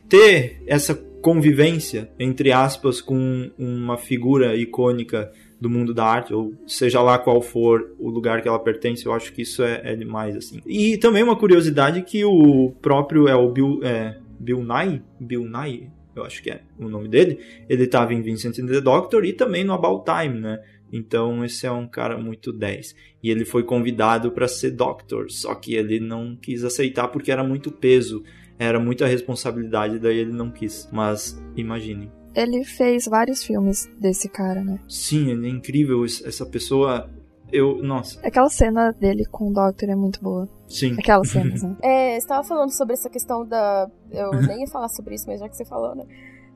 ter 0.09 0.63
essa 0.69 0.95
convivência, 1.21 2.09
entre 2.17 2.53
aspas, 2.53 3.01
com 3.01 3.51
uma 3.59 3.97
figura 3.97 4.55
icônica 4.55 5.33
do 5.61 5.69
mundo 5.69 5.93
da 5.93 6.05
arte, 6.05 6.33
ou 6.33 6.55
seja 6.65 7.03
lá 7.03 7.19
qual 7.19 7.43
for 7.43 7.97
o 7.99 8.09
lugar 8.09 8.41
que 8.41 8.47
ela 8.47 8.61
pertence, 8.61 9.05
eu 9.05 9.13
acho 9.13 9.33
que 9.33 9.43
isso 9.43 9.65
é, 9.65 9.81
é 9.83 9.97
demais, 9.97 10.37
assim. 10.37 10.61
E 10.65 10.97
também 10.99 11.25
uma 11.25 11.35
curiosidade 11.35 12.03
que 12.03 12.25
o 12.25 12.71
próprio 12.81 13.27
é 13.27 13.35
o 13.35 13.51
Bill, 13.51 13.81
é, 13.83 14.17
Bill 14.39 14.63
Nye, 14.63 15.03
Bill 15.19 15.45
Nye, 15.45 15.91
eu 16.15 16.23
acho 16.23 16.41
que 16.41 16.53
é 16.53 16.61
o 16.79 16.89
nome 16.89 17.09
dele, 17.09 17.41
ele 17.69 17.83
estava 17.83 18.15
em 18.15 18.23
Vincent 18.23 18.61
and 18.61 18.67
the 18.67 18.81
Doctor 18.81 19.25
e 19.25 19.33
também 19.33 19.65
no 19.65 19.73
About 19.73 20.05
Time, 20.05 20.39
né? 20.39 20.61
Então 20.95 21.45
esse 21.45 21.67
é 21.67 21.73
um 21.73 21.89
cara 21.89 22.17
muito 22.17 22.53
10. 22.53 22.95
E 23.21 23.29
ele 23.29 23.45
foi 23.45 23.65
convidado 23.65 24.31
para 24.31 24.47
ser 24.47 24.71
Doctor, 24.71 25.29
só 25.29 25.53
que 25.55 25.75
ele 25.75 25.99
não 25.99 26.37
quis 26.37 26.63
aceitar 26.63 27.09
porque 27.09 27.33
era 27.33 27.43
muito 27.43 27.73
peso, 27.73 28.23
era 28.57 28.79
muita 28.79 29.05
responsabilidade, 29.07 29.99
daí 29.99 30.19
ele 30.19 30.33
não 30.33 30.53
quis. 30.53 30.89
Mas 30.93 31.37
imaginem. 31.57 32.13
Ele 32.33 32.65
fez 32.65 33.07
vários 33.07 33.43
filmes 33.43 33.91
desse 34.01 34.29
cara, 34.29 34.63
né? 34.63 34.79
Sim, 34.89 35.31
ele 35.31 35.49
é 35.49 35.51
incrível. 35.51 36.05
Essa 36.05 36.47
pessoa 36.47 37.11
eu, 37.53 37.83
nossa. 37.83 38.19
Aquela 38.27 38.49
cena 38.49 38.93
dele 38.93 39.25
com 39.27 39.49
o 39.49 39.53
Doctor 39.53 39.89
é 39.89 39.95
muito 39.95 40.21
boa. 40.23 40.49
Sim. 40.69 40.97
Aquelas 40.99 41.29
cenas, 41.29 41.63
né? 41.63 41.77
É, 41.83 42.19
você 42.19 42.27
tava 42.27 42.47
falando 42.47 42.71
sobre 42.71 42.95
essa 42.95 43.11
questão 43.11 43.47
da. 43.47 43.89
Eu 44.11 44.31
nem 44.43 44.61
ia 44.61 44.67
falar 44.69 44.89
sobre 44.89 45.15
isso, 45.15 45.27
mas 45.27 45.41
já 45.41 45.49
que 45.49 45.57
você 45.57 45.65
falou, 45.65 45.95
né? 45.95 46.05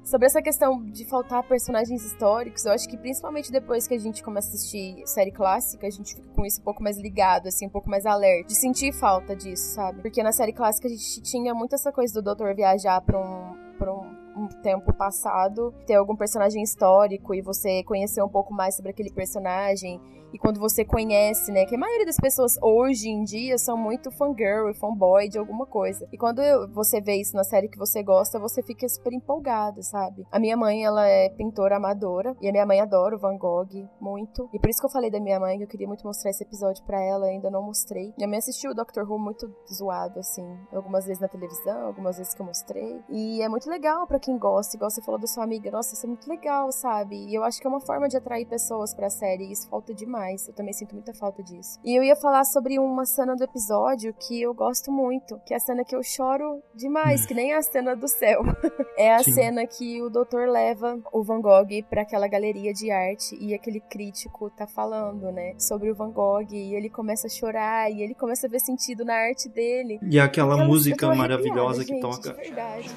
Sobre 0.09 0.27
essa 0.27 0.41
questão 0.41 0.83
de 0.85 1.05
faltar 1.05 1.43
personagens 1.43 2.03
históricos, 2.03 2.65
eu 2.65 2.73
acho 2.73 2.89
que 2.89 2.97
principalmente 2.97 3.53
depois 3.53 3.87
que 3.87 3.93
a 3.93 3.99
gente 3.99 4.23
começa 4.23 4.49
a 4.49 4.55
assistir 4.55 5.03
série 5.05 5.31
clássica, 5.31 5.87
a 5.87 5.91
gente 5.91 6.15
fica 6.15 6.27
com 6.35 6.47
isso 6.47 6.63
um 6.63 6.65
pouco 6.65 6.83
mais 6.83 6.97
ligado, 6.97 7.47
assim, 7.47 7.67
um 7.67 7.71
pouco 7.71 7.91
mais 7.91 8.07
alerta, 8.07 8.49
de 8.49 8.55
sentir 8.55 8.91
falta 8.91 9.37
disso, 9.37 9.75
sabe? 9.75 10.01
Porque 10.01 10.23
na 10.23 10.33
série 10.33 10.55
clássica 10.55 10.89
a 10.89 10.91
gente 10.91 11.21
tinha 11.21 11.53
muito 11.53 11.75
essa 11.75 11.93
coisa 11.93 12.15
do 12.15 12.23
doutor 12.23 12.55
viajar 12.55 13.03
pra 13.03 13.21
um, 13.21 13.55
pra 13.77 13.93
um 13.93 14.29
um 14.39 14.47
tempo 14.47 14.93
passado, 14.93 15.75
ter 15.85 15.95
algum 15.95 16.15
personagem 16.15 16.63
histórico 16.63 17.35
e 17.35 17.43
você 17.43 17.83
conhecer 17.83 18.23
um 18.23 18.29
pouco 18.29 18.55
mais 18.55 18.77
sobre 18.77 18.93
aquele 18.93 19.11
personagem 19.11 20.01
e 20.33 20.39
quando 20.39 20.61
você 20.61 20.85
conhece, 20.85 21.51
né? 21.53 21.65
Que 21.65 21.75
a 21.75 21.79
maioria 21.79 22.07
das 22.07 22.17
pessoas 22.17 22.57
hoje 22.63 23.09
em 23.09 23.25
dia 23.25 23.59
são 23.59 23.77
muito 23.77 24.11
fangirl 24.11 24.69
e 24.69 24.75
fanboy 24.75 25.29
de 25.29 25.39
alguma 25.39 25.67
coisa. 25.67 26.07
E 26.13 26.19
quando 26.19 26.43
você 26.73 27.01
vê 27.01 27.17
isso 27.17 27.35
na 27.35 27.45
série 27.45 27.69
que 27.69 27.79
você 27.79 28.03
gosta, 28.03 28.39
você 28.39 28.63
fica 28.63 28.89
super 28.89 29.13
empolgada, 29.13 29.83
sabe? 29.83 30.27
A 30.31 30.39
minha 30.39 30.57
mãe, 30.57 30.85
ela 30.85 31.07
é 31.07 31.31
pintora 31.31 31.77
amadora 31.77 32.37
e 32.41 32.49
a 32.49 32.53
minha 32.53 32.67
mãe 32.67 32.81
adora 32.81 33.17
o 33.17 33.19
Van 33.19 33.37
Gogh 33.37 33.89
muito. 34.01 34.49
E 34.53 34.59
por 34.59 34.69
isso 34.69 34.81
que 34.81 34.87
eu 34.87 34.91
falei 34.91 35.11
da 35.11 35.21
minha 35.21 35.41
mãe 35.41 35.59
que 35.59 35.65
eu 35.65 35.69
queria 35.69 35.87
muito 35.87 36.07
mostrar 36.07 36.31
esse 36.31 36.43
episódio 36.43 36.85
para 36.85 37.01
ela, 37.01 37.27
ainda 37.27 37.51
não 37.51 37.63
mostrei. 37.63 38.13
Minha 38.17 38.29
mãe 38.29 38.39
assistiu 38.39 38.71
o 38.73 38.75
Doctor 38.75 39.11
Who 39.11 39.19
muito 39.19 39.51
zoado, 39.73 40.19
assim, 40.21 40.47
algumas 40.73 41.07
vezes 41.07 41.21
na 41.21 41.29
televisão, 41.29 41.87
algumas 41.87 42.19
vezes 42.19 42.35
que 42.35 42.43
eu 42.43 42.47
mostrei. 42.47 43.01
E 43.09 43.43
é 43.43 43.49
muito 43.49 43.69
legal 43.69 44.07
para 44.07 44.19
quem 44.19 44.39
gosta, 44.39 44.77
igual 44.77 44.91
você 44.91 45.03
falou 45.03 45.21
da 45.21 45.27
sua 45.27 45.45
amiga. 45.45 45.71
Nossa, 45.71 45.95
isso 45.95 46.07
é 46.07 46.09
muito 46.09 46.29
legal, 46.29 46.71
sabe? 46.73 47.17
E 47.17 47.35
eu 47.35 47.45
acho 47.45 47.61
que 47.61 47.67
é 47.67 47.71
uma 47.71 47.81
forma 47.81 48.09
de 48.09 48.17
atrair 48.17 48.47
pessoas 48.47 48.95
pra 48.95 49.11
série 49.11 49.45
e 49.45 49.53
isso 49.53 49.69
falta 49.69 49.95
demais 49.95 50.18
demais. 50.19 50.49
Eu 50.49 50.55
também 50.55 50.73
sinto 50.73 50.95
muita 50.95 51.15
falta 51.15 51.43
disso. 51.43 51.79
E 51.85 51.97
eu 51.97 52.03
ia 52.03 52.17
falar 52.17 52.45
sobre 52.45 52.79
uma 52.79 53.07
cena 53.07 53.37
do 53.37 53.45
episódio 53.45 54.13
que 54.15 54.43
eu 54.43 54.53
gosto 54.53 54.91
muito, 54.91 55.41
que 55.47 55.55
é 55.55 55.57
a 55.57 55.61
cena 55.61 55.85
que 55.85 55.95
eu 55.95 56.03
choro 56.03 56.63
demais, 56.75 57.25
que 57.25 57.35
nem 57.35 57.53
a 57.55 57.63
cena 57.63 57.95
do 57.95 58.09
céu. 58.09 58.43
é 58.99 59.15
a 59.15 59.23
Sim. 59.23 59.33
cena 59.33 59.67
que 59.67 60.03
o 60.03 60.11
doutor 60.11 60.49
leva 60.49 60.99
o 61.13 61.23
Van 61.23 61.41
Gogh 61.41 61.85
para 61.89 62.03
aquela 62.03 62.27
galeria 62.27 62.73
de 62.73 62.91
arte 62.91 63.37
e 63.41 63.55
aquele 63.55 63.81
crítico 63.81 64.51
tá 64.51 64.67
falando, 64.67 65.31
né, 65.31 65.55
sobre 65.59 65.91
o 65.91 65.95
Van 65.95 66.11
Gogh 66.11 66.49
e 66.51 66.75
ele 66.75 66.91
começa 66.91 67.27
a 67.27 67.31
chorar 67.31 67.91
e 67.91 68.03
ele 68.03 68.15
começa 68.15 68.47
a 68.47 68.51
ver 68.51 68.61
sentido 68.61 69.05
na 69.05 69.15
arte 69.15 69.49
dele. 69.49 70.01
E 70.03 70.19
aquela 70.19 70.57
música 70.57 71.15
maravilhosa 71.15 71.85
que 71.85 71.93
gente, 71.93 72.01
toca. 72.01 72.33
De 72.33 72.51
verdade. 72.51 72.91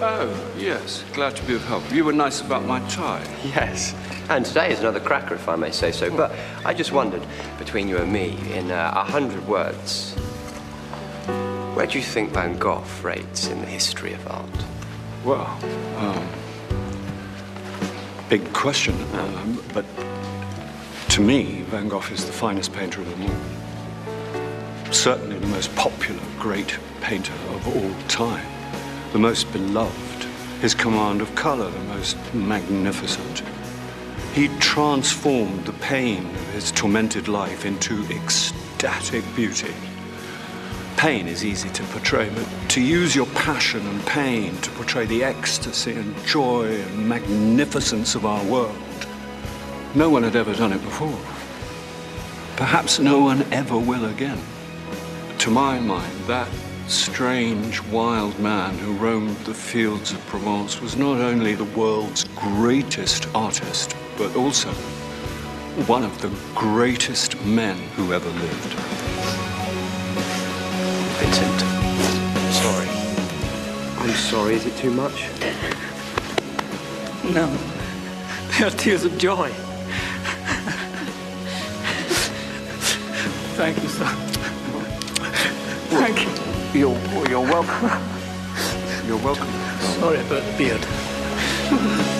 Oh, 0.00 0.54
yes. 0.56 1.02
Glad 1.12 1.34
to 1.34 1.42
be 1.42 1.56
of 1.56 1.64
help. 1.64 1.82
You 1.92 2.04
were 2.04 2.12
nice 2.12 2.40
about 2.40 2.64
my 2.64 2.78
tie. 2.88 3.24
Yes, 3.42 3.96
and 4.28 4.46
today 4.46 4.70
is 4.70 4.78
another 4.78 5.00
cracker, 5.00 5.37
if 5.38 5.48
I 5.48 5.56
may 5.56 5.70
say 5.70 5.92
so. 5.92 6.14
But 6.14 6.32
I 6.64 6.74
just 6.74 6.92
wondered, 6.92 7.22
between 7.58 7.88
you 7.88 7.98
and 7.98 8.12
me, 8.12 8.36
in 8.52 8.70
uh, 8.70 8.92
a 8.94 9.04
hundred 9.04 9.46
words, 9.46 10.14
where 11.74 11.86
do 11.86 11.98
you 11.98 12.04
think 12.04 12.30
Van 12.30 12.58
Gogh 12.58 12.84
rates 13.02 13.48
in 13.48 13.60
the 13.60 13.66
history 13.66 14.12
of 14.12 14.26
art? 14.26 14.64
Well, 15.24 15.46
um, 15.96 16.28
big 18.28 18.52
question. 18.52 18.94
Um, 19.14 19.62
but 19.72 19.84
to 21.10 21.20
me, 21.20 21.62
Van 21.70 21.88
Gogh 21.88 22.02
is 22.12 22.24
the 22.24 22.32
finest 22.32 22.72
painter 22.72 23.00
of 23.00 23.10
them 23.10 23.22
all. 23.22 24.92
Certainly 24.92 25.38
the 25.38 25.46
most 25.48 25.74
popular 25.76 26.22
great 26.38 26.78
painter 27.00 27.34
of 27.50 27.66
all 27.68 28.08
time. 28.08 28.46
The 29.12 29.18
most 29.18 29.52
beloved. 29.52 30.24
His 30.60 30.74
command 30.74 31.20
of 31.20 31.32
color, 31.36 31.70
the 31.70 31.84
most 31.84 32.16
magnificent. 32.34 33.42
He 34.38 34.46
transformed 34.60 35.64
the 35.64 35.72
pain 35.72 36.24
of 36.24 36.52
his 36.52 36.70
tormented 36.70 37.26
life 37.26 37.64
into 37.66 38.04
ecstatic 38.04 39.24
beauty. 39.34 39.74
Pain 40.96 41.26
is 41.26 41.44
easy 41.44 41.68
to 41.70 41.82
portray, 41.86 42.30
but 42.32 42.46
to 42.68 42.80
use 42.80 43.16
your 43.16 43.26
passion 43.34 43.84
and 43.84 44.06
pain 44.06 44.56
to 44.58 44.70
portray 44.70 45.06
the 45.06 45.24
ecstasy 45.24 45.94
and 45.94 46.16
joy 46.24 46.66
and 46.66 47.08
magnificence 47.08 48.14
of 48.14 48.24
our 48.24 48.44
world, 48.44 48.76
no 49.96 50.08
one 50.08 50.22
had 50.22 50.36
ever 50.36 50.54
done 50.54 50.72
it 50.72 50.82
before. 50.82 51.18
Perhaps 52.54 53.00
no 53.00 53.18
one 53.18 53.42
ever 53.52 53.76
will 53.76 54.04
again. 54.04 54.40
To 55.40 55.50
my 55.50 55.80
mind, 55.80 56.16
that 56.28 56.48
strange, 56.86 57.82
wild 57.86 58.38
man 58.38 58.78
who 58.78 58.92
roamed 58.98 59.36
the 59.38 59.52
fields 59.52 60.12
of 60.12 60.24
Provence 60.28 60.80
was 60.80 60.96
not 60.96 61.18
only 61.18 61.56
the 61.56 61.64
world's 61.64 62.22
greatest 62.36 63.26
artist, 63.34 63.96
but 64.18 64.34
also 64.34 64.68
one 65.86 66.02
of 66.02 66.20
the 66.20 66.28
greatest 66.56 67.40
men 67.44 67.76
who 67.94 68.12
ever 68.12 68.28
lived. 68.28 68.74
Vincent, 71.20 71.60
sorry. 72.52 72.88
I'm 73.98 74.10
sorry, 74.16 74.54
is 74.56 74.66
it 74.66 74.76
too 74.76 74.90
much? 74.90 75.28
No. 77.32 77.46
They 78.58 78.64
are 78.64 78.70
tears 78.70 79.04
of 79.04 79.16
joy. 79.18 79.50
Thank 83.54 83.80
you, 83.82 83.88
sir. 83.88 84.06
Thank 85.90 86.24
you. 86.24 86.80
You're, 86.80 87.28
you're 87.28 87.40
welcome. 87.40 87.90
You're 89.06 89.18
welcome. 89.18 89.48
Sorry 90.00 90.18
about 90.18 90.42
the 90.44 90.54
beard. 90.58 92.17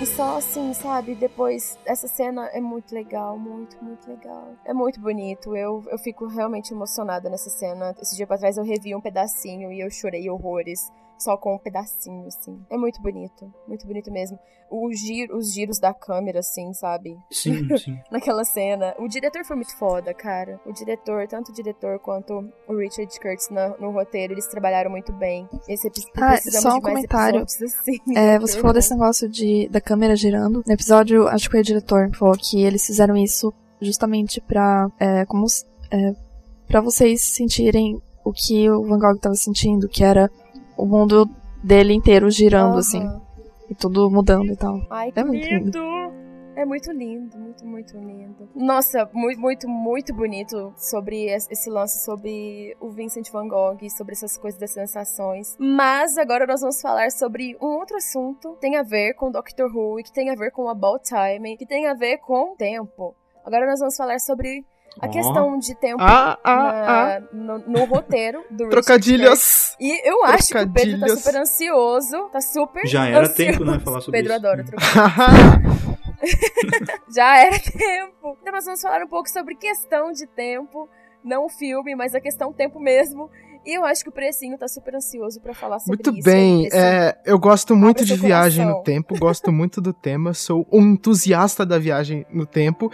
E 0.00 0.06
só 0.06 0.36
assim, 0.36 0.72
sabe? 0.74 1.16
Depois, 1.16 1.76
essa 1.84 2.06
cena 2.06 2.46
é 2.52 2.60
muito 2.60 2.94
legal, 2.94 3.36
muito, 3.36 3.76
muito 3.82 4.08
legal. 4.08 4.54
É 4.64 4.72
muito 4.72 5.00
bonito. 5.00 5.56
Eu, 5.56 5.84
eu 5.90 5.98
fico 5.98 6.26
realmente 6.28 6.72
emocionada 6.72 7.28
nessa 7.28 7.50
cena. 7.50 7.94
Esse 8.00 8.14
dia 8.14 8.26
pra 8.26 8.38
trás 8.38 8.56
eu 8.56 8.64
revi 8.64 8.94
um 8.94 9.00
pedacinho 9.00 9.72
e 9.72 9.80
eu 9.80 9.90
chorei 9.90 10.30
horrores. 10.30 10.92
Só 11.18 11.36
com 11.36 11.54
um 11.54 11.58
pedacinho, 11.58 12.26
assim. 12.26 12.58
É 12.70 12.76
muito 12.76 13.00
bonito. 13.02 13.52
Muito 13.66 13.86
bonito 13.86 14.10
mesmo. 14.10 14.38
O 14.70 14.92
giro, 14.92 15.36
os 15.36 15.52
giros 15.52 15.78
da 15.80 15.92
câmera, 15.92 16.40
assim, 16.40 16.72
sabe? 16.74 17.16
Sim, 17.30 17.66
sim. 17.76 17.98
Naquela 18.10 18.44
cena. 18.44 18.94
O 18.98 19.08
diretor 19.08 19.44
foi 19.44 19.56
muito 19.56 19.76
foda, 19.78 20.14
cara. 20.14 20.60
O 20.64 20.72
diretor, 20.72 21.26
tanto 21.26 21.50
o 21.50 21.54
diretor 21.54 21.98
quanto 21.98 22.34
o 22.68 22.76
Richard 22.76 23.12
Curtis 23.18 23.48
na- 23.50 23.76
no, 23.78 23.90
roteiro, 23.90 24.34
eles 24.34 24.46
trabalharam 24.46 24.90
muito 24.90 25.12
bem. 25.12 25.48
Esse 25.68 25.88
Ah, 25.88 25.90
precisamos 26.32 26.62
só 26.62 26.68
um 26.70 26.78
de 26.78 26.82
mais 26.82 26.94
comentário. 26.94 27.42
assim. 27.42 27.98
É, 28.16 28.38
você 28.38 28.58
falou 28.60 28.74
desse 28.74 28.90
negócio 28.92 29.28
de, 29.28 29.68
da 29.70 29.80
câmera 29.80 30.14
girando. 30.14 30.62
No 30.66 30.72
episódio, 30.72 31.26
acho 31.28 31.46
que 31.46 31.50
foi 31.52 31.60
o 31.60 31.64
diretor 31.64 32.10
que 32.10 32.16
falou 32.18 32.36
que 32.38 32.62
eles 32.62 32.86
fizeram 32.86 33.16
isso 33.16 33.52
justamente 33.80 34.40
pra, 34.40 34.88
é, 35.00 35.24
como, 35.26 35.46
é, 35.90 36.12
pra 36.66 36.80
vocês 36.80 37.22
sentirem 37.22 38.00
o 38.24 38.32
que 38.32 38.68
o 38.70 38.82
Van 38.84 38.98
Gogh 38.98 39.18
tava 39.18 39.34
sentindo, 39.34 39.88
que 39.88 40.04
era 40.04 40.30
o 40.78 40.86
mundo 40.86 41.28
dele 41.62 41.92
inteiro 41.92 42.30
girando, 42.30 42.70
Aham. 42.70 42.78
assim. 42.78 43.20
E 43.68 43.74
tudo 43.74 44.10
mudando 44.10 44.46
e 44.46 44.56
tal. 44.56 44.80
Ai, 44.88 45.12
que 45.12 45.20
É 45.20 45.24
muito 45.24 45.46
lindo. 45.46 45.78
É 46.56 46.64
muito 46.64 46.90
lindo, 46.90 47.38
muito, 47.38 47.64
muito 47.64 47.96
lindo. 47.96 48.48
Nossa, 48.52 49.08
muito, 49.12 49.40
muito, 49.40 49.68
muito 49.68 50.12
bonito 50.12 50.72
sobre 50.76 51.26
es- 51.26 51.46
esse 51.48 51.70
lance 51.70 52.04
sobre 52.04 52.76
o 52.80 52.90
Vincent 52.90 53.30
Van 53.30 53.46
Gogh, 53.46 53.78
sobre 53.96 54.14
essas 54.14 54.36
coisas 54.36 54.58
das 54.58 54.72
sensações. 54.72 55.54
Mas 55.60 56.18
agora 56.18 56.48
nós 56.48 56.60
vamos 56.60 56.80
falar 56.80 57.12
sobre 57.12 57.56
um 57.62 57.66
outro 57.78 57.96
assunto 57.96 58.54
que 58.54 58.60
tem 58.60 58.76
a 58.76 58.82
ver 58.82 59.14
com 59.14 59.30
Doctor 59.30 59.70
Who, 59.72 60.00
e 60.00 60.02
que 60.02 60.12
tem 60.12 60.30
a 60.30 60.34
ver 60.34 60.50
com 60.50 60.68
About 60.68 61.04
Time, 61.04 61.56
que 61.56 61.64
tem 61.64 61.86
a 61.86 61.94
ver 61.94 62.18
com 62.18 62.56
tempo. 62.56 63.14
Agora 63.44 63.64
nós 63.64 63.78
vamos 63.78 63.96
falar 63.96 64.18
sobre 64.18 64.64
a 65.00 65.08
questão 65.08 65.58
de 65.58 65.74
tempo 65.76 66.02
Ah, 66.02 66.38
ah, 66.42 66.54
na- 66.56 67.16
ah. 67.16 67.20
No, 67.32 67.58
no 67.58 67.84
roteiro 67.84 68.40
do 68.50 68.64
Richard. 68.64 68.70
Trocadilhos! 68.70 69.76
E 69.80 70.08
eu 70.08 70.24
acho 70.24 70.48
que 70.48 70.58
o 70.58 70.68
Pedro 70.72 70.72
tá 70.72 71.06
Trocadilhos. 71.06 71.20
super 71.24 71.36
ansioso. 71.40 72.28
Tá 72.32 72.40
super 72.40 72.86
Já 72.86 73.06
era 73.06 73.20
ansioso. 73.20 73.34
tempo, 73.36 73.64
né, 73.64 73.78
falar 73.80 74.00
sobre 74.00 74.22
Pedro 74.22 74.36
isso. 74.36 74.46
adora 74.46 74.64
trocar. 74.64 75.60
Já 77.14 77.38
era 77.38 77.58
tempo. 77.58 78.36
Então 78.40 78.52
nós 78.52 78.64
vamos 78.64 78.80
falar 78.80 79.02
um 79.02 79.08
pouco 79.08 79.28
sobre 79.28 79.54
questão 79.54 80.12
de 80.12 80.26
tempo. 80.26 80.88
Não 81.24 81.46
o 81.46 81.48
filme, 81.48 81.94
mas 81.94 82.14
a 82.14 82.20
questão 82.20 82.52
tempo 82.52 82.78
mesmo. 82.80 83.30
E 83.66 83.76
eu 83.76 83.84
acho 83.84 84.02
que 84.02 84.08
o 84.08 84.12
Precinho 84.12 84.56
tá 84.56 84.66
super 84.68 84.94
ansioso 84.94 85.40
pra 85.40 85.52
falar 85.54 85.78
sobre 85.78 85.96
Muito 86.02 86.18
isso. 86.18 86.24
bem, 86.24 86.66
Esse- 86.66 86.76
é, 86.76 87.18
eu 87.26 87.38
gosto 87.38 87.76
muito 87.76 88.04
de 88.04 88.14
viagem 88.16 88.62
coração. 88.64 88.78
no 88.78 88.84
tempo, 88.84 89.18
gosto 89.18 89.52
muito 89.52 89.80
do 89.80 89.92
tema, 89.92 90.32
sou 90.34 90.66
um 90.72 90.80
entusiasta 90.92 91.66
da 91.66 91.78
viagem 91.78 92.24
no 92.32 92.46
tempo, 92.46 92.90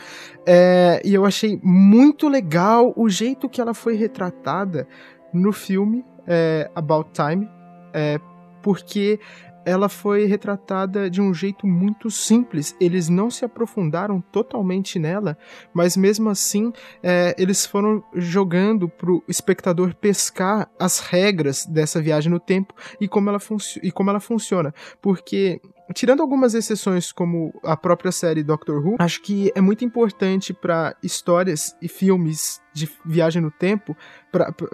é, 0.47 1.01
e 1.05 1.15
eu 1.15 1.25
achei 1.25 1.61
muito 1.63 2.29
legal 2.29 2.93
o 2.97 3.09
jeito 3.09 3.49
que 3.49 3.61
ela 3.61 3.75
foi 3.75 3.95
retratada 3.97 4.87
no 5.33 5.53
filme 5.53 6.05
é, 6.27 6.71
About 6.75 7.11
Time, 7.13 7.49
é, 7.93 8.19
porque 8.63 9.21
ela 9.65 9.89
foi 9.89 10.27
retratada 10.27 11.09
de 11.11 11.21
um 11.21 11.33
jeito 11.33 11.67
muito 11.67 12.11
simples. 12.11 12.77
Eles 12.81 13.09
não 13.09 13.31
se 13.31 13.45
aprofundaram 13.45 14.21
totalmente 14.21 14.99
nela, 14.99 15.37
mas 15.73 15.97
mesmo 15.97 16.31
assim 16.31 16.73
é, 17.03 17.35
eles 17.39 17.67
foram 17.67 18.03
jogando 18.15 18.89
pro 18.89 19.23
espectador 19.29 19.95
pescar 19.95 20.71
as 20.79 21.01
regras 21.01 21.67
dessa 21.67 22.01
viagem 22.01 22.31
no 22.31 22.41
tempo 22.41 22.75
e 23.01 23.09
como 23.09 23.31
ela, 23.31 23.41
e 23.83 23.91
como 23.91 24.11
ela 24.11 24.21
funciona. 24.21 24.75
Porque 25.01 25.61
Tirando 25.93 26.23
algumas 26.23 26.55
exceções, 26.55 27.13
como 27.13 27.53
a 27.63 27.77
própria 27.77 28.11
série 28.11 28.43
Doctor 28.43 28.85
Who, 28.85 28.97
acho 28.99 29.21
que 29.21 29.53
é 29.55 29.61
muito 29.61 29.85
importante 29.85 30.55
para 30.55 30.97
histórias 31.03 31.77
e 31.83 31.89
filmes 31.89 32.59
de 32.73 32.89
viagem 33.05 33.43
no 33.43 33.51
tempo, 33.51 33.95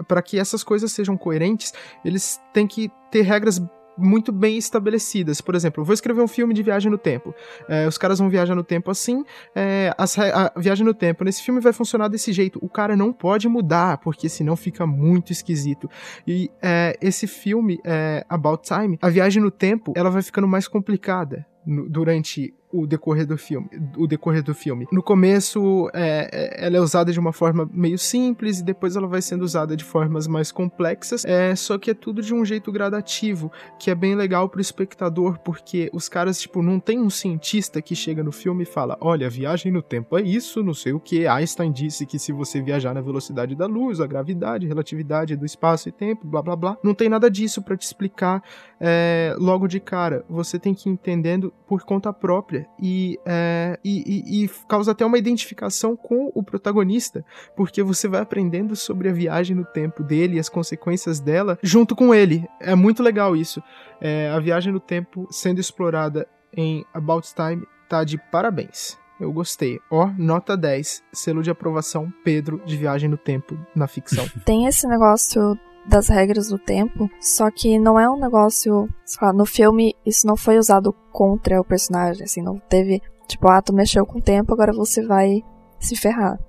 para 0.07 0.21
que 0.21 0.39
essas 0.39 0.63
coisas 0.63 0.89
sejam 0.93 1.17
coerentes, 1.17 1.73
eles 2.05 2.39
têm 2.53 2.65
que 2.65 2.89
ter 3.11 3.23
regras 3.23 3.61
muito 3.97 4.31
bem 4.31 4.57
estabelecidas. 4.57 5.41
Por 5.41 5.55
exemplo, 5.55 5.83
vou 5.83 5.93
escrever 5.93 6.21
um 6.21 6.27
filme 6.27 6.53
de 6.53 6.63
viagem 6.63 6.91
no 6.91 6.97
tempo. 6.97 7.33
É, 7.67 7.87
os 7.87 7.97
caras 7.97 8.19
vão 8.19 8.29
viajar 8.29 8.55
no 8.55 8.63
tempo 8.63 8.89
assim. 8.91 9.23
é, 9.55 9.93
re- 10.17 10.31
a 10.31 10.51
viagem 10.57 10.85
no 10.85 10.93
tempo 10.93 11.23
nesse 11.23 11.43
filme 11.43 11.59
vai 11.59 11.73
funcionar 11.73 12.07
desse 12.07 12.31
jeito. 12.31 12.59
O 12.61 12.69
cara 12.69 12.95
não 12.95 13.11
pode 13.13 13.47
mudar, 13.47 13.97
porque 13.99 14.27
senão 14.29 14.55
fica 14.55 14.85
muito 14.85 15.31
esquisito. 15.31 15.89
E 16.25 16.49
é, 16.61 16.97
esse 17.01 17.27
filme, 17.27 17.79
é, 17.85 18.25
About 18.29 18.63
Time, 18.67 18.97
a 19.01 19.09
viagem 19.09 19.41
no 19.41 19.51
tempo, 19.51 19.93
ela 19.95 20.09
vai 20.09 20.21
ficando 20.21 20.47
mais 20.47 20.67
complicada 20.67 21.45
durante 21.89 22.53
o 22.71 22.87
decorrer 22.87 23.25
do 23.25 23.37
filme. 23.37 23.69
O 23.97 24.07
decorrer 24.07 24.43
do 24.43 24.53
filme. 24.53 24.87
No 24.91 25.03
começo, 25.03 25.89
é, 25.93 26.29
é, 26.31 26.65
ela 26.65 26.77
é 26.77 26.79
usada 26.79 27.11
de 27.11 27.19
uma 27.19 27.33
forma 27.33 27.69
meio 27.73 27.97
simples 27.97 28.59
e 28.59 28.63
depois 28.63 28.95
ela 28.95 29.07
vai 29.07 29.21
sendo 29.21 29.43
usada 29.43 29.75
de 29.75 29.83
formas 29.83 30.27
mais 30.27 30.51
complexas. 30.51 31.25
É, 31.25 31.55
só 31.55 31.77
que 31.77 31.91
é 31.91 31.93
tudo 31.93 32.21
de 32.21 32.33
um 32.33 32.45
jeito 32.45 32.71
gradativo, 32.71 33.51
que 33.79 33.91
é 33.91 33.95
bem 33.95 34.15
legal 34.15 34.47
pro 34.49 34.61
espectador, 34.61 35.39
porque 35.39 35.89
os 35.93 36.07
caras, 36.07 36.39
tipo, 36.39 36.61
não 36.61 36.79
tem 36.79 36.99
um 36.99 37.09
cientista 37.09 37.81
que 37.81 37.95
chega 37.95 38.23
no 38.23 38.31
filme 38.31 38.63
e 38.63 38.65
fala: 38.65 38.97
olha, 39.01 39.29
viagem 39.29 39.71
no 39.71 39.81
tempo 39.81 40.17
é 40.17 40.21
isso, 40.21 40.63
não 40.63 40.73
sei 40.73 40.93
o 40.93 40.99
que. 40.99 41.27
Einstein 41.27 41.71
disse 41.71 42.05
que 42.05 42.17
se 42.17 42.31
você 42.31 42.61
viajar 42.61 42.93
na 42.93 43.01
velocidade 43.01 43.55
da 43.55 43.65
luz, 43.65 43.99
a 43.99 44.07
gravidade, 44.07 44.65
a 44.65 44.69
relatividade 44.69 45.35
do 45.35 45.45
espaço 45.45 45.89
e 45.89 45.91
tempo, 45.91 46.27
blá 46.27 46.41
blá 46.41 46.55
blá. 46.55 46.77
Não 46.83 46.93
tem 46.93 47.09
nada 47.09 47.29
disso 47.29 47.61
para 47.61 47.75
te 47.75 47.85
explicar 47.85 48.43
é, 48.79 49.35
logo 49.37 49.67
de 49.67 49.79
cara. 49.79 50.25
Você 50.29 50.57
tem 50.57 50.73
que 50.73 50.89
ir 50.89 50.91
entendendo 50.91 51.53
por 51.67 51.83
conta 51.83 52.11
própria 52.13 52.60
e, 52.81 53.19
é, 53.25 53.79
e, 53.83 54.41
e- 54.41 54.45
e 54.45 54.49
causa 54.67 54.91
até 54.91 55.05
uma 55.05 55.17
identificação 55.17 55.95
com 55.95 56.31
o 56.33 56.43
protagonista, 56.43 57.23
porque 57.55 57.81
você 57.83 58.07
vai 58.07 58.21
aprendendo 58.21 58.75
sobre 58.75 59.09
a 59.09 59.13
viagem 59.13 59.55
no 59.55 59.65
tempo 59.65 60.03
dele 60.03 60.35
e 60.35 60.39
as 60.39 60.49
consequências 60.49 61.19
dela 61.19 61.57
junto 61.61 61.95
com 61.95 62.13
ele. 62.13 62.45
É 62.59 62.75
muito 62.75 63.01
legal 63.03 63.35
isso. 63.35 63.61
É, 63.99 64.29
a 64.29 64.39
viagem 64.39 64.71
no 64.73 64.79
tempo 64.79 65.27
sendo 65.31 65.59
explorada 65.59 66.27
em 66.55 66.85
About 66.93 67.27
Time 67.33 67.65
tá 67.87 68.03
de 68.03 68.17
parabéns. 68.31 68.97
Eu 69.19 69.31
gostei. 69.31 69.79
Ó, 69.91 70.09
nota 70.17 70.57
10. 70.57 71.03
Selo 71.13 71.43
de 71.43 71.51
aprovação 71.51 72.11
Pedro 72.23 72.59
de 72.65 72.75
Viagem 72.75 73.07
no 73.07 73.17
Tempo 73.17 73.55
na 73.75 73.87
ficção. 73.87 74.25
Tem 74.45 74.65
esse 74.65 74.87
negócio 74.87 75.55
das 75.87 76.07
regras 76.07 76.49
do 76.49 76.57
tempo, 76.57 77.09
só 77.19 77.49
que 77.49 77.79
não 77.79 77.99
é 77.99 78.09
um 78.09 78.19
negócio, 78.19 78.87
sei 79.05 79.27
lá, 79.27 79.33
no 79.33 79.45
filme 79.45 79.95
isso 80.05 80.27
não 80.27 80.37
foi 80.37 80.57
usado 80.57 80.93
contra 81.11 81.59
o 81.59 81.63
personagem, 81.63 82.23
assim, 82.23 82.41
não 82.41 82.57
teve, 82.57 83.01
tipo, 83.27 83.47
ah, 83.49 83.61
tu 83.61 83.73
mexeu 83.73 84.05
com 84.05 84.19
o 84.19 84.21
tempo, 84.21 84.53
agora 84.53 84.71
você 84.71 85.05
vai 85.05 85.43
se 85.79 85.95
ferrar. 85.95 86.39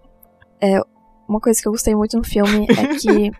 É, 0.61 0.81
uma 1.29 1.41
coisa 1.41 1.61
que 1.61 1.67
eu 1.67 1.73
gostei 1.73 1.95
muito 1.95 2.17
no 2.17 2.25
filme 2.25 2.67
é 2.69 2.87
que 2.95 3.33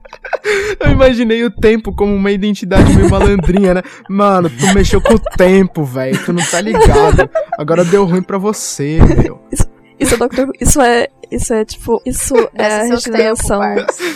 Eu 0.81 0.91
imaginei 0.91 1.45
o 1.45 1.51
tempo 1.51 1.95
como 1.95 2.15
uma 2.15 2.31
identidade 2.31 2.95
meio 2.95 3.11
malandrinha, 3.11 3.75
né? 3.75 3.83
Mano, 4.09 4.49
tu 4.49 4.75
mexeu 4.75 5.01
com 5.01 5.15
o 5.15 5.19
tempo, 5.19 5.85
velho. 5.85 6.19
Tu 6.25 6.33
não 6.33 6.45
tá 6.45 6.61
ligado. 6.61 7.29
Agora 7.59 7.85
deu 7.85 8.05
ruim 8.05 8.23
pra 8.23 8.39
você, 8.39 8.99
meu. 9.23 9.41
isso 9.53 9.72
é 9.99 10.05
Dr. 10.05 10.43
Who- 10.47 10.53
isso 10.61 10.81
é 10.81 11.09
isso 11.31 11.55
é 11.55 11.65
tipo, 11.65 12.01
isso 12.05 12.35
é 12.55 12.67
a 12.67 12.81
seu 12.87 12.91
regeneração 12.97 13.61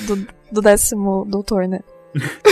do, 0.06 0.26
do 0.52 0.60
décimo 0.60 1.24
doutor, 1.26 1.66
né? 1.66 1.80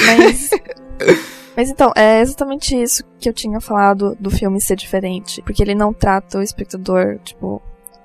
Mas 0.06 0.50
Mas 1.56 1.70
então, 1.70 1.92
é 1.94 2.20
exatamente 2.20 2.74
isso 2.80 3.04
que 3.20 3.28
eu 3.28 3.32
tinha 3.32 3.60
falado 3.60 4.16
do 4.18 4.28
filme 4.30 4.60
ser 4.60 4.76
diferente. 4.76 5.40
Porque 5.42 5.62
ele 5.62 5.74
não 5.74 5.92
trata 5.92 6.38
o 6.38 6.42
espectador, 6.42 7.18
tipo, 7.22 7.62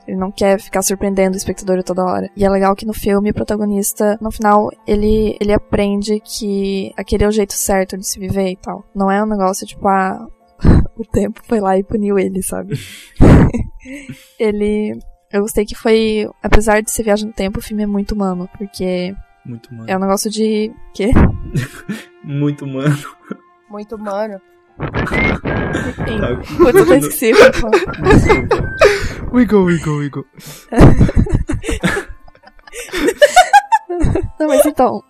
ele 0.08 0.18
não 0.18 0.32
quer 0.32 0.60
ficar 0.60 0.84
surpreendendo 0.84 1.34
o 1.34 1.38
espectador 1.38 1.82
toda 1.84 2.06
hora. 2.06 2.30
E 2.38 2.46
é 2.46 2.50
legal 2.50 2.76
que 2.76 2.86
no 2.86 2.94
filme 2.94 3.32
o 3.32 3.34
protagonista, 3.34 4.18
no 4.22 4.32
final, 4.32 4.70
ele, 4.86 5.36
ele 5.42 5.52
aprende 5.52 6.20
que 6.20 6.92
aquele 6.96 7.24
é 7.24 7.28
o 7.28 7.32
jeito 7.32 7.54
certo 7.54 7.98
de 7.98 8.06
se 8.06 8.20
viver 8.20 8.50
e 8.52 8.56
tal. 8.56 8.86
Não 8.94 9.10
é 9.10 9.22
um 9.24 9.28
negócio 9.28 9.66
tipo, 9.66 9.88
ah, 9.88 10.28
o 11.00 11.06
tempo 11.06 11.42
foi 11.46 11.60
lá 11.62 11.78
e 11.78 11.84
puniu 11.84 12.20
ele, 12.20 12.44
sabe? 12.44 12.78
ele. 14.38 15.00
Eu 15.32 15.42
gostei 15.42 15.66
que 15.66 15.76
foi. 15.76 16.28
Apesar 16.44 16.82
de 16.82 16.92
ser 16.92 17.04
viagem 17.04 17.28
no 17.28 17.34
tempo, 17.34 17.60
o 17.60 17.62
filme 17.62 17.84
é 17.84 17.88
muito 17.88 18.14
humano. 18.14 18.50
Porque 18.58 19.16
Muito 19.46 19.70
humano. 19.70 19.90
é 19.90 19.96
um 19.96 20.00
negócio 20.00 20.30
de. 20.30 20.70
quê? 20.94 21.12
Muito 22.24 22.66
humano. 22.66 22.98
Muito 23.70 23.96
humano. 23.96 24.42
Enfim. 24.80 26.20
Tá. 26.20 26.36
Putz, 26.58 26.76
eu 26.76 26.98
esqueci. 26.98 27.32
Wiggle, 29.32 29.64
wiggle, 29.66 29.98
wiggle. 29.98 30.26
Não, 34.40 34.48
mas 34.48 34.66
então. 34.66 35.04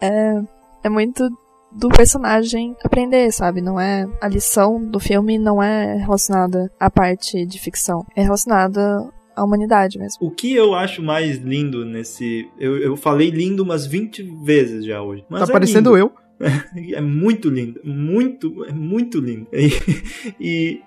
É, 0.00 0.40
é 0.84 0.88
muito 0.88 1.28
do 1.74 1.88
personagem 1.88 2.76
aprender, 2.84 3.30
sabe? 3.32 3.60
Não 3.60 3.80
é. 3.80 4.06
A 4.20 4.28
lição 4.28 4.82
do 4.84 5.00
filme 5.00 5.38
não 5.38 5.62
é 5.62 5.96
relacionada 5.96 6.70
à 6.78 6.90
parte 6.90 7.44
de 7.46 7.58
ficção. 7.58 8.04
É 8.14 8.22
relacionada 8.22 9.08
à 9.34 9.42
humanidade 9.44 9.98
mesmo. 9.98 10.18
O 10.26 10.30
que 10.30 10.54
eu 10.54 10.74
acho 10.74 11.02
mais 11.02 11.38
lindo 11.38 11.84
nesse. 11.84 12.48
Eu, 12.58 12.76
eu 12.78 12.96
falei 12.96 13.30
lindo 13.30 13.62
umas 13.62 13.86
20 13.86 14.22
vezes 14.44 14.84
já 14.84 15.02
hoje. 15.02 15.24
Mas 15.28 15.44
tá 15.44 15.48
é 15.48 15.52
parecendo 15.52 15.94
lindo. 15.96 15.98
eu. 15.98 16.22
É 16.96 17.00
muito 17.00 17.48
lindo. 17.48 17.80
Muito, 17.84 18.64
é 18.64 18.72
muito 18.72 19.20
lindo. 19.20 19.46
E. 19.52 19.70
e 20.40 20.80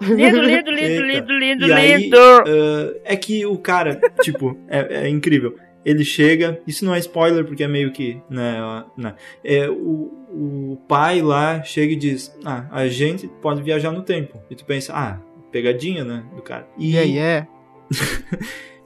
Lindo, 0.00 0.40
lindo, 0.42 0.70
lindo, 0.72 1.02
lindo, 1.02 1.32
lindo, 1.38 1.66
E 1.66 1.72
aí, 1.72 1.96
lindo. 2.04 2.16
ah, 2.16 2.94
é 3.04 3.16
que 3.16 3.44
o 3.44 3.56
cara, 3.58 4.00
tipo, 4.22 4.56
é, 4.68 5.04
é 5.04 5.08
incrível. 5.08 5.56
Ele 5.84 6.04
chega, 6.04 6.60
isso 6.66 6.84
não 6.84 6.94
é 6.94 6.98
spoiler 6.98 7.44
porque 7.44 7.64
é 7.64 7.68
meio 7.68 7.92
que, 7.92 8.20
né, 8.30 8.84
né. 8.96 9.14
É, 9.44 9.68
o, 9.68 10.22
o 10.30 10.78
pai 10.88 11.20
lá 11.20 11.62
chega 11.62 11.92
e 11.92 11.96
diz, 11.96 12.34
ah, 12.44 12.66
a 12.70 12.86
gente 12.88 13.26
pode 13.26 13.62
viajar 13.62 13.90
no 13.90 14.02
tempo. 14.02 14.38
E 14.50 14.54
tu 14.54 14.64
pensa, 14.64 14.92
ah, 14.94 15.18
pegadinha, 15.50 16.04
né, 16.04 16.24
do 16.34 16.42
cara. 16.42 16.66
E, 16.78 16.92
Yeah, 16.92 17.08
yeah. 17.10 17.48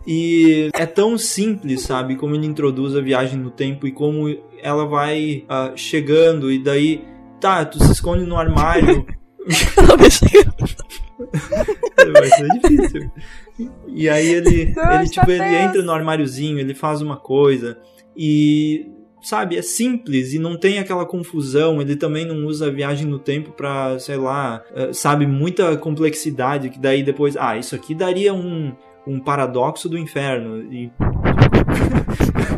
e 0.07 0.71
é 0.75 0.87
tão 0.87 1.19
simples, 1.19 1.83
sabe, 1.83 2.17
como 2.17 2.35
ele 2.35 2.47
introduz 2.47 2.97
a 2.97 3.01
viagem 3.01 3.39
no 3.39 3.51
tempo 3.51 3.87
e 3.87 3.93
como 3.93 4.29
ela 4.63 4.87
vai 4.87 5.45
ah, 5.49 5.73
chegando 5.77 6.51
e 6.51 6.59
daí, 6.59 7.05
tá, 7.41 7.65
tu 7.65 7.83
se 7.85 7.93
esconde 7.93 8.25
no 8.25 8.37
armário, 8.37 9.07
Vai 11.19 12.29
ser 12.29 12.49
difícil. 12.61 13.11
E 13.87 14.09
aí 14.09 14.29
ele, 14.29 14.75
ele 14.77 15.09
tipo, 15.09 15.31
ele 15.31 15.57
entra 15.57 15.83
no 15.83 15.93
armáriozinho, 15.93 16.59
ele 16.59 16.75
faz 16.75 17.01
uma 17.01 17.17
coisa 17.17 17.79
e 18.17 18.91
sabe, 19.23 19.57
é 19.57 19.63
simples 19.63 20.33
e 20.33 20.39
não 20.39 20.57
tem 20.57 20.79
aquela 20.79 21.05
confusão. 21.05 21.81
Ele 21.81 21.97
também 21.97 22.25
não 22.25 22.47
usa 22.47 22.69
a 22.69 22.71
viagem 22.71 23.07
no 23.07 23.19
tempo 23.19 23.51
pra, 23.51 23.99
sei 23.99 24.17
lá, 24.17 24.63
eh, 24.75 24.93
sabe, 24.93 25.27
muita 25.27 25.77
complexidade 25.77 26.71
que 26.71 26.79
daí 26.79 27.03
depois, 27.03 27.37
ah, 27.37 27.57
isso 27.57 27.75
aqui 27.75 27.95
daria 27.95 28.33
um, 28.33 28.73
um 29.07 29.19
paradoxo 29.19 29.89
do 29.89 29.99
inferno 29.99 30.73
e 30.73 30.91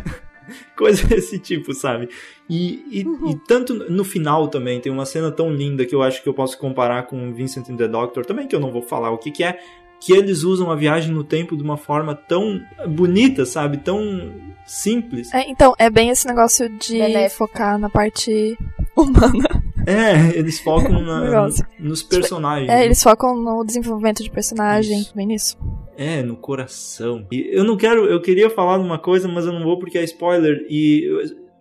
coisa 0.75 1.05
desse 1.07 1.39
tipo, 1.39 1.73
sabe? 1.73 2.09
E, 2.49 2.83
e, 2.91 3.31
e 3.31 3.35
tanto 3.47 3.73
no 3.91 4.03
final 4.03 4.47
também 4.47 4.79
tem 4.79 4.91
uma 4.91 5.05
cena 5.05 5.31
tão 5.31 5.53
linda 5.53 5.85
que 5.85 5.93
eu 5.93 6.01
acho 6.01 6.21
que 6.23 6.29
eu 6.29 6.33
posso 6.33 6.57
comparar 6.57 7.03
com 7.07 7.33
Vincent 7.33 7.69
and 7.69 7.77
the 7.77 7.87
Doctor, 7.87 8.25
também 8.25 8.47
que 8.47 8.55
eu 8.55 8.59
não 8.59 8.71
vou 8.71 8.81
falar 8.81 9.11
o 9.11 9.17
que, 9.17 9.31
que 9.31 9.43
é, 9.43 9.59
que 9.99 10.13
eles 10.13 10.43
usam 10.43 10.71
a 10.71 10.75
viagem 10.75 11.13
no 11.13 11.23
tempo 11.23 11.57
de 11.57 11.61
uma 11.63 11.75
forma 11.77 12.15
tão 12.15 12.61
bonita, 12.87 13.45
sabe? 13.45 13.77
Tão 13.77 14.33
simples. 14.65 15.33
É, 15.33 15.49
então, 15.49 15.73
é 15.77 15.89
bem 15.89 16.09
esse 16.09 16.25
negócio 16.25 16.69
de 16.69 16.97
Benéfica. 16.97 17.29
focar 17.37 17.77
na 17.77 17.89
parte 17.89 18.57
humana. 18.95 19.61
É, 19.85 20.37
eles 20.37 20.59
focam 20.59 21.01
na- 21.03 21.49
nos 21.79 22.01
personagens. 22.01 22.69
É, 22.69 22.85
eles 22.85 23.01
focam 23.03 23.35
no 23.35 23.63
desenvolvimento 23.65 24.23
de 24.23 24.31
personagem, 24.31 24.99
Isso. 25.01 25.15
bem 25.15 25.27
nisso. 25.27 25.57
É, 26.01 26.23
no 26.23 26.37
coração. 26.37 27.27
E 27.29 27.49
eu 27.51 27.65
não 27.65 27.75
quero, 27.75 28.05
eu 28.05 28.21
queria 28.21 28.49
falar 28.49 28.77
uma 28.77 28.97
coisa, 28.97 29.27
mas 29.27 29.45
eu 29.45 29.51
não 29.51 29.63
vou 29.63 29.77
porque 29.77 29.97
é 29.97 30.03
spoiler 30.05 30.65
e 30.69 31.05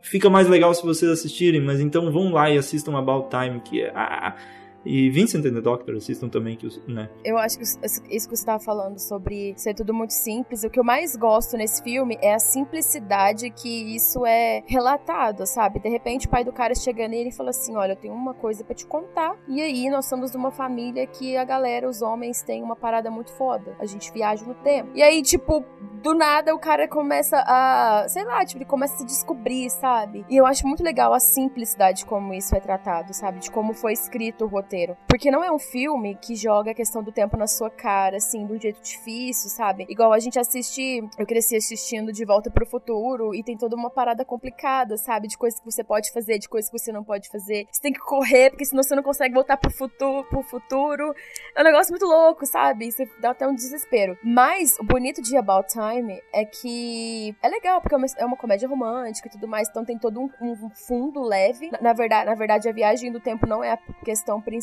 fica 0.00 0.30
mais 0.30 0.48
legal 0.48 0.72
se 0.72 0.86
vocês 0.86 1.10
assistirem, 1.10 1.60
mas 1.60 1.80
então 1.80 2.12
vão 2.12 2.30
lá 2.30 2.48
e 2.48 2.56
assistam 2.56 2.96
About 2.96 3.30
Time, 3.30 3.60
que 3.60 3.82
é 3.82 3.90
ah, 3.92 4.36
e 4.84 5.10
Vincent 5.10 5.44
and 5.44 5.54
the 5.54 5.60
Doctor 5.60 5.96
assistam 5.96 6.28
também 6.28 6.56
que 6.56 6.68
né? 6.86 7.08
Eu 7.24 7.38
acho 7.38 7.58
que 7.58 7.64
isso 7.64 8.28
que 8.28 8.36
você 8.36 8.44
tava 8.44 8.62
falando 8.62 8.98
sobre 8.98 9.54
ser 9.56 9.74
tudo 9.74 9.92
muito 9.92 10.12
simples. 10.12 10.64
O 10.64 10.70
que 10.70 10.78
eu 10.78 10.84
mais 10.84 11.16
gosto 11.16 11.56
nesse 11.56 11.82
filme 11.82 12.18
é 12.20 12.34
a 12.34 12.38
simplicidade 12.38 13.50
que 13.50 13.94
isso 13.94 14.24
é 14.26 14.62
relatado, 14.66 15.46
sabe? 15.46 15.80
De 15.80 15.88
repente 15.88 16.26
o 16.26 16.30
pai 16.30 16.44
do 16.44 16.52
cara 16.52 16.74
chega 16.74 17.08
nele 17.08 17.30
e 17.30 17.32
fala 17.32 17.50
assim: 17.50 17.76
Olha, 17.76 17.92
eu 17.92 17.96
tenho 17.96 18.14
uma 18.14 18.34
coisa 18.34 18.64
pra 18.64 18.74
te 18.74 18.86
contar. 18.86 19.36
E 19.48 19.60
aí 19.60 19.90
nós 19.90 20.06
somos 20.06 20.30
de 20.30 20.36
uma 20.36 20.50
família 20.50 21.06
que 21.06 21.36
a 21.36 21.44
galera, 21.44 21.88
os 21.88 22.02
homens, 22.02 22.42
têm 22.42 22.62
uma 22.62 22.76
parada 22.76 23.10
muito 23.10 23.32
foda. 23.32 23.76
A 23.78 23.86
gente 23.86 24.12
viaja 24.12 24.44
no 24.44 24.54
tempo. 24.54 24.90
E 24.94 25.02
aí, 25.02 25.22
tipo, 25.22 25.64
do 26.02 26.14
nada 26.14 26.54
o 26.54 26.58
cara 26.58 26.86
começa 26.86 27.42
a. 27.46 28.06
Sei 28.08 28.24
lá, 28.24 28.44
tipo, 28.44 28.58
ele 28.58 28.68
começa 28.68 28.94
a 28.94 28.98
se 28.98 29.06
descobrir, 29.06 29.70
sabe? 29.70 30.24
E 30.28 30.36
eu 30.36 30.46
acho 30.46 30.66
muito 30.66 30.82
legal 30.82 31.12
a 31.12 31.20
simplicidade 31.20 32.06
como 32.06 32.32
isso 32.32 32.54
é 32.54 32.60
tratado, 32.60 33.12
sabe? 33.14 33.40
De 33.40 33.50
como 33.50 33.72
foi 33.72 33.92
escrito 33.92 34.44
o 34.44 34.48
roteiro. 34.48 34.67
Porque 35.08 35.30
não 35.30 35.42
é 35.42 35.50
um 35.50 35.58
filme 35.58 36.16
que 36.16 36.34
joga 36.36 36.70
a 36.70 36.74
questão 36.74 37.02
do 37.02 37.10
tempo 37.10 37.36
na 37.36 37.46
sua 37.46 37.70
cara, 37.70 38.16
assim, 38.18 38.46
de 38.46 38.52
um 38.52 38.60
jeito 38.60 38.80
difícil, 38.80 39.50
sabe? 39.50 39.86
Igual 39.88 40.12
a 40.12 40.18
gente 40.18 40.38
assiste. 40.38 41.02
Eu 41.18 41.26
cresci 41.26 41.56
assistindo 41.56 42.12
De 42.12 42.24
Volta 42.24 42.50
pro 42.50 42.66
Futuro 42.66 43.34
e 43.34 43.42
tem 43.42 43.56
toda 43.56 43.74
uma 43.74 43.90
parada 43.90 44.24
complicada, 44.24 44.96
sabe? 44.96 45.28
De 45.28 45.36
coisas 45.36 45.58
que 45.58 45.66
você 45.66 45.82
pode 45.82 46.12
fazer, 46.12 46.38
de 46.38 46.48
coisas 46.48 46.70
que 46.70 46.78
você 46.78 46.92
não 46.92 47.02
pode 47.02 47.28
fazer. 47.28 47.66
Você 47.70 47.80
tem 47.80 47.92
que 47.92 48.00
correr, 48.00 48.50
porque 48.50 48.64
senão 48.64 48.82
você 48.82 48.94
não 48.94 49.02
consegue 49.02 49.34
voltar 49.34 49.56
pro 49.56 49.70
futuro. 49.70 50.24
Pro 50.28 50.42
futuro. 50.42 51.14
É 51.56 51.60
um 51.60 51.64
negócio 51.64 51.90
muito 51.90 52.06
louco, 52.06 52.46
sabe? 52.46 52.90
Você 52.90 53.08
dá 53.20 53.30
até 53.30 53.46
um 53.46 53.54
desespero. 53.54 54.16
Mas 54.22 54.78
o 54.78 54.84
bonito 54.84 55.22
de 55.22 55.36
About 55.36 55.68
Time 55.68 56.20
é 56.32 56.44
que 56.44 57.34
é 57.42 57.48
legal, 57.48 57.80
porque 57.80 57.94
é 57.94 57.98
uma, 57.98 58.06
é 58.18 58.24
uma 58.24 58.36
comédia 58.36 58.68
romântica 58.68 59.28
e 59.28 59.30
tudo 59.30 59.48
mais, 59.48 59.68
então 59.68 59.84
tem 59.84 59.98
todo 59.98 60.20
um, 60.20 60.30
um 60.40 60.70
fundo 60.70 61.22
leve. 61.22 61.70
Na, 61.70 61.80
na 61.80 61.92
verdade, 61.92 62.26
na 62.26 62.34
verdade, 62.34 62.68
a 62.68 62.72
viagem 62.72 63.10
do 63.10 63.20
tempo 63.20 63.46
não 63.46 63.64
é 63.64 63.72
a 63.72 63.78
questão 64.04 64.40
principal 64.40 64.57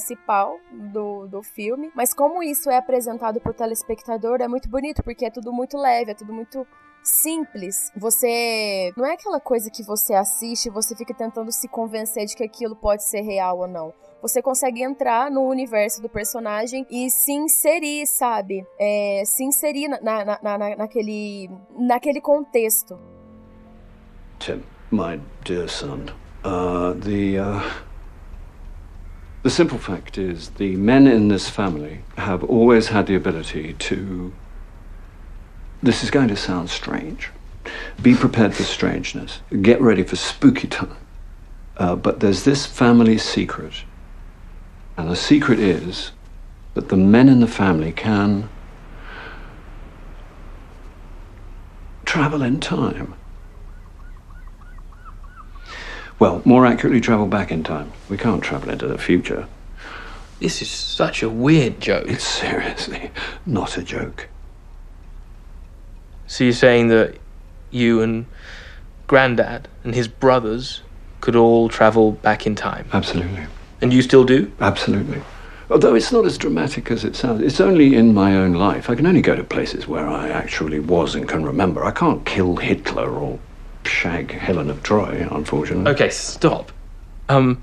do, 0.71 1.27
do 1.27 1.41
filme, 1.43 1.91
mas 1.95 2.13
como 2.13 2.41
isso 2.43 2.69
é 2.69 2.77
apresentado 2.77 3.39
pro 3.39 3.53
telespectador, 3.53 4.41
é 4.41 4.47
muito 4.47 4.69
bonito, 4.69 5.03
porque 5.03 5.25
é 5.25 5.29
tudo 5.31 5.51
muito 5.53 5.77
leve, 5.77 6.11
é 6.11 6.13
tudo 6.15 6.33
muito 6.33 6.65
simples. 7.03 7.91
Você. 7.95 8.91
Não 8.97 9.05
é 9.05 9.13
aquela 9.13 9.39
coisa 9.39 9.69
que 9.69 9.83
você 9.83 10.13
assiste 10.13 10.65
e 10.65 10.71
você 10.71 10.95
fica 10.95 11.13
tentando 11.13 11.51
se 11.51 11.67
convencer 11.67 12.25
de 12.25 12.35
que 12.35 12.43
aquilo 12.43 12.75
pode 12.75 13.03
ser 13.03 13.21
real 13.21 13.59
ou 13.59 13.67
não. 13.67 13.93
Você 14.21 14.41
consegue 14.41 14.81
entrar 14.81 15.29
no 15.29 15.41
universo 15.47 16.01
do 16.01 16.09
personagem 16.09 16.85
e 16.89 17.11
se 17.11 17.31
inserir, 17.31 18.07
sabe? 18.07 18.65
É, 18.79 19.21
se 19.23 19.43
inserir 19.43 19.87
na, 19.87 20.25
na, 20.25 20.39
na- 20.41 20.75
naquele, 20.77 21.49
naquele 21.77 22.19
contexto. 22.19 22.97
Tim, 24.39 24.63
my 24.91 25.19
dear 25.43 25.69
son, 25.69 26.05
uh, 26.43 26.93
the 27.01 27.39
uh, 27.39 27.61
The 29.45 29.51
simple 29.51 29.77
fact 29.77 30.17
is, 30.17 30.49
the 30.57 30.75
men 30.75 31.05
in 31.05 31.27
this 31.27 31.47
family 31.47 31.99
have 32.17 32.43
always 32.43 32.87
had 32.87 33.05
the 33.05 33.13
ability 33.13 33.73
to. 33.73 34.33
This 35.83 36.03
is 36.03 36.09
going 36.09 36.29
to 36.29 36.35
sound 36.35 36.71
strange. 36.71 37.29
Be 38.01 38.15
prepared 38.15 38.55
for 38.55 38.63
strangeness. 38.63 39.41
Get 39.61 39.79
ready 39.79 40.01
for 40.01 40.15
spooky 40.15 40.67
time. 40.67 40.97
Uh, 41.77 41.95
but 41.95 42.21
there's 42.21 42.43
this 42.43 42.65
family 42.65 43.19
secret. 43.19 43.83
And 44.97 45.11
the 45.11 45.15
secret 45.15 45.59
is 45.59 46.11
that 46.73 46.89
the 46.89 46.97
men 46.97 47.29
in 47.29 47.39
the 47.39 47.45
family 47.45 47.91
can 47.91 48.49
travel 52.03 52.41
in 52.41 52.59
time. 52.59 53.13
Well, 56.17 56.41
more 56.45 56.65
accurately, 56.65 57.01
travel 57.01 57.27
back 57.27 57.51
in 57.51 57.63
time. 57.63 57.91
We 58.09 58.17
can't 58.17 58.43
travel 58.43 58.69
into 58.69 58.87
the 58.87 58.97
future. 58.97 59.47
This 60.39 60.61
is 60.61 60.69
such 60.69 61.23
a 61.23 61.29
weird 61.29 61.79
joke. 61.81 62.07
It's 62.07 62.23
seriously 62.23 63.11
not 63.45 63.77
a 63.77 63.83
joke. 63.83 64.27
So 66.27 66.43
you're 66.43 66.53
saying 66.53 66.87
that 66.89 67.17
you 67.71 68.01
and 68.01 68.25
Grandad 69.07 69.67
and 69.83 69.93
his 69.93 70.07
brothers 70.07 70.81
could 71.21 71.35
all 71.35 71.69
travel 71.69 72.13
back 72.13 72.45
in 72.45 72.55
time? 72.55 72.87
Absolutely. 72.93 73.45
And 73.81 73.93
you 73.93 74.01
still 74.01 74.23
do? 74.23 74.51
Absolutely. 74.59 75.21
Although 75.69 75.95
it's 75.95 76.11
not 76.11 76.25
as 76.25 76.37
dramatic 76.37 76.91
as 76.91 77.03
it 77.03 77.15
sounds. 77.15 77.41
It's 77.41 77.59
only 77.59 77.95
in 77.95 78.13
my 78.13 78.35
own 78.35 78.53
life. 78.53 78.89
I 78.89 78.95
can 78.95 79.07
only 79.07 79.21
go 79.21 79.35
to 79.35 79.43
places 79.43 79.87
where 79.87 80.07
I 80.07 80.29
actually 80.29 80.79
was 80.79 81.15
and 81.15 81.27
can 81.27 81.43
remember. 81.43 81.83
I 81.83 81.91
can't 81.91 82.25
kill 82.25 82.57
Hitler 82.57 83.09
or 83.09 83.39
shag 83.87 84.31
Helen 84.31 84.69
of 84.69 84.83
Troy, 84.83 85.27
unfortunately. 85.31 85.91
Okay, 85.91 86.09
stop. 86.09 86.71
Um, 87.29 87.61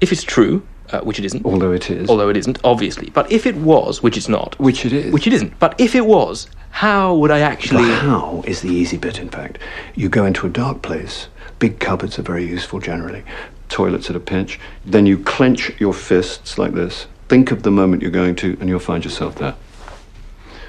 if 0.00 0.12
it's 0.12 0.22
true, 0.22 0.62
uh, 0.90 1.00
which 1.00 1.18
it 1.18 1.24
isn't, 1.24 1.44
Although 1.44 1.72
it 1.72 1.90
is. 1.90 2.08
although 2.10 2.28
it 2.28 2.36
isn't, 2.36 2.58
obviously, 2.64 3.10
but 3.10 3.30
if 3.30 3.46
it 3.46 3.54
was, 3.56 4.02
which 4.02 4.16
it's 4.16 4.28
not, 4.28 4.58
Which 4.58 4.84
it 4.84 4.92
is. 4.92 5.12
which 5.12 5.26
it 5.26 5.32
isn't, 5.32 5.58
but 5.58 5.74
if 5.80 5.94
it 5.94 6.04
was, 6.06 6.48
how 6.70 7.14
would 7.16 7.30
I 7.30 7.40
actually. 7.40 7.84
The 7.84 7.92
actually? 7.92 8.08
how 8.10 8.42
is 8.46 8.60
the 8.62 8.70
easy 8.70 8.96
bit, 8.96 9.18
in 9.18 9.28
fact. 9.28 9.58
You 9.94 10.08
go 10.08 10.24
into 10.26 10.46
a 10.46 10.50
dark 10.50 10.82
place. 10.82 11.28
Big 11.58 11.78
cupboards 11.78 12.18
are 12.18 12.22
very 12.22 12.44
useful 12.46 12.80
generally. 12.80 13.22
Toilets 13.68 14.10
at 14.10 14.16
a 14.16 14.20
pinch. 14.20 14.58
Then 14.84 15.06
you 15.06 15.18
clench 15.18 15.70
your 15.80 15.92
fists 15.94 16.58
like 16.58 16.72
this. 16.72 17.06
Think 17.28 17.50
of 17.52 17.62
the 17.62 17.70
moment 17.70 18.02
you're 18.02 18.10
going 18.10 18.34
to, 18.36 18.56
and 18.60 18.68
you'll 18.68 18.78
find 18.80 19.04
yourself 19.04 19.36
there. 19.36 19.54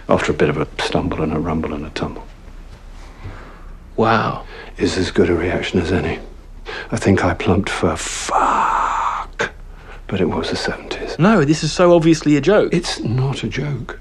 After 0.07 0.31
a 0.31 0.35
bit 0.35 0.49
of 0.49 0.57
a 0.57 0.67
stumble 0.81 1.21
and 1.21 1.33
a 1.33 1.39
rumble 1.39 1.73
and 1.73 1.85
a 1.85 1.89
tumble. 1.89 2.25
Wow. 3.95 4.45
Is 4.77 4.97
as 4.97 5.11
good 5.11 5.29
a 5.29 5.35
reaction 5.35 5.79
as 5.79 5.91
any. 5.91 6.19
I 6.91 6.97
think 6.97 7.23
I 7.23 7.33
plumped 7.33 7.69
for 7.69 7.95
fuck. 7.95 9.51
But 10.07 10.21
it 10.21 10.25
was 10.25 10.49
the 10.49 10.55
70s. 10.55 11.19
No, 11.19 11.43
this 11.43 11.63
is 11.63 11.71
so 11.71 11.93
obviously 11.95 12.35
a 12.35 12.41
joke. 12.41 12.73
It's 12.73 12.99
not 12.99 13.43
a 13.43 13.47
joke. 13.47 13.99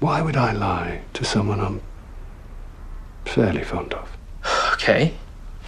Why 0.00 0.20
would 0.22 0.36
I 0.36 0.52
lie 0.52 1.02
to 1.14 1.24
someone 1.24 1.60
I'm 1.60 1.80
fairly 3.24 3.64
fond 3.64 3.94
of? 3.94 4.10
Okay. 4.74 5.14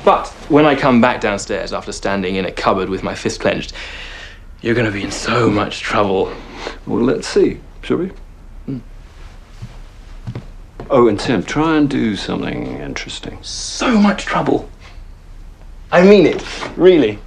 But 0.04 0.28
when 0.50 0.66
I 0.66 0.74
come 0.74 1.00
back 1.00 1.22
downstairs 1.22 1.72
after 1.72 1.90
standing 1.90 2.36
in 2.36 2.44
a 2.44 2.52
cupboard 2.52 2.90
with 2.90 3.02
my 3.02 3.14
fist 3.14 3.40
clenched, 3.40 3.72
you're 4.61 4.74
going 4.74 4.86
to 4.86 4.92
be 4.92 5.02
in 5.02 5.11
so 5.11 5.48
much 5.48 5.80
trouble. 5.80 6.32
Well, 6.86 7.02
let's 7.02 7.26
see, 7.26 7.61
shall 7.82 7.96
we? 7.96 8.11
Oh, 10.89 11.09
and 11.09 11.18
Tim, 11.18 11.43
try 11.43 11.76
and 11.76 11.91
do 11.91 12.14
something 12.14 12.78
interesting. 12.78 13.39
So 13.43 13.99
much 13.99 14.24
trouble. 14.24 14.68
I 15.91 16.03
mean 16.03 16.26
it, 16.26 16.45
really. 16.76 17.18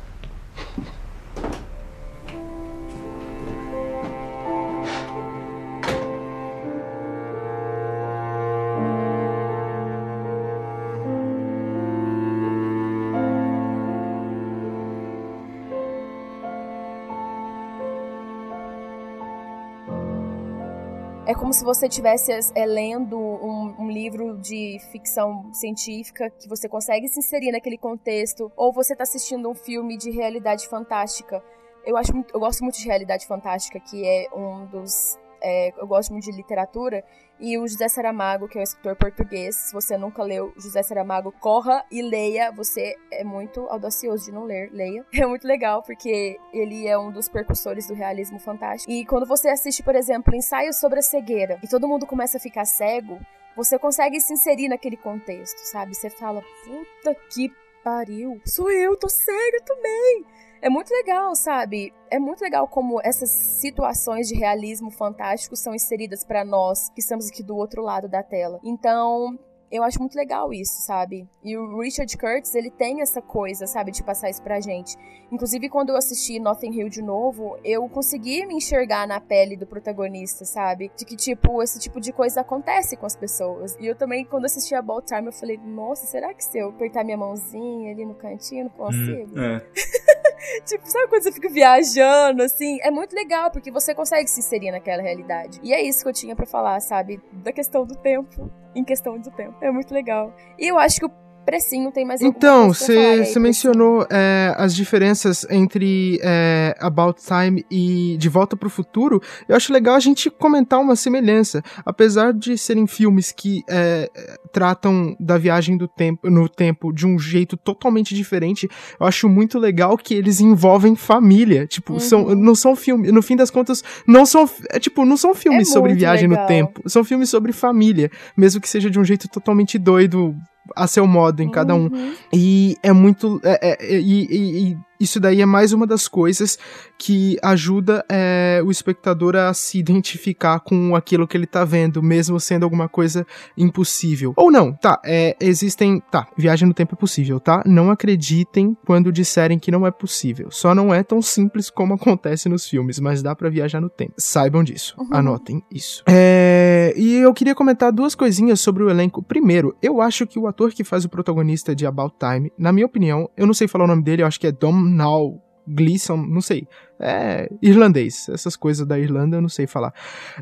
Como 21.40 21.54
se 21.54 21.64
você 21.64 21.88
estivesse 21.88 22.34
é, 22.54 22.66
lendo 22.66 23.18
um, 23.18 23.76
um 23.80 23.90
livro 23.90 24.38
de 24.38 24.78
ficção 24.92 25.52
científica 25.54 26.30
que 26.30 26.50
você 26.50 26.68
consegue 26.68 27.08
se 27.08 27.20
inserir 27.20 27.54
naquele 27.54 27.78
contexto, 27.78 28.52
ou 28.58 28.74
você 28.74 28.94
está 28.94 29.04
assistindo 29.04 29.50
um 29.50 29.56
filme 29.56 29.98
de 29.98 30.12
realidade 30.12 30.68
fantástica. 30.68 31.42
Eu 31.86 31.96
acho 31.96 32.12
eu 32.34 32.40
gosto 32.42 32.62
muito 32.62 32.78
de 32.78 32.86
realidade 32.86 33.26
fantástica, 33.26 33.80
que 33.80 34.06
é 34.06 34.28
um 34.36 34.66
dos 34.66 35.18
é, 35.42 35.74
eu 35.80 35.88
gosto 35.88 36.12
muito 36.12 36.26
de 36.26 36.34
literatura 36.34 37.06
e 37.40 37.58
o 37.58 37.68
José 37.68 37.88
Saramago, 37.88 38.48
que 38.48 38.58
é 38.58 38.62
um 38.62 38.64
escritor 38.64 38.96
português. 38.96 39.56
Se 39.56 39.74
você 39.74 39.98
nunca 39.98 40.24
leu 40.24 40.54
José 40.58 40.84
Saramago, 40.84 41.32
corra 41.32 41.84
e 41.92 42.02
leia. 42.02 42.52
Você 42.52 42.96
é 43.12 43.24
muito 43.24 43.62
audacioso 43.62 44.26
de 44.26 44.32
não 44.32 44.44
ler, 44.44 44.70
leia. 44.72 45.06
É 45.20 45.26
muito 45.26 45.46
legal 45.46 45.84
porque 45.84 46.40
ele 46.54 46.88
é 46.88 46.98
um 46.98 47.12
dos 47.12 47.28
percussores 47.28 47.88
do 47.88 47.94
realismo 47.94 48.40
fantástico. 48.40 48.92
E 48.92 49.06
quando 49.06 49.26
você 49.26 49.50
assiste, 49.50 49.84
por 49.84 49.96
exemplo, 49.96 50.34
ensaios 50.34 50.80
sobre 50.80 51.00
a 51.00 51.02
cegueira 51.02 51.60
e 51.62 51.68
todo 51.68 51.88
mundo 51.88 52.08
começa 52.08 52.38
a 52.38 52.40
ficar 52.40 52.64
cego, 52.66 53.20
você 53.56 53.78
consegue 53.78 54.22
se 54.22 54.32
inserir 54.34 54.70
naquele 54.70 54.96
contexto, 54.96 55.58
sabe? 55.66 55.94
Você 55.94 56.10
fala, 56.10 56.42
puta 56.64 57.16
que 57.34 57.52
pariu, 57.84 58.40
sou 58.46 58.72
eu, 58.72 58.96
tô 58.96 59.10
cego 59.10 59.64
também. 59.66 60.26
É 60.62 60.70
muito 60.70 60.90
legal, 60.92 61.34
sabe? 61.36 61.94
É 62.12 62.20
muito 62.20 62.42
legal 62.42 62.68
como 62.68 63.00
essas 63.02 63.30
situações 63.30 64.28
de 64.28 64.36
realismo 64.36 64.92
fantástico 64.92 65.56
são 65.56 65.74
inseridas 65.74 66.24
pra 66.24 66.44
nós 66.44 66.90
que 66.90 67.00
estamos 67.00 67.30
aqui 67.30 67.42
do 67.42 67.56
outro 67.56 67.82
lado 67.82 68.10
da 68.10 68.22
tela. 68.22 68.60
Então, 68.64 69.40
eu 69.72 69.84
acho 69.84 70.00
muito 70.00 70.16
legal 70.16 70.54
isso, 70.54 70.82
sabe? 70.82 71.28
E 71.44 71.56
o 71.58 71.80
Richard 71.80 72.16
Curtis, 72.18 72.56
ele 72.56 72.72
tem 72.72 73.02
essa 73.02 73.22
coisa, 73.22 73.68
sabe, 73.68 73.92
de 73.92 74.04
passar 74.04 74.30
isso 74.30 74.42
pra 74.42 74.60
gente. 74.60 74.98
Inclusive, 75.32 75.70
quando 75.70 75.90
eu 75.90 75.96
assisti 75.96 76.40
Notting 76.40 76.72
Hill 76.72 76.90
de 76.90 77.02
novo, 77.02 77.58
eu 77.64 77.88
consegui 77.88 78.46
me 78.46 78.56
enxergar 78.56 79.08
na 79.08 79.20
pele 79.20 79.56
do 79.56 79.68
protagonista, 79.68 80.44
sabe? 80.44 80.92
De 80.98 81.06
que, 81.06 81.16
tipo, 81.16 81.62
esse 81.62 81.80
tipo 81.80 82.00
de 82.02 82.12
coisa 82.12 82.42
acontece 82.42 82.98
com 82.98 83.06
as 83.06 83.16
pessoas. 83.16 83.76
E 83.80 83.86
eu 83.86 83.96
também, 83.96 84.26
quando 84.26 84.46
assisti 84.46 84.74
a 84.74 84.80
About 84.80 85.06
Time, 85.06 85.28
eu 85.28 85.34
falei, 85.34 85.58
nossa, 85.58 86.06
será 86.08 86.34
que 86.34 86.44
se 86.44 86.58
eu 86.58 86.70
apertar 86.70 87.04
minha 87.04 87.18
mãozinha 87.18 87.92
ali 87.92 88.06
no 88.06 88.16
cantinho, 88.16 88.62
eu 88.62 88.64
não 88.66 88.72
consigo? 88.72 89.40
É. 89.40 89.66
Tipo, 90.66 90.90
sabe 90.90 91.08
quando 91.08 91.24
você 91.24 91.32
fica 91.32 91.50
viajando, 91.50 92.42
assim? 92.44 92.80
É 92.82 92.90
muito 92.90 93.14
legal, 93.14 93.52
porque 93.52 93.70
você 93.70 93.94
consegue 93.94 94.30
se 94.30 94.40
inserir 94.40 94.72
naquela 94.72 95.02
realidade. 95.02 95.60
E 95.62 95.74
é 95.74 95.82
isso 95.82 96.02
que 96.02 96.10
eu 96.10 96.14
tinha 96.14 96.36
pra 96.36 96.46
falar, 96.46 96.80
sabe? 96.80 97.22
Da 97.32 97.52
questão 97.52 97.86
do 97.86 97.96
tempo, 97.96 98.50
em 98.80 98.84
questão 98.84 99.20
do 99.20 99.32
tempo. 99.32 99.56
É 99.62 99.72
muito 99.72 99.94
legal. 99.94 100.34
E 100.58 100.68
eu 100.68 100.78
acho 100.80 101.00
que 101.00 101.06
o 101.06 101.12
precinho 101.50 101.92
tem 101.92 102.06
mais 102.06 102.22
Então, 102.22 102.72
você 102.74 103.40
mencionou 103.40 104.06
é, 104.10 104.54
as 104.56 104.76
diferenças 104.76 105.46
entre 105.50 106.20
é, 106.22 106.76
About 106.80 107.20
Time 107.24 107.66
e 107.72 108.16
De 108.20 108.30
Volta 108.30 108.56
para 108.56 108.68
o 108.68 108.70
Futuro. 108.70 109.20
Eu 109.48 109.56
acho 109.56 109.74
legal 109.74 109.96
a 109.96 110.00
gente 110.00 110.30
comentar 110.30 110.80
uma 110.80 110.96
semelhança. 110.96 111.64
Apesar 111.84 112.34
de 112.34 112.56
serem 112.58 112.86
filmes 112.86 113.32
que 113.32 113.64
é, 113.68 114.08
tratam 114.54 115.16
da 115.20 115.38
viagem 115.40 115.76
do 115.76 115.88
tempo, 115.88 116.30
no 116.30 116.48
tempo 116.48 116.94
de 116.94 117.08
um 117.08 117.18
jeito 117.18 117.58
totalmente 117.58 118.14
diferente, 118.14 118.70
eu 119.00 119.08
acho 119.08 119.28
muito 119.28 119.58
legal 119.58 119.98
que 119.98 120.14
eles 120.14 120.40
envolvem 120.40 120.96
família. 120.96 121.66
Tipo, 121.66 121.94
Uhum. 121.94 122.00
são, 122.00 122.36
não 122.36 122.54
são 122.54 122.76
filmes. 122.76 123.12
No 123.12 123.22
fim 123.24 123.36
das 123.36 123.50
contas, 123.50 123.84
não 124.06 124.26
são. 124.26 124.48
É, 124.70 124.80
tipo, 124.80 125.04
não 125.04 125.18
são 125.18 125.34
filmes 125.34 125.70
É 125.70 125.74
sobre 125.74 125.96
viagem 125.96 126.30
legal. 126.30 126.44
no 126.44 126.48
tempo. 126.48 126.82
São 126.88 127.04
filmes 127.04 127.30
sobre 127.30 127.52
família. 127.52 128.12
Mesmo 128.38 128.62
que 128.62 128.70
seja 128.70 128.90
de 128.90 129.00
um 129.00 129.04
jeito 129.04 129.28
totalmente 129.28 129.80
doido 129.80 130.36
a 130.76 130.88
seu 130.88 131.06
modo 131.08 131.42
em 131.42 131.50
cada 131.50 131.74
um. 131.76 131.88
Uhum. 131.88 132.14
E 132.34 132.76
é 132.84 132.92
muito. 132.92 133.40
é- 133.44 133.60
é- 133.72 133.96
é- 133.96 134.00
e, 134.00 134.78
isso 135.00 135.20
daí 135.20 135.42
é 135.42 135.46
mais 135.46 135.72
uma 135.72 135.88
das 135.88 136.08
coisas 136.08 136.60
que 136.98 137.38
ajuda 137.42 138.04
é, 138.10 138.62
o 138.66 138.70
espectador 138.70 139.36
a 139.36 139.54
se 139.54 139.80
identificar 139.80 140.60
com 140.60 140.96
aquilo 140.96 141.28
que 141.28 141.38
ele 141.38 141.48
tá 141.48 141.64
vendo, 141.64 142.04
mesmo 142.04 142.40
sendo 142.40 142.64
alguma 142.64 142.90
coisa 142.90 143.26
impossível. 143.58 144.34
Ou 144.36 144.52
não, 144.52 144.74
tá, 144.74 145.00
é, 145.06 145.38
existem. 145.40 146.02
Tá, 146.12 146.28
viagem 146.38 146.68
no 146.68 146.74
tempo 146.74 146.96
é 146.96 146.98
possível, 146.98 147.40
tá? 147.40 147.64
Não 147.66 147.90
acreditem 147.90 148.76
quando 148.86 149.12
disserem 149.12 149.58
que 149.58 149.72
não 149.72 149.88
é 149.88 149.92
possível. 149.92 150.50
Só 150.52 150.76
não 150.76 150.94
é 150.94 151.02
tão 151.04 151.22
simples 151.22 151.70
como 151.70 151.94
acontece 151.94 152.50
nos 152.50 152.68
filmes, 152.68 153.00
mas 153.00 153.22
dá 153.22 153.36
pra 153.36 153.50
viajar 153.50 153.80
no 153.80 153.90
tempo. 153.90 154.14
Saibam 154.18 154.64
disso, 154.64 154.96
anotem 155.12 155.64
isso. 155.72 156.04
É, 156.08 156.94
e 156.98 157.16
eu 157.16 157.34
queria 157.34 157.56
comentar 157.56 157.92
duas 157.92 158.16
coisinhas 158.16 158.60
sobre 158.60 158.84
o 158.84 158.90
elenco. 158.90 159.24
Primeiro, 159.24 159.76
eu 159.82 160.02
acho 160.02 160.28
que 160.28 160.38
o 160.38 160.48
ator 160.48 160.72
que 160.72 160.84
faz 160.84 161.06
o 161.06 161.10
protagonista 161.10 161.74
de 161.74 161.86
About 161.86 162.16
Time, 162.20 162.52
na 162.58 162.74
minha 162.74 162.86
opinião, 162.86 163.30
eu 163.38 163.48
não 163.48 163.54
sei 163.54 163.68
falar 163.68 163.86
o 163.86 163.88
nome 163.88 164.04
dele, 164.04 164.24
eu 164.24 164.28
acho 164.28 164.40
que 164.40 164.48
é 164.48 164.52
Domhnall 164.90 165.42
Gleeson, 165.68 166.18
não 166.18 166.42
sei. 166.42 166.68
É 167.00 167.50
irlandês. 167.62 168.28
Essas 168.30 168.56
coisas 168.56 168.86
da 168.86 168.98
Irlanda 169.00 169.38
eu 169.38 169.42
não 169.42 169.50
sei 169.50 169.68
falar. 169.68 169.94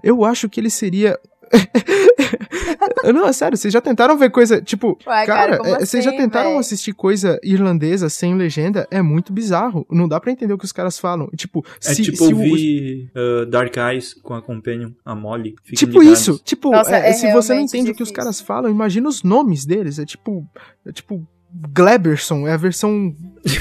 Eu 0.01 0.23
acho 0.25 0.49
que 0.49 0.59
ele 0.59 0.69
seria. 0.69 1.19
não, 3.13 3.27
é 3.27 3.33
sério, 3.33 3.57
vocês 3.57 3.73
já 3.73 3.79
tentaram 3.79 4.17
ver 4.17 4.29
coisa. 4.31 4.61
Tipo, 4.61 4.97
Ué, 5.07 5.25
cara, 5.25 5.57
cara, 5.57 5.69
é, 5.69 5.79
vocês 5.85 6.03
já 6.03 6.09
assim, 6.09 6.19
tentaram 6.19 6.49
véi? 6.51 6.59
assistir 6.59 6.93
coisa 6.93 7.39
irlandesa 7.43 8.09
sem 8.09 8.35
legenda? 8.35 8.87
É 8.91 9.01
muito 9.01 9.31
bizarro. 9.31 9.85
Não 9.89 10.07
dá 10.07 10.19
pra 10.19 10.31
entender 10.31 10.53
o 10.53 10.57
que 10.57 10.65
os 10.65 10.71
caras 10.71 10.97
falam. 10.99 11.27
Tipo, 11.35 11.63
É 11.85 11.93
se, 11.93 12.03
tipo 12.03 12.17
se 12.17 12.33
o- 12.33 12.37
ouvir 12.37 13.11
uh, 13.15 13.45
Dark 13.45 13.75
Eyes 13.77 14.13
com 14.15 14.33
a 14.33 14.41
Companion, 14.41 14.91
a 15.05 15.15
Molly. 15.15 15.55
Tipo 15.75 15.99
ligados. 15.99 16.19
isso, 16.21 16.41
tipo, 16.43 16.71
Nossa, 16.71 16.95
é, 16.97 17.09
é 17.09 17.13
se 17.13 17.31
você 17.31 17.53
não 17.53 17.61
entende 17.61 17.91
o 17.91 17.95
que 17.95 18.03
os 18.03 18.09
difícil. 18.09 18.13
caras 18.15 18.41
falam, 18.41 18.69
imagina 18.71 19.07
os 19.07 19.23
nomes 19.23 19.65
deles, 19.65 19.99
é 19.99 20.05
tipo, 20.05 20.45
é 20.85 20.91
tipo 20.91 21.25
Gleberson, 21.51 22.47
é 22.47 22.53
a 22.53 22.57
versão 22.57 23.15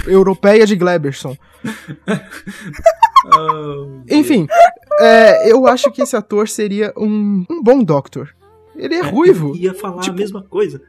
europeia 0.06 0.66
de 0.66 0.76
Gleberson. 0.76 1.36
Oh, 3.28 4.02
Enfim, 4.08 4.46
é, 5.00 5.50
eu 5.50 5.66
acho 5.66 5.90
que 5.90 6.00
esse 6.00 6.14
ator 6.14 6.48
seria 6.48 6.92
um, 6.96 7.44
um 7.50 7.60
bom 7.60 7.82
Doctor. 7.82 8.32
Ele 8.76 8.94
é, 8.94 9.00
ruivo. 9.00 9.56
Ia 9.56 9.74
falar 9.74 10.02
Tipo, 10.02 10.14
a 10.14 10.18
mesma 10.20 10.42
coisa. 10.44 10.80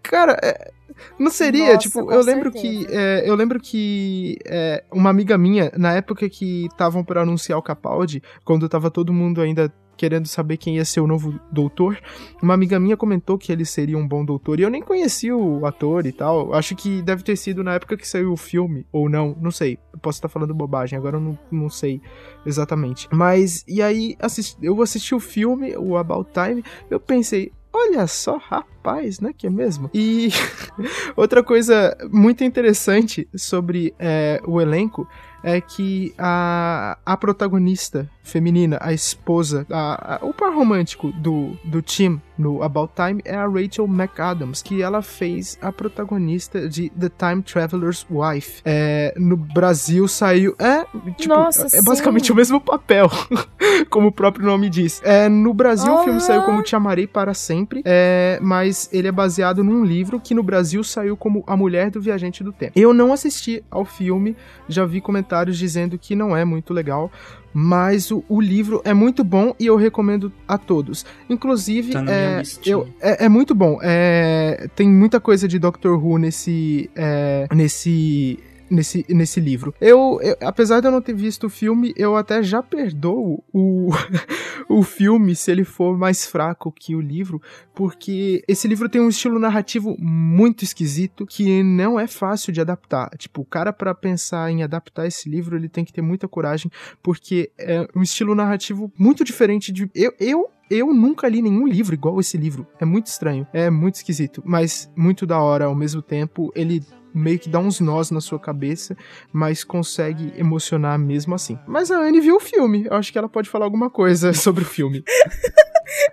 Cara, 0.00 0.38
é, 0.40 0.70
não 1.18 1.30
seria, 1.30 1.74
Nossa, 1.74 1.78
tipo, 1.78 2.12
eu 2.12 2.22
lembro 2.22 2.52
que 2.52 2.86
é, 2.90 3.28
eu 3.28 3.34
lembro 3.34 3.58
que 3.58 4.38
é, 4.46 4.84
uma 4.92 5.10
amiga 5.10 5.36
minha, 5.36 5.72
na 5.76 5.92
época 5.94 6.28
que 6.28 6.66
estavam 6.66 7.02
pra 7.02 7.22
anunciar 7.22 7.58
o 7.58 7.62
Capaldi, 7.62 8.22
quando 8.44 8.68
tava 8.68 8.90
todo 8.90 9.12
mundo 9.12 9.40
ainda 9.40 9.72
querendo 10.00 10.26
saber 10.26 10.56
quem 10.56 10.76
ia 10.76 10.84
ser 10.86 11.00
o 11.00 11.06
novo 11.06 11.38
doutor, 11.52 11.98
uma 12.42 12.54
amiga 12.54 12.80
minha 12.80 12.96
comentou 12.96 13.36
que 13.36 13.52
ele 13.52 13.66
seria 13.66 13.98
um 13.98 14.08
bom 14.08 14.24
doutor, 14.24 14.58
e 14.58 14.62
eu 14.62 14.70
nem 14.70 14.80
conhecia 14.80 15.36
o 15.36 15.66
ator 15.66 16.06
e 16.06 16.12
tal, 16.12 16.54
acho 16.54 16.74
que 16.74 17.02
deve 17.02 17.22
ter 17.22 17.36
sido 17.36 17.62
na 17.62 17.74
época 17.74 17.98
que 17.98 18.08
saiu 18.08 18.32
o 18.32 18.36
filme, 18.36 18.86
ou 18.90 19.10
não, 19.10 19.36
não 19.38 19.50
sei, 19.50 19.78
posso 20.00 20.16
estar 20.16 20.30
falando 20.30 20.54
bobagem, 20.54 20.98
agora 20.98 21.18
eu 21.18 21.20
não, 21.20 21.38
não 21.52 21.68
sei 21.68 22.00
exatamente. 22.46 23.06
Mas, 23.12 23.62
e 23.68 23.82
aí, 23.82 24.16
assisti- 24.18 24.56
eu 24.62 24.80
assisti 24.80 25.14
o 25.14 25.20
filme, 25.20 25.76
o 25.76 25.98
About 25.98 26.30
Time, 26.32 26.64
eu 26.90 26.98
pensei, 26.98 27.52
olha 27.70 28.06
só, 28.06 28.38
rapaz, 28.38 29.20
né, 29.20 29.34
que 29.36 29.46
é 29.46 29.50
mesmo? 29.50 29.90
E 29.92 30.30
outra 31.14 31.42
coisa 31.42 31.94
muito 32.10 32.42
interessante 32.42 33.28
sobre 33.36 33.94
é, 33.98 34.40
o 34.46 34.62
elenco 34.62 35.06
é 35.42 35.60
que 35.60 36.14
a, 36.18 36.98
a 37.04 37.16
protagonista 37.16 38.10
feminina, 38.22 38.78
a 38.80 38.92
esposa, 38.92 39.66
a- 39.70 40.16
a- 40.16 40.24
o 40.24 40.32
par 40.32 40.52
romântico 40.54 41.10
do, 41.12 41.56
do 41.64 41.80
Tim 41.82 42.20
no 42.38 42.62
About 42.62 42.92
Time 42.94 43.20
é 43.24 43.34
a 43.34 43.46
Rachel 43.46 43.86
McAdams, 43.86 44.62
que 44.62 44.80
ela 44.82 45.02
fez 45.02 45.58
a 45.60 45.70
protagonista 45.72 46.68
de 46.68 46.90
The 46.90 47.08
Time 47.10 47.42
Traveler's 47.42 48.06
Wife. 48.10 48.62
É, 48.64 49.12
no 49.18 49.36
Brasil 49.36 50.06
saiu. 50.08 50.54
É, 50.58 50.84
tipo, 51.16 51.34
Nossa, 51.34 51.66
é 51.76 51.82
basicamente 51.82 52.32
o 52.32 52.34
mesmo 52.34 52.60
papel, 52.60 53.10
como 53.90 54.08
o 54.08 54.12
próprio 54.12 54.46
nome 54.46 54.70
diz. 54.70 55.00
É, 55.04 55.28
no 55.28 55.52
Brasil 55.52 55.92
o 55.92 55.98
filme 55.98 56.12
Aham. 56.18 56.20
saiu 56.20 56.42
como 56.42 56.62
Te 56.62 56.74
Amarei 56.76 57.06
para 57.06 57.34
Sempre, 57.34 57.82
é, 57.84 58.38
mas 58.40 58.88
ele 58.92 59.08
é 59.08 59.12
baseado 59.12 59.62
num 59.62 59.84
livro 59.84 60.18
que 60.20 60.34
no 60.34 60.42
Brasil 60.42 60.82
saiu 60.84 61.16
como 61.16 61.44
A 61.46 61.56
Mulher 61.56 61.90
do 61.90 62.00
Viajante 62.00 62.42
do 62.44 62.52
Tempo. 62.52 62.72
Eu 62.74 62.94
não 62.94 63.12
assisti 63.12 63.62
ao 63.70 63.84
filme, 63.84 64.36
já 64.68 64.84
vi 64.86 65.00
comentários 65.00 65.58
dizendo 65.58 65.98
que 65.98 66.14
não 66.14 66.34
é 66.36 66.44
muito 66.44 66.72
legal. 66.72 67.10
Mas 67.52 68.10
o, 68.10 68.24
o 68.28 68.40
livro 68.40 68.80
é 68.84 68.94
muito 68.94 69.24
bom 69.24 69.54
e 69.58 69.66
eu 69.66 69.76
recomendo 69.76 70.32
a 70.46 70.56
todos. 70.56 71.04
Inclusive, 71.28 71.92
Tá 71.92 72.04
é, 72.08 72.42
eu, 72.64 72.88
é, 73.00 73.26
é 73.26 73.28
muito 73.28 73.54
bom. 73.54 73.78
É, 73.82 74.68
tem 74.76 74.88
muita 74.88 75.20
coisa 75.20 75.48
de 75.48 75.58
Doctor 75.58 76.02
Who 76.02 76.18
nesse. 76.18 76.90
é, 76.94 77.46
nesse. 77.54 78.38
Nesse, 78.70 79.04
nesse 79.08 79.40
livro. 79.40 79.74
Eu, 79.80 80.20
eu- 80.22 80.36
apesar 80.42 80.80
de 80.80 80.86
eu 80.86 80.92
não 80.92 81.02
ter 81.02 81.14
visto 81.14 81.48
o 81.48 81.50
filme, 81.50 81.92
eu 81.96 82.14
até 82.16 82.40
já 82.42 82.62
perdoo 82.62 83.42
o, 83.52 83.90
o 84.68 84.82
filme 84.84 85.34
se 85.34 85.50
ele 85.50 85.64
for 85.64 85.98
mais 85.98 86.24
fraco 86.24 86.70
que 86.70 86.94
o 86.94 87.00
livro, 87.00 87.42
porque 87.74 88.44
esse 88.46 88.68
livro 88.68 88.88
tem 88.88 89.00
um 89.00 89.08
estilo 89.08 89.38
narrativo 89.40 89.96
muito 89.98 90.62
esquisito 90.62 91.26
que 91.26 91.62
não 91.64 91.98
é 91.98 92.06
fácil 92.06 92.52
de 92.52 92.60
adaptar. 92.60 93.10
Tipo, 93.18 93.40
o 93.40 93.44
cara 93.44 93.72
para 93.72 93.92
pensar 93.94 94.50
em 94.52 94.62
adaptar 94.62 95.06
esse 95.06 95.28
livro, 95.28 95.56
ele 95.56 95.68
tem 95.68 95.84
que 95.84 95.92
ter 95.92 96.02
muita 96.02 96.28
coragem, 96.28 96.70
porque 97.02 97.50
é 97.58 97.88
um 97.96 98.02
estilo 98.02 98.34
narrativo 98.36 98.92
muito 98.96 99.24
diferente 99.24 99.72
de 99.72 99.90
eu, 99.94 100.12
eu 100.20 100.48
eu 100.70 100.94
nunca 100.94 101.26
li 101.28 101.42
nenhum 101.42 101.66
livro 101.66 101.92
igual 101.94 102.20
esse 102.20 102.36
livro. 102.36 102.64
É 102.78 102.84
muito 102.84 103.06
estranho, 103.08 103.44
é 103.52 103.68
muito 103.68 103.96
esquisito, 103.96 104.40
mas 104.46 104.88
muito 104.96 105.26
da 105.26 105.40
hora 105.40 105.64
ao 105.64 105.74
mesmo 105.74 106.00
tempo. 106.00 106.52
Ele 106.54 106.80
meio 107.14 107.38
que 107.38 107.48
dá 107.48 107.58
uns 107.58 107.80
nós 107.80 108.10
na 108.10 108.20
sua 108.20 108.38
cabeça, 108.38 108.96
mas 109.32 109.64
consegue 109.64 110.32
emocionar 110.36 110.98
mesmo 110.98 111.34
assim. 111.34 111.58
Mas 111.66 111.90
a 111.90 111.98
Anne 111.98 112.20
viu 112.20 112.36
o 112.36 112.40
filme, 112.40 112.86
eu 112.86 112.94
acho 112.94 113.12
que 113.12 113.18
ela 113.18 113.28
pode 113.28 113.48
falar 113.48 113.64
alguma 113.64 113.90
coisa 113.90 114.32
sobre 114.34 114.64
o 114.64 114.66
filme. 114.66 115.04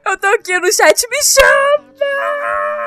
Eu 0.06 0.18
tô 0.18 0.26
aqui 0.28 0.58
no 0.60 0.74
chat, 0.74 1.08
me 1.08 1.22
chama! 1.22 2.87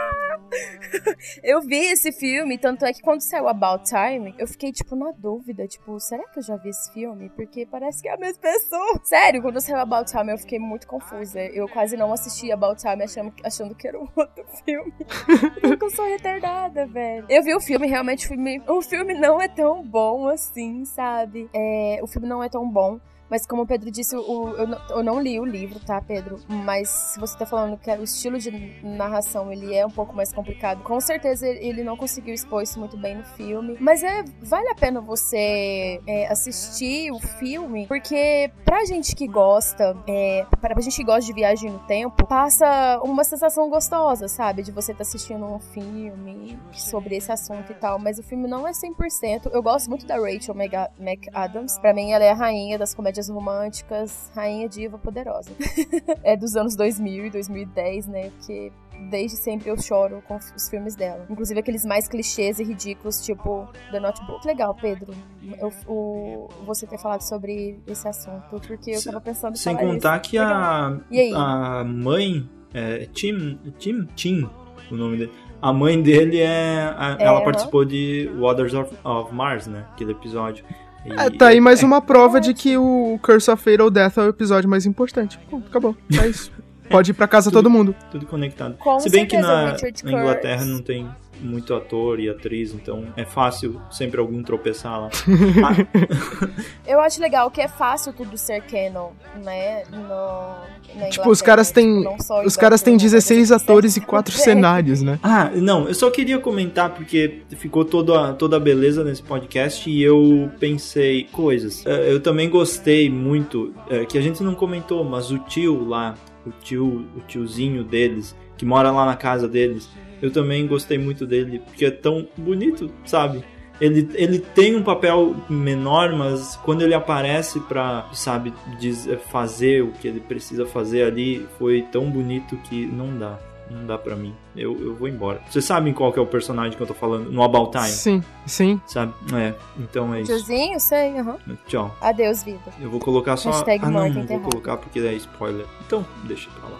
Eu 1.42 1.60
vi 1.60 1.78
esse 1.92 2.12
filme, 2.12 2.58
tanto 2.58 2.84
é 2.84 2.92
que 2.92 3.02
quando 3.02 3.20
saiu 3.20 3.48
About 3.48 3.84
Time, 3.84 4.34
eu 4.38 4.46
fiquei, 4.46 4.72
tipo, 4.72 4.96
na 4.96 5.12
dúvida, 5.12 5.66
tipo, 5.66 5.98
será 6.00 6.24
que 6.28 6.38
eu 6.38 6.42
já 6.42 6.56
vi 6.56 6.70
esse 6.70 6.92
filme? 6.92 7.30
Porque 7.30 7.66
parece 7.66 8.02
que 8.02 8.08
é 8.08 8.14
a 8.14 8.16
mesma 8.16 8.40
pessoa. 8.40 9.00
Sério, 9.04 9.42
quando 9.42 9.60
saiu 9.60 9.78
About 9.78 10.10
Time, 10.10 10.32
eu 10.32 10.38
fiquei 10.38 10.58
muito 10.58 10.86
confusa. 10.86 11.40
Eu 11.40 11.68
quase 11.68 11.96
não 11.96 12.12
assisti 12.12 12.50
About 12.50 12.80
Time 12.80 13.02
achando, 13.02 13.32
achando 13.44 13.74
que 13.74 13.88
era 13.88 13.98
um 13.98 14.08
outro 14.16 14.44
filme. 14.64 14.92
Porque 15.60 15.84
eu 15.84 15.90
sou 15.90 16.06
retardada, 16.06 16.86
velho. 16.86 17.26
Eu 17.28 17.42
vi 17.42 17.54
o 17.54 17.60
filme, 17.60 17.86
realmente, 17.86 18.26
o 18.26 18.28
filme, 18.28 18.62
o 18.66 18.82
filme 18.82 19.14
não 19.14 19.40
é 19.40 19.48
tão 19.48 19.82
bom 19.82 20.28
assim, 20.28 20.84
sabe? 20.84 21.48
É, 21.54 22.00
o 22.02 22.06
filme 22.06 22.28
não 22.28 22.42
é 22.42 22.48
tão 22.48 22.68
bom. 22.68 23.00
Mas 23.30 23.46
como 23.46 23.62
o 23.62 23.66
Pedro 23.66 23.90
disse, 23.90 24.16
o- 24.16 24.48
eu, 24.58 24.66
não, 24.66 24.78
eu 24.90 25.02
não 25.04 25.20
li 25.20 25.38
o 25.38 25.44
livro, 25.44 25.78
tá, 25.80 26.00
Pedro? 26.00 26.40
Mas 26.48 26.88
se 26.88 27.20
você 27.20 27.38
tá 27.38 27.46
falando 27.46 27.78
que 27.78 27.90
o 27.90 28.02
estilo 28.02 28.38
de 28.38 28.50
narração 28.82 29.52
ele 29.52 29.74
é 29.74 29.86
um 29.86 29.90
pouco 29.90 30.14
mais 30.14 30.32
complicado, 30.32 30.82
com 30.82 31.00
certeza 31.00 31.46
ele 31.46 31.84
não 31.84 31.96
conseguiu 31.96 32.34
expor 32.34 32.62
isso 32.62 32.78
muito 32.78 32.96
bem 32.96 33.16
no 33.16 33.24
filme. 33.24 33.76
Mas 33.80 34.02
é 34.02 34.24
vale 34.42 34.68
a 34.68 34.74
pena 34.74 35.00
você 35.00 36.00
é, 36.06 36.26
assistir 36.28 37.10
o 37.12 37.20
filme, 37.20 37.86
porque 37.86 38.50
pra 38.64 38.84
gente 38.84 39.14
que 39.14 39.26
gosta, 39.26 39.96
é, 40.08 40.44
pra 40.60 40.80
gente 40.80 40.96
que 40.96 41.04
gosta 41.04 41.20
de 41.22 41.32
viagem 41.32 41.70
no 41.70 41.78
tempo, 41.80 42.26
passa 42.26 43.00
uma 43.04 43.22
sensação 43.24 43.68
gostosa, 43.70 44.26
sabe? 44.28 44.62
De 44.62 44.72
você 44.72 44.92
estar 44.92 45.02
assistindo 45.02 45.44
um 45.44 45.58
filme 45.60 46.58
sobre 46.72 47.16
esse 47.16 47.30
assunto 47.30 47.70
e 47.70 47.74
tal. 47.74 47.98
Mas 47.98 48.18
o 48.18 48.22
filme 48.22 48.48
não 48.48 48.66
é 48.66 48.72
100%. 48.72 49.50
Eu 49.52 49.62
gosto 49.62 49.88
muito 49.88 50.06
da 50.06 50.16
Rachel 50.16 50.54
McAdams. 50.98 51.78
Pra 51.80 51.92
mim, 51.94 52.12
ela 52.12 52.24
é 52.24 52.30
a 52.30 52.34
rainha 52.34 52.78
das 52.78 52.94
comédias 52.94 53.19
românticas, 53.28 54.30
rainha 54.34 54.68
diva 54.68 54.98
poderosa. 54.98 55.50
é 56.22 56.36
dos 56.36 56.56
anos 56.56 56.74
2000 56.76 57.26
e 57.26 57.30
2010, 57.30 58.06
né? 58.06 58.30
Porque 58.30 58.72
desde 59.10 59.36
sempre 59.38 59.68
eu 59.70 59.80
choro 59.80 60.22
com 60.28 60.36
os 60.36 60.68
filmes 60.68 60.94
dela. 60.94 61.26
Inclusive 61.30 61.58
aqueles 61.60 61.84
mais 61.84 62.06
clichês 62.08 62.58
e 62.58 62.64
ridículos, 62.64 63.24
tipo 63.24 63.68
The 63.90 64.00
Notebook. 64.00 64.46
Legal, 64.46 64.74
Pedro, 64.74 65.12
eu, 65.58 65.72
o, 65.86 66.48
você 66.66 66.86
ter 66.86 66.98
falado 66.98 67.22
sobre 67.22 67.80
esse 67.86 68.06
assunto, 68.06 68.60
porque 68.66 68.90
eu 68.90 69.02
tava 69.02 69.20
pensando 69.20 69.54
em 69.54 69.58
Sem 69.58 69.76
contar 69.76 70.20
isso. 70.20 70.30
que 70.30 70.38
a, 70.38 70.98
Legal. 71.10 71.40
A 71.40 71.84
mãe, 71.84 72.48
é, 72.74 73.06
Tim, 73.12 73.58
Tim, 73.78 74.04
Tim, 74.14 74.50
o 74.90 74.94
nome 74.96 75.16
dele. 75.16 75.32
A 75.62 75.72
mãe 75.72 76.00
dele 76.00 76.40
é. 76.40 76.94
a- 76.96 77.16
É, 77.18 77.24
ela 77.24 77.42
participou 77.42 77.84
de 77.84 78.30
Waters 78.38 78.72
of, 78.74 78.94
of 79.04 79.34
Mars, 79.34 79.66
né? 79.66 79.86
Aquele 79.92 80.12
episódio. 80.12 80.64
E- 81.04 81.12
É, 81.12 81.30
tá 81.30 81.48
aí 81.48 81.60
mais 81.60 81.82
é, 81.82 81.86
uma 81.86 82.00
prova 82.00 82.40
de 82.40 82.52
que 82.54 82.76
o 82.76 83.18
Curse 83.22 83.50
of 83.50 83.62
Fatal 83.62 83.90
Death 83.90 84.18
é 84.18 84.22
o 84.22 84.28
episódio 84.28 84.68
mais 84.68 84.86
importante. 84.86 85.38
Pronto, 85.48 85.66
acabou. 85.68 85.96
É 86.20 86.26
isso. 86.26 86.50
Pode 86.90 87.12
ir 87.12 87.14
pra 87.14 87.28
casa 87.28 87.50
todo 87.52 87.70
mundo. 87.70 87.94
Tudo 88.10 88.26
conectado. 88.26 88.74
Com 88.78 88.98
Se 88.98 89.08
bem 89.08 89.24
que 89.24 89.36
na, 89.38 89.76
na 90.04 90.12
Inglaterra 90.12 90.64
não 90.64 90.82
tem 90.82 91.08
muito 91.42 91.74
ator 91.74 92.20
e 92.20 92.28
atriz, 92.28 92.72
então 92.72 93.06
é 93.16 93.24
fácil 93.24 93.80
sempre 93.90 94.20
algum 94.20 94.42
tropeçar 94.42 95.00
lá. 95.00 95.08
Eu 96.86 97.00
acho 97.00 97.20
legal 97.20 97.50
que 97.50 97.60
é 97.60 97.68
fácil 97.68 98.12
tudo 98.12 98.36
ser 98.36 98.62
canon, 98.62 99.10
né? 99.44 99.84
No, 99.90 100.98
na 101.00 101.08
Tipo, 101.08 101.30
os 101.30 101.40
caras 101.40 101.70
têm. 101.70 102.00
tipo, 102.02 102.42
Os 102.44 102.56
caras 102.56 102.82
têm 102.82 102.94
Doctor 102.96 103.08
Who, 103.08 103.12
mas 103.14 103.24
16 103.24 103.52
a 103.52 103.54
gente 103.58 103.64
atores 103.64 103.96
e 103.96 104.00
consegue 104.00 104.10
4 104.10 104.36
ver. 104.36 104.42
cenários, 104.42 105.02
né? 105.02 105.18
Ah, 105.22 105.50
não, 105.54 105.86
eu 105.88 105.94
só 105.94 106.10
queria 106.10 106.38
comentar 106.38 106.90
porque 106.90 107.42
ficou 107.56 107.84
toda, 107.84 108.32
toda 108.34 108.56
a 108.56 108.60
beleza 108.60 109.04
nesse 109.04 109.22
podcast 109.22 109.88
e 109.88 110.02
eu 110.02 110.50
pensei 110.58 111.24
coisas. 111.32 111.84
Eh, 111.86 112.12
Eu 112.12 112.20
também 112.20 112.48
gostei 112.50 113.08
muito, 113.08 113.72
eh, 113.88 114.04
que 114.04 114.18
a 114.18 114.20
gente 114.20 114.42
não 114.42 114.54
comentou, 114.54 115.04
mas 115.04 115.30
o 115.30 115.38
tio 115.38 115.84
lá, 115.88 116.14
o 116.46 116.50
tio, 116.50 117.06
o 117.16 117.20
tiozinho 117.26 117.84
deles, 117.84 118.34
que 118.56 118.64
mora 118.64 118.90
lá 118.90 119.06
na 119.06 119.16
casa 119.16 119.46
deles, 119.48 119.88
eu 120.22 120.30
também 120.30 120.66
gostei 120.66 120.98
muito 120.98 121.26
dele, 121.26 121.60
porque 121.64 121.84
é 121.86 121.90
tão 121.90 122.26
bonito, 122.36 122.90
sabe? 123.04 123.42
Ele, 123.80 124.10
ele 124.14 124.38
tem 124.38 124.76
um 124.76 124.82
papel 124.82 125.34
menor, 125.48 126.12
mas 126.12 126.54
quando 126.64 126.82
ele 126.82 126.92
aparece 126.92 127.58
pra, 127.60 128.06
sabe, 128.12 128.52
diz- 128.78 129.08
fazer 129.30 129.82
o 129.82 129.92
que 129.92 130.06
ele 130.06 130.20
precisa 130.20 130.66
fazer 130.66 131.04
ali, 131.04 131.46
foi 131.58 131.82
tão 131.90 132.10
bonito 132.10 132.56
que 132.58 132.84
não 132.86 133.16
dá. 133.18 133.38
Não 133.70 133.86
dá 133.86 133.96
pra 133.96 134.16
mim. 134.16 134.34
Eu, 134.56 134.76
eu 134.82 134.96
vou 134.96 135.06
embora. 135.06 135.40
Vocês 135.48 135.64
sabem 135.64 135.92
qual 135.94 136.12
que 136.12 136.18
é 136.18 136.22
o 136.22 136.26
personagem 136.26 136.76
que 136.76 136.82
eu 136.82 136.88
tô 136.88 136.92
falando? 136.92 137.30
No 137.30 137.40
About 137.40 137.70
Time, 137.70 137.86
Sim, 137.86 138.24
sim. 138.44 138.80
sabe? 138.84 139.14
É, 139.32 139.54
então 139.78 140.12
é 140.12 140.22
isso. 140.22 140.32
Tiozinho, 140.32 140.80
sei, 140.80 141.16
aham. 141.16 141.36
Tchau. 141.68 141.96
Adeus, 142.00 142.42
vida. 142.42 142.58
Eu 142.80 142.90
vou 142.90 142.98
colocar 142.98 143.36
só... 143.36 143.50
Hashtag 143.52 143.84
ah, 143.84 143.88
não, 143.90 144.08
não 144.08 144.26
vou 144.26 144.40
colocar 144.40 144.76
porque 144.76 144.98
é 144.98 145.12
spoiler. 145.14 145.64
Então, 145.86 146.04
deixa 146.24 146.50
pra 146.50 146.68
lá. 146.68 146.78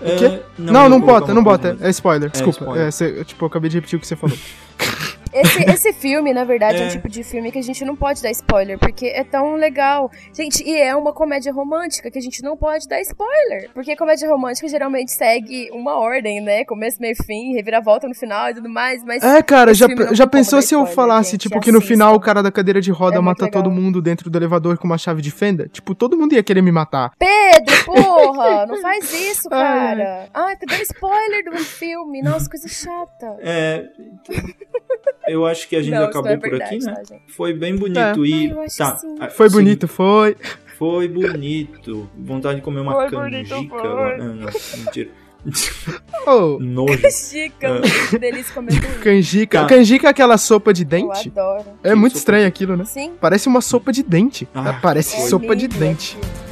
O 0.00 0.16
quê? 0.16 0.24
É, 0.26 0.42
Não, 0.58 0.88
não, 0.88 1.00
colocar 1.00 1.20
bota, 1.20 1.34
não 1.34 1.42
bota. 1.44 1.76
É 1.80 1.90
spoiler, 1.90 2.30
desculpa. 2.30 2.60
spoiler. 2.60 2.86
É, 2.86 2.90
cê- 2.90 3.24
tipo, 3.24 3.44
eu 3.44 3.46
acabei 3.48 3.68
de 3.70 3.76
repetir 3.78 3.96
o 3.96 4.00
que 4.00 4.06
você 4.06 4.16
falou. 4.16 4.36
Esse, 5.32 5.62
esse 5.70 5.92
filme, 5.92 6.32
na 6.32 6.44
verdade, 6.44 6.78
é. 6.78 6.84
é. 6.84 6.86
um 6.86 6.88
tipo 6.88 7.08
de 7.08 7.22
filme 7.22 7.50
que 7.50 7.58
a 7.58 7.62
gente 7.62 7.84
não 7.84 7.96
pode 7.96 8.22
dar 8.22 8.30
spoiler, 8.30 8.78
porque 8.78 9.06
é 9.06 9.24
tão 9.24 9.56
legal. 9.56 10.10
Gente, 10.32 10.62
e 10.62 10.76
é 10.76 10.94
uma 10.94 11.12
comédia 11.12 11.52
romântica 11.52 12.10
que 12.10 12.18
a 12.18 12.22
gente 12.22 12.42
não 12.42 12.56
pode 12.56 12.88
dar 12.88 13.00
spoiler. 13.00 13.70
Porque 13.74 13.96
comédia 13.96 14.28
romântica 14.28 14.68
geralmente 14.68 15.12
segue 15.12 15.70
uma 15.72 15.98
ordem, 15.98 16.40
né? 16.40 16.64
Começo, 16.64 17.00
meio 17.00 17.16
fim, 17.24 17.54
reviravolta 17.54 18.08
no 18.08 18.14
final 18.14 18.50
e 18.50 18.54
tudo 18.54 18.68
mais, 18.68 19.02
mas... 19.04 19.22
É, 19.22 19.42
cara, 19.42 19.74
já, 19.74 19.86
já 20.12 20.26
pensou 20.26 20.60
se 20.62 20.74
eu 20.74 20.86
falasse, 20.86 21.32
gente, 21.32 21.42
tipo, 21.42 21.60
que 21.60 21.72
no 21.72 21.80
final 21.80 22.14
o 22.14 22.20
cara 22.20 22.42
da 22.42 22.50
cadeira 22.50 22.80
de 22.80 22.90
roda 22.90 23.16
é 23.16 23.20
mata 23.20 23.50
todo 23.50 23.70
mundo 23.70 24.00
dentro 24.00 24.30
do 24.30 24.38
elevador 24.38 24.78
com 24.78 24.86
uma 24.86 24.98
chave 24.98 25.22
de 25.22 25.30
fenda? 25.30 25.68
Tipo, 25.68 25.94
todo 25.94 26.16
mundo 26.16 26.34
ia 26.34 26.42
querer 26.42 26.62
me 26.62 26.72
matar. 26.72 27.12
Pedro, 27.18 27.84
porra! 27.84 28.66
não 28.66 28.80
faz 28.80 29.12
isso, 29.12 29.48
cara. 29.48 30.28
Ai, 30.32 30.56
tu 30.56 30.66
deu 30.66 30.82
spoiler 30.82 31.44
do 31.44 31.58
filme. 31.58 32.22
Nossa, 32.22 32.48
coisa 32.48 32.68
chata. 32.68 33.36
É... 33.40 33.86
Eu 35.28 35.46
acho 35.46 35.68
que 35.68 35.76
a 35.76 35.82
gente 35.82 35.94
não, 35.94 36.04
acabou 36.04 36.30
é 36.30 36.36
por 36.36 36.62
aqui, 36.62 36.78
né? 36.78 36.94
Tá, 36.94 37.16
foi 37.28 37.52
bem 37.52 37.76
bonito. 37.76 38.24
É. 38.24 38.28
E. 38.28 38.52
Ai, 38.58 38.66
tá. 38.76 38.98
Ah, 39.20 39.28
foi 39.28 39.48
sim. 39.48 39.56
bonito, 39.56 39.88
foi. 39.88 40.36
Foi 40.78 41.08
bonito. 41.08 42.08
Vontade 42.16 42.56
de 42.56 42.62
comer 42.62 42.80
uma 42.80 42.92
foi 42.92 43.10
canjica. 43.10 43.56
Bonito, 43.56 43.68
foi. 43.68 44.16
Não, 44.16 44.34
não, 44.34 44.48
mentira. 44.84 45.10
Oh. 46.26 46.58
Nojo. 46.62 47.00
Canjica, 47.00 47.80
uh. 47.80 48.18
delícia 48.18 48.54
comer 48.54 48.80
Canjica. 49.00 49.60
Tá. 49.60 49.66
Canjica 49.66 50.06
é 50.06 50.10
aquela 50.10 50.36
sopa 50.36 50.72
de 50.72 50.84
dente? 50.84 51.32
Eu 51.34 51.42
adoro. 51.42 51.64
É 51.82 51.94
muito 51.94 52.16
estranho 52.16 52.46
aquilo, 52.46 52.76
né? 52.76 52.84
Sim. 52.84 53.12
Parece 53.20 53.48
uma 53.48 53.60
sopa 53.60 53.92
de 53.92 54.02
dente. 54.02 54.48
Ah. 54.54 54.78
Parece 54.82 55.16
é 55.16 55.20
sopa 55.20 55.54
de 55.54 55.68
dente. 55.68 56.16
Aqui. 56.16 56.47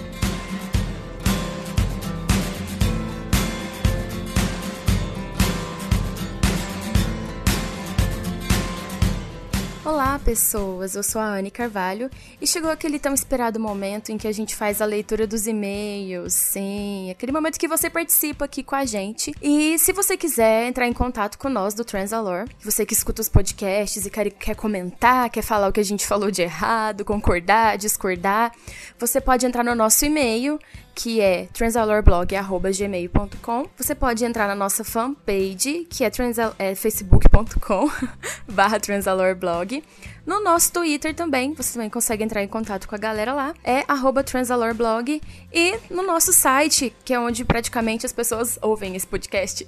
Olá, 10.16 10.24
pessoas! 10.24 10.94
Eu 10.94 11.02
sou 11.02 11.20
a 11.20 11.26
Anne 11.26 11.50
Carvalho 11.50 12.08
e 12.40 12.46
chegou 12.46 12.70
aquele 12.70 12.98
tão 12.98 13.12
esperado 13.12 13.60
momento 13.60 14.10
em 14.10 14.16
que 14.16 14.26
a 14.26 14.32
gente 14.32 14.56
faz 14.56 14.80
a 14.80 14.86
leitura 14.86 15.26
dos 15.26 15.46
e-mails. 15.46 16.32
Sim, 16.32 17.10
aquele 17.10 17.32
momento 17.32 17.58
que 17.58 17.68
você 17.68 17.90
participa 17.90 18.46
aqui 18.46 18.62
com 18.62 18.74
a 18.74 18.86
gente. 18.86 19.34
E 19.42 19.78
se 19.78 19.92
você 19.92 20.16
quiser 20.16 20.68
entrar 20.68 20.86
em 20.86 20.92
contato 20.94 21.36
com 21.36 21.50
nós 21.50 21.74
do 21.74 21.84
Transalor, 21.84 22.46
você 22.64 22.86
que 22.86 22.94
escuta 22.94 23.20
os 23.20 23.28
podcasts 23.28 24.06
e 24.06 24.10
quer, 24.10 24.30
quer 24.30 24.56
comentar, 24.56 25.28
quer 25.28 25.42
falar 25.42 25.68
o 25.68 25.72
que 25.72 25.80
a 25.80 25.84
gente 25.84 26.06
falou 26.06 26.30
de 26.30 26.40
errado, 26.40 27.04
concordar, 27.04 27.76
discordar, 27.76 28.52
você 28.98 29.20
pode 29.20 29.44
entrar 29.44 29.62
no 29.62 29.74
nosso 29.74 30.06
e-mail 30.06 30.58
que 30.96 31.20
é 31.20 31.46
transalorblog.gmail.com. 31.52 33.66
Você 33.76 33.94
pode 33.94 34.24
entrar 34.24 34.48
na 34.48 34.54
nossa 34.54 34.82
fanpage, 34.82 35.86
que 35.90 36.02
é, 36.02 36.10
é 36.58 36.74
facebook.com 36.74 37.90
barra 38.50 38.80
transalorblog. 38.80 39.84
No 40.24 40.42
nosso 40.42 40.72
Twitter 40.72 41.14
também, 41.14 41.52
você 41.52 41.74
também 41.74 41.90
consegue 41.90 42.24
entrar 42.24 42.42
em 42.42 42.48
contato 42.48 42.88
com 42.88 42.94
a 42.94 42.98
galera 42.98 43.34
lá, 43.34 43.52
é 43.62 43.84
arroba 43.86 44.24
transalorblog. 44.24 45.20
E 45.52 45.78
no 45.90 46.02
nosso 46.02 46.32
site, 46.32 46.96
que 47.04 47.12
é 47.12 47.20
onde 47.20 47.44
praticamente 47.44 48.06
as 48.06 48.12
pessoas 48.12 48.58
ouvem 48.62 48.96
esse 48.96 49.06
podcast, 49.06 49.66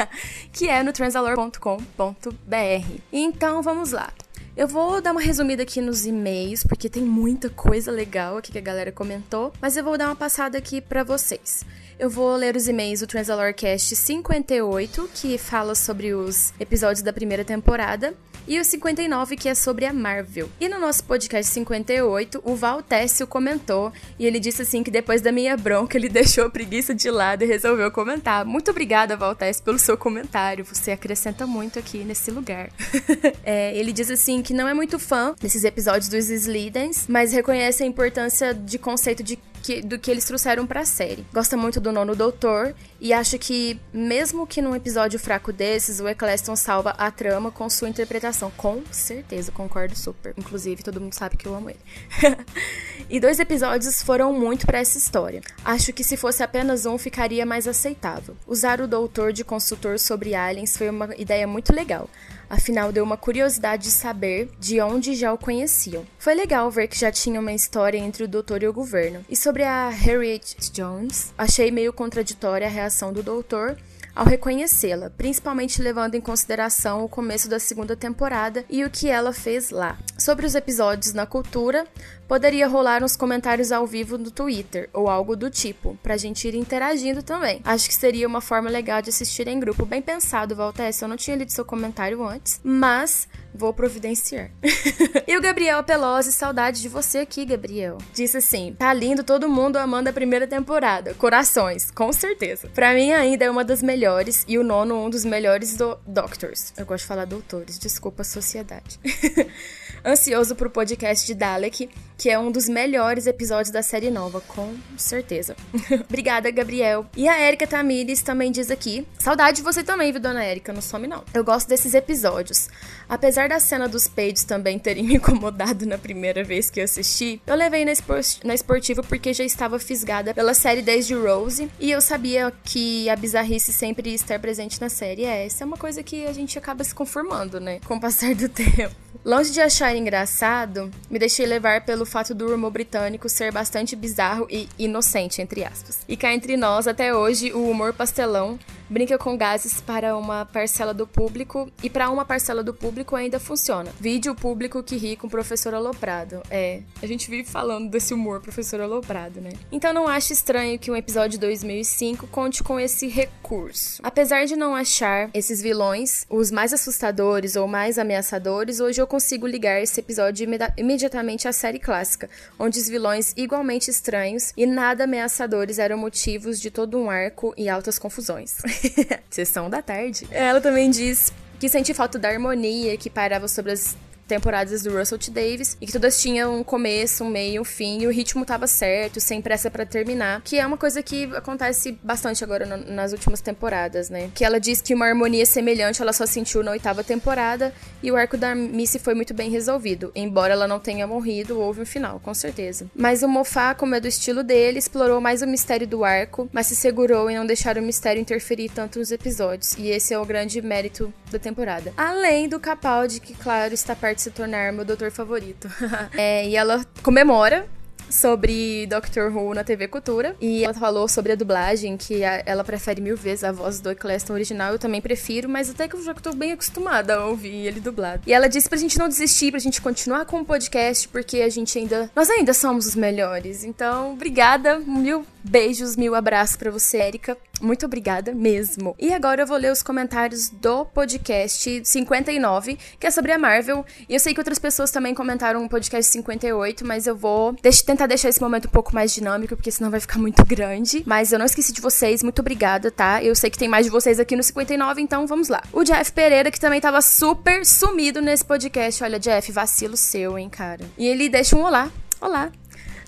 que 0.50 0.66
é 0.66 0.82
no 0.82 0.92
transalor.com.br. 0.92 2.86
Então 3.12 3.62
vamos 3.62 3.92
lá. 3.92 4.10
Eu 4.56 4.66
vou 4.66 5.00
dar 5.00 5.12
uma 5.12 5.20
resumida 5.20 5.62
aqui 5.62 5.80
nos 5.80 6.04
e-mails, 6.04 6.64
porque 6.64 6.88
tem 6.88 7.02
muita 7.02 7.48
coisa 7.48 7.90
legal 7.90 8.36
aqui 8.36 8.50
que 8.50 8.58
a 8.58 8.60
galera 8.60 8.90
comentou, 8.90 9.52
mas 9.60 9.76
eu 9.76 9.84
vou 9.84 9.96
dar 9.96 10.06
uma 10.06 10.16
passada 10.16 10.58
aqui 10.58 10.80
para 10.80 11.04
vocês. 11.04 11.64
Eu 12.00 12.08
vou 12.08 12.34
ler 12.34 12.56
os 12.56 12.66
e-mails 12.66 13.00
do 13.00 13.06
Transalorcast 13.06 13.94
58, 13.94 15.10
que 15.14 15.36
fala 15.36 15.74
sobre 15.74 16.14
os 16.14 16.50
episódios 16.58 17.02
da 17.02 17.12
primeira 17.12 17.44
temporada, 17.44 18.14
e 18.48 18.58
o 18.58 18.64
59, 18.64 19.36
que 19.36 19.50
é 19.50 19.54
sobre 19.54 19.84
a 19.84 19.92
Marvel. 19.92 20.48
E 20.58 20.66
no 20.66 20.80
nosso 20.80 21.04
podcast 21.04 21.52
58, 21.52 22.40
o 22.42 22.56
Val 22.56 22.82
Tessio 22.82 23.26
comentou, 23.26 23.92
e 24.18 24.24
ele 24.24 24.40
disse 24.40 24.62
assim 24.62 24.82
que 24.82 24.90
depois 24.90 25.20
da 25.20 25.30
minha 25.30 25.54
bronca, 25.58 25.98
ele 25.98 26.08
deixou 26.10 26.46
a 26.46 26.50
preguiça 26.50 26.94
de 26.94 27.10
lado 27.10 27.44
e 27.44 27.46
resolveu 27.46 27.90
comentar. 27.90 28.46
Muito 28.46 28.70
obrigada, 28.70 29.14
Val 29.14 29.34
Tessio, 29.34 29.62
pelo 29.62 29.78
seu 29.78 29.98
comentário, 29.98 30.64
você 30.64 30.92
acrescenta 30.92 31.46
muito 31.46 31.78
aqui 31.78 31.98
nesse 31.98 32.30
lugar. 32.30 32.70
é, 33.44 33.76
ele 33.76 33.92
diz 33.92 34.10
assim 34.10 34.40
que 34.40 34.54
não 34.54 34.66
é 34.66 34.72
muito 34.72 34.98
fã 34.98 35.34
desses 35.38 35.64
episódios 35.64 36.08
dos 36.08 36.30
Slidens, 36.30 37.04
mas 37.06 37.30
reconhece 37.30 37.82
a 37.82 37.86
importância 37.86 38.54
de 38.54 38.78
conceito 38.78 39.22
de 39.22 39.38
que, 39.62 39.80
do 39.82 39.98
que 39.98 40.10
eles 40.10 40.24
trouxeram 40.24 40.66
para 40.66 40.80
a 40.80 40.84
série. 40.84 41.24
Gosta 41.32 41.56
muito 41.56 41.80
do 41.80 41.92
Nono 41.92 42.14
Doutor 42.14 42.74
e 43.00 43.12
acha 43.12 43.38
que, 43.38 43.78
mesmo 43.92 44.46
que 44.46 44.60
num 44.60 44.74
episódio 44.74 45.18
fraco 45.18 45.52
desses, 45.52 46.00
o 46.00 46.08
Eccleston 46.08 46.56
salva 46.56 46.90
a 46.90 47.10
trama 47.10 47.50
com 47.50 47.68
sua 47.68 47.88
interpretação. 47.88 48.50
Com 48.56 48.82
certeza, 48.90 49.52
concordo 49.52 49.96
super. 49.96 50.34
Inclusive, 50.36 50.82
todo 50.82 51.00
mundo 51.00 51.14
sabe 51.14 51.36
que 51.36 51.46
eu 51.46 51.54
amo 51.54 51.70
ele. 51.70 51.78
e 53.08 53.20
dois 53.20 53.38
episódios 53.38 54.02
foram 54.02 54.32
muito 54.32 54.66
para 54.66 54.78
essa 54.78 54.98
história. 54.98 55.40
Acho 55.64 55.92
que 55.92 56.04
se 56.04 56.16
fosse 56.16 56.42
apenas 56.42 56.86
um, 56.86 56.98
ficaria 56.98 57.46
mais 57.46 57.66
aceitável. 57.66 58.36
Usar 58.46 58.80
o 58.80 58.88
Doutor 58.88 59.32
de 59.32 59.44
consultor 59.44 59.98
sobre 59.98 60.34
aliens 60.34 60.76
foi 60.76 60.88
uma 60.88 61.14
ideia 61.16 61.46
muito 61.46 61.74
legal 61.74 62.08
afinal 62.50 62.90
deu 62.90 63.04
uma 63.04 63.16
curiosidade 63.16 63.84
de 63.84 63.90
saber 63.92 64.50
de 64.58 64.80
onde 64.80 65.14
já 65.14 65.32
o 65.32 65.38
conheciam. 65.38 66.04
Foi 66.18 66.34
legal 66.34 66.70
ver 66.70 66.88
que 66.88 66.98
já 66.98 67.12
tinha 67.12 67.38
uma 67.38 67.52
história 67.52 67.96
entre 67.96 68.24
o 68.24 68.28
doutor 68.28 68.62
e 68.62 68.68
o 68.68 68.72
governo. 68.72 69.24
E 69.28 69.36
sobre 69.36 69.62
a 69.62 69.88
Harriet 69.88 70.56
Jones, 70.72 71.32
achei 71.38 71.70
meio 71.70 71.92
contraditória 71.92 72.66
a 72.66 72.70
reação 72.70 73.12
do 73.12 73.22
doutor 73.22 73.76
ao 74.14 74.26
reconhecê-la, 74.26 75.10
principalmente 75.10 75.80
levando 75.80 76.14
em 76.14 76.20
consideração 76.20 77.04
o 77.04 77.08
começo 77.08 77.48
da 77.48 77.58
segunda 77.58 77.96
temporada 77.96 78.64
e 78.68 78.84
o 78.84 78.90
que 78.90 79.08
ela 79.08 79.32
fez 79.32 79.70
lá. 79.70 79.96
Sobre 80.20 80.44
os 80.44 80.54
episódios 80.54 81.14
na 81.14 81.24
cultura, 81.24 81.86
poderia 82.28 82.68
rolar 82.68 83.02
uns 83.02 83.16
comentários 83.16 83.72
ao 83.72 83.86
vivo 83.86 84.18
no 84.18 84.30
Twitter 84.30 84.90
ou 84.92 85.08
algo 85.08 85.34
do 85.34 85.48
tipo, 85.48 85.98
pra 86.02 86.18
gente 86.18 86.46
ir 86.46 86.54
interagindo 86.54 87.22
também. 87.22 87.62
Acho 87.64 87.88
que 87.88 87.94
seria 87.94 88.28
uma 88.28 88.42
forma 88.42 88.68
legal 88.68 89.00
de 89.00 89.08
assistir 89.08 89.48
em 89.48 89.58
grupo. 89.58 89.86
Bem 89.86 90.02
pensado, 90.02 90.54
Valtessa. 90.54 91.06
Eu 91.06 91.08
não 91.08 91.16
tinha 91.16 91.38
lido 91.38 91.50
seu 91.50 91.64
comentário 91.64 92.22
antes, 92.22 92.60
mas 92.62 93.26
vou 93.54 93.72
providenciar. 93.72 94.50
e 95.26 95.38
o 95.38 95.40
Gabriel 95.40 95.82
Pelosi, 95.82 96.32
saudade 96.32 96.82
de 96.82 96.88
você 96.90 97.20
aqui, 97.20 97.46
Gabriel. 97.46 97.96
Disse 98.12 98.36
assim: 98.36 98.76
tá 98.78 98.92
lindo, 98.92 99.24
todo 99.24 99.48
mundo 99.48 99.78
amando 99.78 100.10
a 100.10 100.12
primeira 100.12 100.46
temporada. 100.46 101.14
Corações, 101.14 101.90
com 101.90 102.12
certeza. 102.12 102.68
Pra 102.74 102.92
mim, 102.92 103.10
ainda 103.10 103.46
é 103.46 103.50
uma 103.50 103.64
das 103.64 103.82
melhores 103.82 104.44
e 104.46 104.58
o 104.58 104.62
nono, 104.62 105.02
um 105.02 105.08
dos 105.08 105.24
melhores 105.24 105.78
do 105.78 105.96
Doctors. 106.06 106.74
Eu 106.76 106.84
gosto 106.84 107.04
de 107.04 107.08
falar 107.08 107.24
doutores, 107.24 107.78
desculpa 107.78 108.20
a 108.20 108.24
sociedade. 108.24 109.00
Ansioso 110.04 110.54
pro 110.54 110.70
podcast 110.70 111.26
de 111.26 111.34
Dalek 111.34 111.88
que 112.20 112.28
é 112.28 112.38
um 112.38 112.52
dos 112.52 112.68
melhores 112.68 113.26
episódios 113.26 113.70
da 113.70 113.82
série 113.82 114.10
nova, 114.10 114.42
com 114.42 114.76
certeza. 114.94 115.56
Obrigada, 116.06 116.50
Gabriel. 116.50 117.06
E 117.16 117.26
a 117.26 117.40
Erika 117.40 117.66
Tamires 117.66 118.20
também 118.20 118.52
diz 118.52 118.70
aqui: 118.70 119.06
Saudade 119.18 119.56
de 119.56 119.62
você 119.62 119.82
também, 119.82 120.12
viu, 120.12 120.20
dona 120.20 120.44
Erika? 120.44 120.70
Não 120.70 120.82
some, 120.82 121.06
não. 121.06 121.24
Eu 121.32 121.42
gosto 121.42 121.66
desses 121.66 121.94
episódios. 121.94 122.68
Apesar 123.08 123.48
da 123.48 123.58
cena 123.58 123.88
dos 123.88 124.06
peitos 124.06 124.44
também 124.44 124.78
terem 124.78 125.02
me 125.02 125.14
incomodado 125.16 125.86
na 125.86 125.96
primeira 125.96 126.44
vez 126.44 126.68
que 126.68 126.80
eu 126.80 126.84
assisti, 126.84 127.40
eu 127.46 127.54
levei 127.54 127.86
na, 127.86 127.92
espor 127.92 128.20
na 128.44 128.54
esportiva 128.54 129.02
porque 129.02 129.32
já 129.32 129.42
estava 129.42 129.78
fisgada 129.78 130.34
pela 130.34 130.52
série 130.52 130.82
desde 130.82 131.14
Rose 131.14 131.70
e 131.80 131.90
eu 131.90 132.02
sabia 132.02 132.52
que 132.62 133.08
a 133.08 133.16
bizarrice 133.16 133.72
sempre 133.72 134.12
estar 134.12 134.38
presente 134.38 134.78
na 134.78 134.90
série. 134.90 135.24
É, 135.24 135.46
essa 135.46 135.64
é 135.64 135.66
uma 135.66 135.78
coisa 135.78 136.02
que 136.02 136.26
a 136.26 136.32
gente 136.34 136.58
acaba 136.58 136.84
se 136.84 136.94
conformando, 136.94 137.58
né? 137.58 137.80
Com 137.86 137.94
o 137.94 138.00
passar 138.00 138.34
do 138.34 138.46
tempo. 138.50 138.94
Longe 139.24 139.50
de 139.52 139.60
achar 139.60 139.89
engraçado, 139.96 140.90
me 141.10 141.18
deixei 141.18 141.46
levar 141.46 141.84
pelo 141.84 142.06
fato 142.06 142.34
do 142.34 142.54
humor 142.54 142.70
britânico 142.70 143.28
ser 143.28 143.52
bastante 143.52 143.94
bizarro 143.94 144.46
e 144.50 144.68
inocente, 144.78 145.40
entre 145.42 145.64
aspas. 145.64 146.00
E 146.08 146.16
cá 146.16 146.32
entre 146.32 146.56
nós, 146.56 146.86
até 146.86 147.14
hoje, 147.14 147.52
o 147.52 147.70
humor 147.70 147.92
pastelão 147.92 148.58
brinca 148.90 149.16
com 149.16 149.36
gases 149.36 149.80
para 149.80 150.16
uma 150.16 150.44
parcela 150.44 150.92
do 150.92 151.06
público 151.06 151.70
e 151.80 151.88
para 151.88 152.10
uma 152.10 152.24
parcela 152.24 152.62
do 152.62 152.74
público 152.74 153.14
ainda 153.14 153.38
funciona. 153.38 153.92
Vídeo 154.00 154.34
público 154.34 154.82
que 154.82 154.96
ri 154.96 155.14
com 155.14 155.28
o 155.28 155.30
professor 155.30 155.72
aloprado. 155.72 156.42
É, 156.50 156.82
a 157.00 157.06
gente 157.06 157.30
vive 157.30 157.48
falando 157.48 157.88
desse 157.88 158.12
humor 158.12 158.40
professor 158.40 158.80
aloprado, 158.80 159.40
né? 159.40 159.50
Então 159.70 159.92
não 159.92 160.08
acho 160.08 160.32
estranho 160.32 160.78
que 160.78 160.90
um 160.90 160.96
episódio 160.96 161.30
de 161.30 161.38
2005 161.38 162.26
conte 162.26 162.64
com 162.64 162.80
esse 162.80 163.06
recurso. 163.06 164.00
Apesar 164.02 164.44
de 164.46 164.56
não 164.56 164.74
achar 164.74 165.30
esses 165.32 165.62
vilões 165.62 166.26
os 166.28 166.50
mais 166.50 166.72
assustadores 166.72 167.54
ou 167.54 167.68
mais 167.68 167.96
ameaçadores, 167.96 168.80
hoje 168.80 169.00
eu 169.00 169.06
consigo 169.06 169.46
ligar 169.46 169.79
esse 169.82 170.00
episódio 170.00 170.46
imediatamente 170.76 171.48
à 171.48 171.52
série 171.52 171.78
clássica, 171.78 172.28
onde 172.58 172.78
os 172.78 172.88
vilões 172.88 173.32
igualmente 173.36 173.90
estranhos 173.90 174.52
e 174.56 174.66
nada 174.66 175.04
ameaçadores 175.04 175.78
eram 175.78 175.96
motivos 175.96 176.60
de 176.60 176.70
todo 176.70 176.98
um 176.98 177.10
arco 177.10 177.54
e 177.56 177.68
altas 177.68 177.98
confusões. 177.98 178.58
Sessão 179.30 179.70
da 179.70 179.82
tarde. 179.82 180.26
Ela 180.30 180.60
também 180.60 180.90
diz 180.90 181.32
que 181.58 181.68
sente 181.68 181.92
falta 181.92 182.18
da 182.18 182.28
harmonia 182.28 182.96
que 182.96 183.10
parava 183.10 183.46
sobre 183.46 183.72
as 183.72 183.96
temporadas 184.30 184.84
do 184.84 184.96
Russell 184.96 185.18
T. 185.18 185.28
Davis 185.32 185.76
e 185.80 185.86
que 185.86 185.92
todas 185.92 186.22
tinham 186.22 186.60
um 186.60 186.62
começo, 186.62 187.24
um 187.24 187.28
meio, 187.28 187.62
um 187.62 187.64
fim 187.64 188.02
e 188.02 188.06
o 188.06 188.12
ritmo 188.12 188.44
tava 188.44 188.68
certo, 188.68 189.20
sem 189.20 189.42
pressa 189.42 189.68
para 189.68 189.84
terminar, 189.84 190.40
que 190.42 190.56
é 190.56 190.64
uma 190.64 190.76
coisa 190.76 191.02
que 191.02 191.24
acontece 191.34 191.98
bastante 192.00 192.44
agora 192.44 192.64
no, 192.64 192.76
nas 192.94 193.10
últimas 193.10 193.40
temporadas, 193.40 194.08
né? 194.08 194.30
Que 194.32 194.44
ela 194.44 194.60
diz 194.60 194.80
que 194.80 194.94
uma 194.94 195.06
harmonia 195.06 195.44
semelhante 195.44 196.00
ela 196.00 196.12
só 196.12 196.26
sentiu 196.26 196.62
na 196.62 196.70
oitava 196.70 197.02
temporada 197.02 197.74
e 198.00 198.12
o 198.12 198.16
arco 198.16 198.36
da 198.36 198.54
Missy 198.54 199.00
foi 199.00 199.14
muito 199.14 199.34
bem 199.34 199.50
resolvido, 199.50 200.12
embora 200.14 200.52
ela 200.52 200.68
não 200.68 200.78
tenha 200.78 201.08
morrido, 201.08 201.58
houve 201.58 201.80
um 201.80 201.86
final, 201.86 202.20
com 202.20 202.32
certeza. 202.32 202.88
Mas 202.94 203.24
o 203.24 203.28
Moffat, 203.28 203.76
como 203.76 203.96
é 203.96 204.00
do 204.00 204.06
estilo 204.06 204.44
dele, 204.44 204.78
explorou 204.78 205.20
mais 205.20 205.42
o 205.42 205.46
mistério 205.46 205.88
do 205.88 206.04
arco, 206.04 206.48
mas 206.52 206.68
se 206.68 206.76
segurou 206.76 207.28
em 207.28 207.36
não 207.36 207.44
deixar 207.44 207.76
o 207.76 207.82
mistério 207.82 208.20
interferir 208.20 208.68
tanto 208.68 209.00
nos 209.00 209.10
episódios, 209.10 209.72
e 209.76 209.88
esse 209.88 210.14
é 210.14 210.18
o 210.18 210.24
grande 210.24 210.62
mérito 210.62 211.12
da 211.32 211.38
temporada. 211.38 211.92
Além 211.96 212.48
do 212.48 212.60
Capaldi, 212.60 213.18
que 213.18 213.34
claro 213.34 213.74
está 213.74 213.96
perto 213.96 214.19
se 214.20 214.30
tornar 214.30 214.72
meu 214.72 214.84
doutor 214.84 215.10
favorito. 215.10 215.68
é, 216.16 216.46
e 216.48 216.56
ela 216.56 216.84
comemora 217.02 217.66
sobre 218.10 218.86
Doctor 218.86 219.34
Who 219.34 219.54
na 219.54 219.64
TV 219.64 219.88
Cultura. 219.88 220.36
E 220.40 220.64
ela 220.64 220.74
falou 220.74 221.08
sobre 221.08 221.32
a 221.32 221.34
dublagem, 221.34 221.96
que 221.96 222.24
a, 222.24 222.42
ela 222.44 222.64
prefere 222.64 223.00
mil 223.00 223.16
vezes 223.16 223.44
a 223.44 223.52
voz 223.52 223.80
do 223.80 223.90
Eccleston 223.90 224.34
original. 224.34 224.72
Eu 224.72 224.78
também 224.78 225.00
prefiro, 225.00 225.48
mas 225.48 225.70
até 225.70 225.86
que 225.86 225.94
eu 225.94 226.02
já 226.02 226.12
tô 226.14 226.32
bem 226.32 226.52
acostumada 226.52 227.14
a 227.14 227.26
ouvir 227.26 227.66
ele 227.66 227.80
dublado. 227.80 228.22
E 228.26 228.32
ela 228.32 228.48
disse 228.48 228.68
pra 228.68 228.76
gente 228.76 228.98
não 228.98 229.08
desistir, 229.08 229.50
pra 229.50 229.60
gente 229.60 229.80
continuar 229.80 230.24
com 230.26 230.40
o 230.40 230.44
podcast, 230.44 231.08
porque 231.08 231.40
a 231.40 231.48
gente 231.48 231.78
ainda. 231.78 232.10
Nós 232.14 232.28
ainda 232.28 232.52
somos 232.52 232.86
os 232.86 232.96
melhores. 232.96 233.64
Então, 233.64 234.12
obrigada. 234.12 234.78
Mil 234.80 235.24
beijos, 235.44 235.96
mil 235.96 236.14
abraços 236.14 236.56
para 236.56 236.70
você, 236.70 236.98
Erika. 236.98 237.36
Muito 237.60 237.84
obrigada 237.84 238.32
mesmo. 238.32 238.94
E 238.98 239.12
agora 239.12 239.42
eu 239.42 239.46
vou 239.46 239.56
ler 239.56 239.70
os 239.70 239.82
comentários 239.82 240.48
do 240.48 240.86
podcast 240.86 241.82
59, 241.84 242.78
que 242.98 243.06
é 243.06 243.10
sobre 243.10 243.32
a 243.32 243.38
Marvel. 243.38 243.84
E 244.08 244.14
eu 244.14 244.20
sei 244.20 244.32
que 244.32 244.40
outras 244.40 244.58
pessoas 244.58 244.90
também 244.90 245.14
comentaram 245.14 245.64
o 245.64 245.68
podcast 245.68 246.10
58, 246.10 246.86
mas 246.86 247.06
eu 247.06 247.14
vou 247.14 247.54
tentar 247.84 248.06
deixar 248.06 248.30
esse 248.30 248.40
momento 248.40 248.66
um 248.66 248.70
pouco 248.70 248.94
mais 248.94 249.12
dinâmico, 249.12 249.56
porque 249.56 249.70
senão 249.70 249.90
vai 249.90 250.00
ficar 250.00 250.18
muito 250.18 250.44
grande. 250.44 251.02
Mas 251.06 251.32
eu 251.32 251.38
não 251.38 251.46
esqueci 251.46 251.72
de 251.72 251.80
vocês, 251.80 252.22
muito 252.22 252.40
obrigada, 252.40 252.90
tá? 252.90 253.22
Eu 253.22 253.34
sei 253.34 253.50
que 253.50 253.58
tem 253.58 253.68
mais 253.68 253.84
de 253.84 253.90
vocês 253.90 254.18
aqui 254.18 254.34
no 254.34 254.42
59, 254.42 255.02
então 255.02 255.26
vamos 255.26 255.48
lá. 255.48 255.62
O 255.72 255.84
Jeff 255.84 256.12
Pereira, 256.12 256.50
que 256.50 256.60
também 256.60 256.80
tava 256.80 257.02
super 257.02 257.66
sumido 257.66 258.22
nesse 258.22 258.44
podcast. 258.44 259.04
Olha, 259.04 259.18
Jeff, 259.18 259.52
vacilo 259.52 259.96
seu, 259.96 260.38
hein, 260.38 260.48
cara. 260.48 260.84
E 260.96 261.06
ele 261.06 261.28
deixa 261.28 261.56
um 261.56 261.62
olá. 261.62 261.90
Olá. 262.20 262.50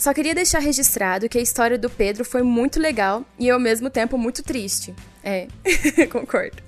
Só 0.03 0.13
queria 0.13 0.35
deixar 0.35 0.59
registrado 0.59 1.29
que 1.29 1.39
a 1.39 1.41
história 1.41 1.79
do 1.79 1.89
Pedro 1.89 2.25
foi 2.25 2.43
muito 2.43 2.81
legal 2.81 3.25
e 3.39 3.49
ao 3.49 3.61
mesmo 3.61 3.89
tempo 3.89 4.19
muito 4.19 4.43
triste. 4.43 4.93
É, 5.23 5.47
concordo. 6.11 6.61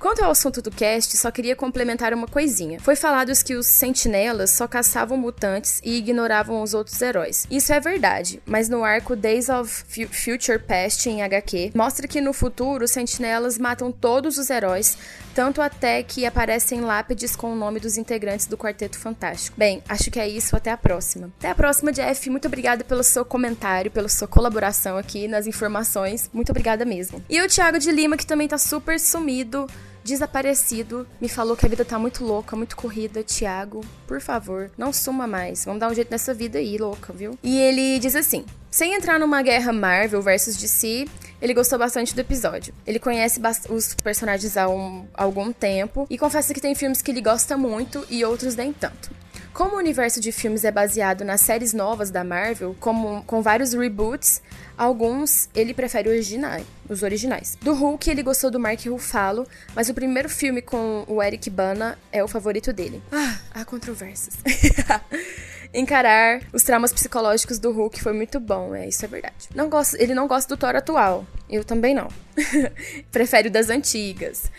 Quanto 0.00 0.24
ao 0.24 0.32
assunto 0.32 0.60
do 0.60 0.70
cast, 0.72 1.16
só 1.16 1.30
queria 1.30 1.54
complementar 1.54 2.12
uma 2.12 2.26
coisinha. 2.26 2.80
Foi 2.80 2.96
falado 2.96 3.30
que 3.44 3.54
os 3.54 3.68
sentinelas 3.68 4.50
só 4.50 4.66
caçavam 4.66 5.16
mutantes 5.16 5.80
e 5.84 5.96
ignoravam 5.96 6.60
os 6.60 6.74
outros 6.74 7.00
heróis. 7.00 7.46
Isso 7.48 7.72
é 7.72 7.78
verdade, 7.78 8.42
mas 8.44 8.68
no 8.68 8.82
arco 8.82 9.14
Days 9.14 9.48
of 9.48 9.84
Future 10.10 10.58
Past 10.58 11.08
em 11.08 11.22
HQ, 11.22 11.70
mostra 11.72 12.08
que 12.08 12.20
no 12.20 12.32
futuro 12.32 12.84
os 12.84 12.90
sentinelas 12.90 13.58
matam 13.58 13.92
todos 13.92 14.38
os 14.38 14.50
heróis, 14.50 14.98
tanto 15.36 15.60
até 15.60 16.02
que 16.02 16.24
aparecem 16.24 16.80
lápides 16.80 17.36
com 17.36 17.52
o 17.52 17.54
nome 17.54 17.78
dos 17.78 17.98
integrantes 17.98 18.46
do 18.46 18.56
Quarteto 18.56 18.98
Fantástico. 18.98 19.54
Bem, 19.58 19.82
acho 19.86 20.10
que 20.10 20.18
é 20.18 20.26
isso, 20.26 20.56
até 20.56 20.70
a 20.70 20.78
próxima. 20.78 21.30
Até 21.38 21.50
a 21.50 21.54
próxima, 21.54 21.92
Jeff. 21.92 22.30
Muito 22.30 22.48
obrigada 22.48 22.82
pelo 22.82 23.02
seu 23.02 23.22
comentário, 23.22 23.90
pela 23.90 24.08
sua 24.08 24.26
colaboração 24.26 24.96
aqui 24.96 25.28
nas 25.28 25.46
informações. 25.46 26.30
Muito 26.32 26.48
obrigada 26.48 26.86
mesmo. 26.86 27.22
E 27.28 27.38
o 27.42 27.48
Thiago 27.48 27.78
de 27.78 27.92
Lima, 27.92 28.16
que 28.16 28.24
também 28.24 28.48
tá 28.48 28.56
super 28.56 28.98
sumido 28.98 29.66
desaparecido, 30.06 31.06
me 31.20 31.28
falou 31.28 31.56
que 31.56 31.66
a 31.66 31.68
vida 31.68 31.84
tá 31.84 31.98
muito 31.98 32.24
louca, 32.24 32.56
muito 32.56 32.76
corrida. 32.76 33.22
Tiago, 33.22 33.80
por 34.06 34.20
favor, 34.20 34.70
não 34.78 34.92
suma 34.92 35.26
mais. 35.26 35.64
Vamos 35.64 35.80
dar 35.80 35.90
um 35.90 35.94
jeito 35.94 36.10
nessa 36.10 36.32
vida 36.32 36.58
aí, 36.58 36.78
louca, 36.78 37.12
viu? 37.12 37.38
E 37.42 37.58
ele 37.58 37.98
diz 37.98 38.14
assim: 38.14 38.44
sem 38.70 38.94
entrar 38.94 39.18
numa 39.18 39.42
guerra 39.42 39.72
Marvel 39.72 40.22
versus 40.22 40.56
DC, 40.56 41.06
ele 41.40 41.52
gostou 41.52 41.78
bastante 41.78 42.14
do 42.14 42.20
episódio. 42.20 42.72
Ele 42.86 42.98
conhece 42.98 43.40
os 43.68 43.94
personagens 43.94 44.56
há 44.56 44.68
um, 44.68 45.06
algum 45.14 45.52
tempo 45.52 46.06
e 46.08 46.16
confessa 46.16 46.54
que 46.54 46.60
tem 46.60 46.74
filmes 46.74 47.02
que 47.02 47.10
ele 47.10 47.20
gosta 47.20 47.56
muito 47.56 48.06
e 48.08 48.24
outros 48.24 48.54
nem 48.54 48.72
tanto. 48.72 49.10
Como 49.56 49.76
o 49.76 49.78
universo 49.78 50.20
de 50.20 50.30
filmes 50.32 50.66
é 50.66 50.70
baseado 50.70 51.24
nas 51.24 51.40
séries 51.40 51.72
novas 51.72 52.10
da 52.10 52.22
Marvel, 52.22 52.76
como, 52.78 53.24
com 53.24 53.40
vários 53.40 53.72
reboots, 53.72 54.42
alguns 54.76 55.48
ele 55.54 55.72
prefere 55.72 56.10
originais, 56.10 56.66
os 56.86 57.02
originais. 57.02 57.56
Do 57.62 57.72
Hulk, 57.72 58.10
ele 58.10 58.22
gostou 58.22 58.50
do 58.50 58.60
Mark 58.60 58.84
Ruffalo, 58.84 59.48
mas 59.74 59.88
o 59.88 59.94
primeiro 59.94 60.28
filme 60.28 60.60
com 60.60 61.06
o 61.08 61.22
Eric 61.22 61.48
Bana 61.48 61.98
é 62.12 62.22
o 62.22 62.28
favorito 62.28 62.70
dele. 62.70 63.02
Ah, 63.10 63.38
há 63.54 63.64
controvérsias. 63.64 64.36
Encarar 65.72 66.42
os 66.52 66.62
traumas 66.62 66.92
psicológicos 66.92 67.58
do 67.58 67.72
Hulk 67.72 68.02
foi 68.02 68.12
muito 68.12 68.38
bom, 68.38 68.74
é 68.74 68.86
isso 68.86 69.06
é 69.06 69.08
verdade. 69.08 69.48
Não 69.54 69.70
gosto, 69.70 69.96
ele 69.96 70.14
não 70.14 70.28
gosta 70.28 70.54
do 70.54 70.60
Thor 70.60 70.76
atual. 70.76 71.26
Eu 71.48 71.64
também 71.64 71.94
não. 71.94 72.08
Prefere 73.10 73.48
o 73.48 73.50
das 73.50 73.70
antigas. 73.70 74.50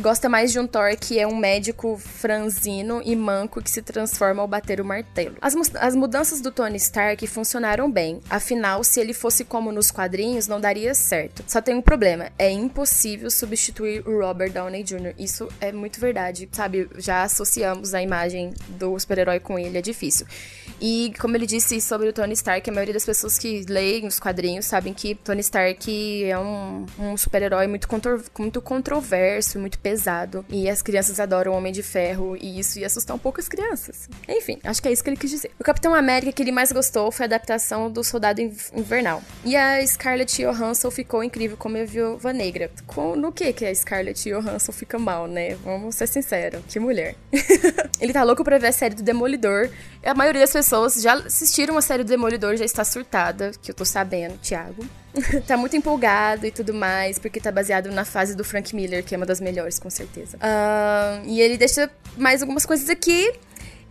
Gosta 0.00 0.28
mais 0.28 0.52
de 0.52 0.60
um 0.60 0.68
Thor 0.68 0.96
que 0.96 1.18
é 1.18 1.26
um 1.26 1.36
médico 1.36 1.98
franzino 1.98 3.02
e 3.04 3.16
manco 3.16 3.60
que 3.60 3.68
se 3.68 3.82
transforma 3.82 4.40
ao 4.40 4.46
bater 4.46 4.80
o 4.80 4.84
martelo. 4.84 5.34
As, 5.42 5.56
as 5.74 5.96
mudanças 5.96 6.40
do 6.40 6.52
Tony 6.52 6.76
Stark 6.76 7.26
funcionaram 7.26 7.90
bem, 7.90 8.20
afinal, 8.30 8.84
se 8.84 9.00
ele 9.00 9.12
fosse 9.12 9.44
como 9.44 9.72
nos 9.72 9.90
quadrinhos, 9.90 10.46
não 10.46 10.60
daria 10.60 10.94
certo. 10.94 11.42
Só 11.48 11.60
tem 11.60 11.74
um 11.74 11.82
problema: 11.82 12.30
é 12.38 12.48
impossível 12.52 13.28
substituir 13.32 14.06
o 14.06 14.20
Robert 14.20 14.52
Downey 14.52 14.84
Jr. 14.84 15.14
Isso 15.18 15.48
é 15.60 15.72
muito 15.72 15.98
verdade, 15.98 16.48
sabe? 16.52 16.88
Já 16.98 17.24
associamos 17.24 17.94
a 17.94 18.02
imagem 18.02 18.54
do 18.68 18.96
super-herói 18.96 19.40
com 19.40 19.58
ele, 19.58 19.78
é 19.78 19.82
difícil. 19.82 20.24
E 20.80 21.12
como 21.20 21.36
ele 21.36 21.46
disse 21.46 21.80
sobre 21.80 22.08
o 22.08 22.12
Tony 22.12 22.34
Stark, 22.34 22.68
a 22.68 22.72
maioria 22.72 22.94
das 22.94 23.04
pessoas 23.04 23.38
que 23.38 23.64
leem 23.68 24.06
os 24.06 24.20
quadrinhos 24.20 24.66
sabem 24.66 24.92
que 24.92 25.14
Tony 25.16 25.40
Stark 25.40 26.24
é 26.24 26.38
um, 26.38 26.86
um 26.98 27.16
super-herói 27.16 27.66
muito, 27.66 27.88
muito 28.38 28.60
controverso, 28.60 29.58
muito 29.64 29.78
pesado. 29.78 30.44
E 30.50 30.68
as 30.68 30.82
crianças 30.82 31.18
adoram 31.18 31.52
o 31.52 31.56
Homem 31.56 31.72
de 31.72 31.82
Ferro, 31.82 32.36
e 32.36 32.58
isso 32.60 32.78
ia 32.78 32.86
assustar 32.86 33.16
um 33.16 33.18
pouco 33.18 33.40
as 33.40 33.48
crianças. 33.48 34.08
Enfim, 34.28 34.58
acho 34.62 34.82
que 34.82 34.88
é 34.88 34.92
isso 34.92 35.02
que 35.02 35.08
ele 35.08 35.16
quis 35.16 35.30
dizer. 35.30 35.50
O 35.58 35.64
Capitão 35.64 35.94
América 35.94 36.32
que 36.32 36.42
ele 36.42 36.52
mais 36.52 36.70
gostou 36.70 37.10
foi 37.10 37.24
a 37.24 37.28
adaptação 37.28 37.90
do 37.90 38.04
Soldado 38.04 38.40
Invernal. 38.40 39.22
E 39.44 39.56
a 39.56 39.84
Scarlett 39.86 40.42
Johansson 40.42 40.90
ficou 40.90 41.24
incrível 41.24 41.56
como 41.56 41.78
a 41.78 41.84
Viúva 41.84 42.32
Negra. 42.32 42.70
Com, 42.86 43.16
no 43.16 43.32
que 43.32 43.52
que 43.52 43.64
a 43.64 43.74
Scarlett 43.74 44.28
Johansson 44.28 44.72
fica 44.72 44.98
mal, 44.98 45.26
né? 45.26 45.54
Vamos 45.64 45.94
ser 45.94 46.06
sinceros. 46.06 46.62
Que 46.68 46.78
mulher. 46.78 47.14
ele 48.00 48.12
tá 48.12 48.22
louco 48.22 48.44
pra 48.44 48.58
ver 48.58 48.68
a 48.68 48.72
série 48.72 48.94
do 48.94 49.02
Demolidor. 49.02 49.70
A 50.04 50.14
maioria 50.14 50.42
das 50.42 50.52
pessoas 50.52 51.00
já 51.00 51.14
assistiram 51.14 51.78
a 51.78 51.80
série 51.80 52.04
do 52.04 52.08
Demolidor, 52.08 52.56
já 52.56 52.64
está 52.64 52.84
surtada, 52.84 53.52
que 53.62 53.70
eu 53.70 53.74
tô 53.74 53.84
sabendo, 53.84 54.36
Thiago. 54.38 54.84
tá 55.46 55.56
muito 55.56 55.76
empolgado 55.76 56.46
e 56.46 56.50
tudo 56.50 56.74
mais, 56.74 57.18
porque 57.18 57.40
tá 57.40 57.52
baseado 57.52 57.90
na 57.90 58.04
fase 58.04 58.34
do 58.34 58.44
Frank 58.44 58.74
Miller, 58.74 59.04
que 59.04 59.14
é 59.14 59.16
uma 59.16 59.26
das 59.26 59.40
melhores, 59.40 59.78
com 59.78 59.90
certeza. 59.90 60.36
Uh, 60.38 61.26
e 61.26 61.40
ele 61.40 61.56
deixa 61.56 61.90
mais 62.16 62.42
algumas 62.42 62.66
coisas 62.66 62.88
aqui. 62.88 63.32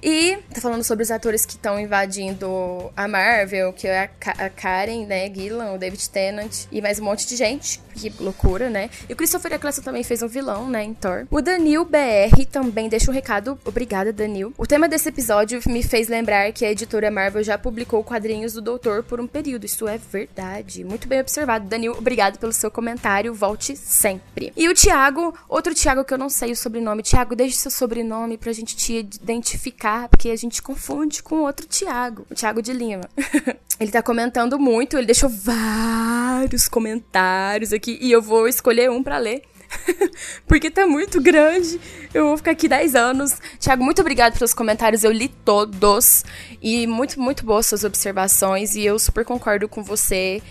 E 0.04 0.38
tá 0.54 0.60
falando 0.60 0.84
sobre 0.84 1.01
os 1.01 1.10
atores 1.10 1.45
que 1.45 1.54
estão 1.54 1.80
invadindo 1.80 2.91
a 2.95 3.08
Marvel, 3.08 3.72
que 3.72 3.88
é 3.88 4.10
a, 4.38 4.49
Karen, 4.49 5.06
né, 5.06 5.34
Gillan, 5.34 5.72
o 5.72 5.78
David 5.78 6.10
Tennant 6.10 6.66
e 6.70 6.82
mais 6.82 6.99
um 6.99 7.06
monte 7.06 7.26
de 7.26 7.38
gente. 7.38 7.82
Que 7.95 8.12
loucura, 8.20 8.70
né? 8.70 8.89
E 9.08 9.14
o 9.14 9.16
Christopher 9.16 9.54
Eccleston 9.54 9.82
também 9.82 10.04
fez 10.04 10.22
um 10.22 10.28
vilão, 10.28 10.68
né, 10.68 10.84
em 10.84 10.93
Thor. 10.93 11.26
O 11.32 11.41
Danil 11.41 11.86
BR 11.86 12.45
também 12.51 12.89
deixa 12.89 13.10
um 13.10 13.14
recado. 13.14 13.58
Obrigada, 13.64 14.12
Danil. 14.12 14.54
O 14.58 14.66
tema 14.66 14.89
desse 14.89 15.08
episódio 15.08 15.62
me 15.68 15.82
fez 15.82 16.08
lembrar 16.10 16.51
que 16.51 16.66
a 16.66 16.72
editora 16.72 17.10
Marvel 17.10 17.43
já 17.43 17.58
publicou 17.58 18.04
quadrinhos 18.04 18.54
do 18.54 18.62
Doutor 18.62 19.04
por 19.04 19.22
um 19.22 19.28
período. 19.28 19.66
Isso 19.66 19.88
é 19.88 19.97
verdade. 19.97 20.84
Muito 20.84 21.08
bem 21.08 21.22
observado, 21.22 21.68
Danil. 21.68 21.93
Obrigado 21.93 22.39
pelo 22.39 22.51
seu 22.51 22.70
comentário. 22.70 23.34
Volte 23.34 23.78
sempre. 23.78 24.51
E 24.58 24.68
o 24.68 24.74
Thiago, 24.74 25.34
outro 25.47 25.74
Thiago 25.74 26.04
que 26.04 26.14
eu 26.14 26.18
não 26.18 26.30
sei 26.30 26.51
o 26.51 26.56
sobrenome. 26.58 27.04
Thiago, 27.04 27.36
deixe 27.36 27.56
seu 27.56 27.72
sobrenome 27.72 28.38
pra 28.38 28.51
gente 28.51 28.76
te 28.76 28.97
identificar, 28.97 29.92
porque 30.09 30.29
a 30.29 30.35
gente 30.35 30.61
confunde 30.61 31.21
com 31.21 31.41
outro 31.41 31.67
Thiago, 31.67 32.25
o 32.29 32.35
Thiago 32.35 32.61
de 32.61 32.73
Lima. 32.73 33.07
ele 33.79 33.91
tá 33.91 34.01
comentando 34.01 34.57
muito, 34.59 34.97
ele 34.97 35.05
deixou 35.05 35.29
vários 35.29 36.67
comentários 36.67 37.71
aqui 37.71 37.83
aqui 37.83 37.99
e 38.01 38.11
eu 38.11 38.21
vou 38.21 38.47
escolher 38.47 38.89
um 38.89 39.03
para 39.03 39.17
ler. 39.17 39.43
porque 40.47 40.69
tá 40.69 40.87
muito 40.87 41.19
grande. 41.19 41.79
Eu 42.13 42.27
vou 42.27 42.37
ficar 42.37 42.51
aqui 42.51 42.67
10 42.67 42.95
anos. 42.95 43.35
Tiago, 43.59 43.83
muito 43.83 43.99
obrigado 44.01 44.37
pelos 44.37 44.53
comentários. 44.53 45.03
Eu 45.03 45.11
li 45.11 45.27
todos. 45.27 46.23
E 46.61 46.87
muito, 46.87 47.19
muito 47.19 47.43
boas 47.43 47.65
suas 47.65 47.83
observações. 47.83 48.75
E 48.75 48.85
eu 48.85 48.97
super 48.99 49.25
concordo 49.25 49.67
com 49.67 49.83
você. 49.83 50.41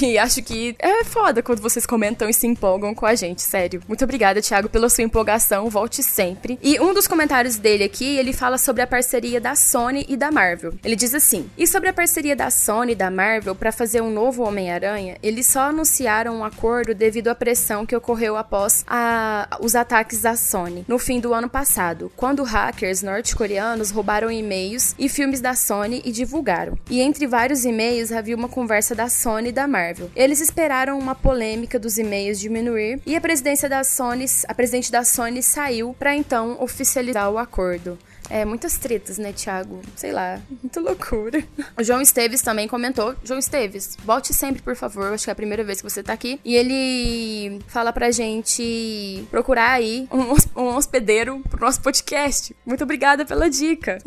E 0.00 0.16
acho 0.16 0.40
que 0.42 0.76
é 0.78 1.02
foda 1.02 1.42
quando 1.42 1.60
vocês 1.60 1.84
comentam 1.84 2.28
e 2.28 2.32
se 2.32 2.46
empolgam 2.46 2.94
com 2.94 3.04
a 3.06 3.16
gente, 3.16 3.42
sério. 3.42 3.82
Muito 3.88 4.04
obrigada, 4.04 4.40
Thiago, 4.40 4.68
pela 4.68 4.88
sua 4.88 5.02
empolgação. 5.02 5.68
Volte 5.68 6.00
sempre. 6.00 6.56
E 6.62 6.78
um 6.78 6.94
dos 6.94 7.08
comentários 7.08 7.56
dele 7.56 7.82
aqui, 7.82 8.16
ele 8.16 8.32
fala 8.32 8.56
sobre 8.56 8.82
a 8.82 8.86
parceria 8.86 9.40
da 9.40 9.56
Sony 9.56 10.06
e 10.08 10.16
da 10.16 10.30
Marvel. 10.30 10.74
Ele 10.84 10.94
diz 10.94 11.12
assim: 11.12 11.50
"E 11.58 11.66
sobre 11.66 11.88
a 11.88 11.92
parceria 11.92 12.36
da 12.36 12.50
Sony 12.50 12.92
e 12.92 12.94
da 12.94 13.10
Marvel 13.10 13.56
para 13.56 13.72
fazer 13.72 14.00
um 14.00 14.10
novo 14.12 14.44
Homem-Aranha, 14.44 15.16
eles 15.24 15.48
só 15.48 15.62
anunciaram 15.62 16.36
um 16.36 16.44
acordo 16.44 16.94
devido 16.94 17.26
à 17.26 17.34
pressão 17.34 17.84
que 17.84 17.96
ocorreu 17.96 18.36
após 18.36 18.84
a- 18.86 19.58
os 19.60 19.74
ataques 19.74 20.22
da 20.22 20.36
Sony 20.36 20.84
no 20.86 21.00
fim 21.00 21.18
do 21.18 21.34
ano 21.34 21.48
passado, 21.48 22.12
quando 22.16 22.44
hackers 22.44 23.02
norte-coreanos 23.02 23.90
roubaram 23.90 24.30
e-mails 24.30 24.94
e 24.96 25.08
filmes 25.08 25.40
da 25.40 25.54
Sony 25.54 26.00
e 26.04 26.12
divulgaram. 26.12 26.78
E 26.88 27.00
entre 27.00 27.26
vários 27.26 27.64
e-mails 27.64 28.12
havia 28.12 28.36
uma 28.36 28.48
conversa 28.48 28.94
da 28.94 29.08
Sony 29.08 29.48
e 29.48 29.52
da 29.52 29.66
Marvel. 29.66 29.79
Eles 30.14 30.40
esperaram 30.40 30.98
uma 30.98 31.14
polêmica 31.14 31.78
dos 31.78 31.98
e-mails 31.98 32.38
diminuir 32.38 33.00
e 33.06 33.16
a 33.16 33.20
presidência 33.20 33.68
da 33.68 33.82
Sony, 33.82 34.26
a 34.46 34.54
presidente 34.54 34.90
da 34.90 35.04
Sony 35.04 35.42
saiu 35.42 35.94
para 35.98 36.14
então 36.14 36.56
oficializar 36.60 37.30
o 37.30 37.38
acordo. 37.38 37.98
É, 38.30 38.44
muitas 38.44 38.78
tretas, 38.78 39.18
né, 39.18 39.32
Thiago? 39.32 39.82
Sei 39.96 40.12
lá, 40.12 40.40
muita 40.62 40.80
loucura. 40.80 41.42
O 41.76 41.82
João 41.82 42.00
Esteves 42.00 42.40
também 42.40 42.68
comentou. 42.68 43.16
João 43.24 43.40
Esteves, 43.40 43.96
volte 44.04 44.32
sempre, 44.32 44.62
por 44.62 44.76
favor. 44.76 45.12
Acho 45.12 45.24
que 45.24 45.30
é 45.30 45.32
a 45.32 45.36
primeira 45.36 45.64
vez 45.64 45.82
que 45.82 45.90
você 45.90 46.00
tá 46.00 46.12
aqui. 46.12 46.40
E 46.44 46.54
ele 46.54 47.58
fala 47.66 47.92
pra 47.92 48.12
gente 48.12 49.26
procurar 49.30 49.72
aí 49.72 50.06
um, 50.12 50.62
um 50.62 50.76
hospedeiro 50.76 51.42
pro 51.50 51.60
nosso 51.60 51.80
podcast. 51.82 52.54
Muito 52.64 52.84
obrigada 52.84 53.24
pela 53.24 53.50
dica. 53.50 53.98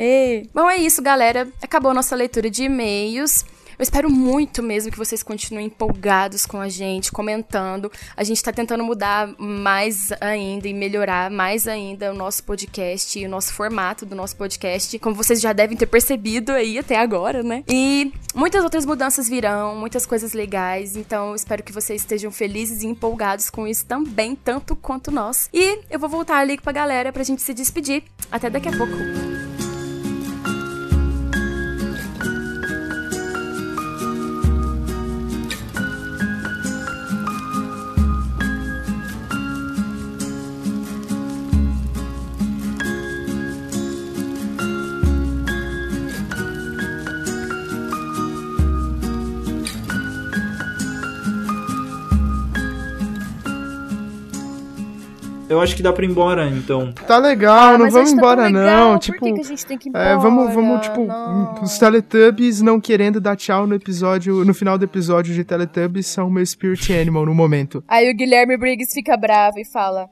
Bom, 0.53 0.69
é 0.69 0.78
isso, 0.78 1.01
galera. 1.01 1.47
Acabou 1.61 1.91
a 1.91 1.93
nossa 1.93 2.15
leitura 2.15 2.49
de 2.49 2.63
e-mails. 2.63 3.43
Eu 3.78 3.84
espero 3.84 4.09
muito 4.09 4.61
mesmo 4.61 4.91
que 4.91 4.97
vocês 4.97 5.24
continuem 5.24 5.67
empolgados 5.67 6.45
com 6.45 6.59
a 6.59 6.69
gente, 6.69 7.11
comentando. 7.11 7.91
A 8.15 8.24
gente 8.24 8.43
tá 8.43 8.51
tentando 8.51 8.84
mudar 8.84 9.34
mais 9.38 10.11
ainda 10.21 10.67
e 10.67 10.74
melhorar 10.74 11.30
mais 11.32 11.67
ainda 11.67 12.11
o 12.11 12.15
nosso 12.15 12.43
podcast 12.43 13.17
e 13.19 13.26
o 13.26 13.30
nosso 13.30 13.53
formato 13.53 14.05
do 14.05 14.15
nosso 14.15 14.36
podcast, 14.36 14.97
como 14.99 15.15
vocês 15.15 15.41
já 15.41 15.53
devem 15.53 15.76
ter 15.76 15.88
percebido 15.88 16.51
aí 16.51 16.78
até 16.78 16.97
agora, 16.97 17.43
né? 17.43 17.63
E 17.67 18.11
muitas 18.34 18.63
outras 18.63 18.86
mudanças 18.86 19.28
virão, 19.28 19.76
muitas 19.76 20.05
coisas 20.05 20.34
legais, 20.34 20.95
então 20.95 21.30
eu 21.30 21.36
espero 21.36 21.63
que 21.63 21.71
vocês 21.71 22.01
estejam 22.01 22.32
felizes 22.32 22.84
e 22.84 22.88
empolgados 22.88 23.49
com 23.49 23.67
isso 23.67 23.86
também, 23.86 24.36
tanto 24.36 24.76
quanto 24.76 25.11
nós. 25.11 25.49
E 25.53 25.80
eu 25.89 25.99
vou 25.99 26.09
voltar 26.09 26.38
ali 26.38 26.59
pra 26.59 26.71
galera 26.71 27.11
pra 27.11 27.24
gente 27.24 27.41
se 27.41 27.53
despedir. 27.53 28.03
Até 28.32 28.49
daqui 28.49 28.69
a 28.69 28.78
pouco. 28.78 29.62
Eu 55.54 55.62
acho 55.62 55.76
que 55.76 55.82
dá 55.84 55.93
pra 55.93 56.04
ir 56.06 56.10
embora, 56.10 56.47
então. 56.49 56.91
Tá 57.08 57.18
legal, 57.18 57.76
Ah, 57.76 57.78
não 57.78 57.89
vamos 57.89 58.12
tá 58.12 58.18
embora 58.18 58.45
legal, 58.47 58.64
não. 58.64 58.93
por 58.93 58.99
Tipo, 58.99 59.26
que 59.26 59.34
que 59.34 59.39
a 59.41 59.43
gente 59.43 59.66
tem 59.66 59.78
que 59.78 59.89
ir 59.89 59.91
é, 59.95 60.16
vamos, 60.16 60.43
embora? 60.49 60.54
vamos, 60.56 60.82
tipo, 60.82 61.06
Não. 61.06 61.62
os 61.64 61.78
Teletubbies 61.78 62.62
não 62.62 62.80
querendo 62.82 63.22
dar 63.22 63.36
tchau 63.36 63.66
no 63.68 63.76
episódio, 63.76 64.43
no 64.43 64.54
final 64.54 64.78
do 64.78 64.84
episódio 64.86 65.34
de 65.34 65.43
Teletubbies 65.43 66.08
são 66.08 66.30
meu 66.30 66.45
spirit 66.45 66.93
animal 66.93 67.26
no 67.26 67.34
momento. 67.34 67.84
Aí 67.88 68.10
o 68.12 68.16
Guilherme 68.16 68.58
Briggs 68.58 68.93
fica 68.93 69.16
bravo 69.16 69.60
e 69.60 69.66
fala: 69.66 70.08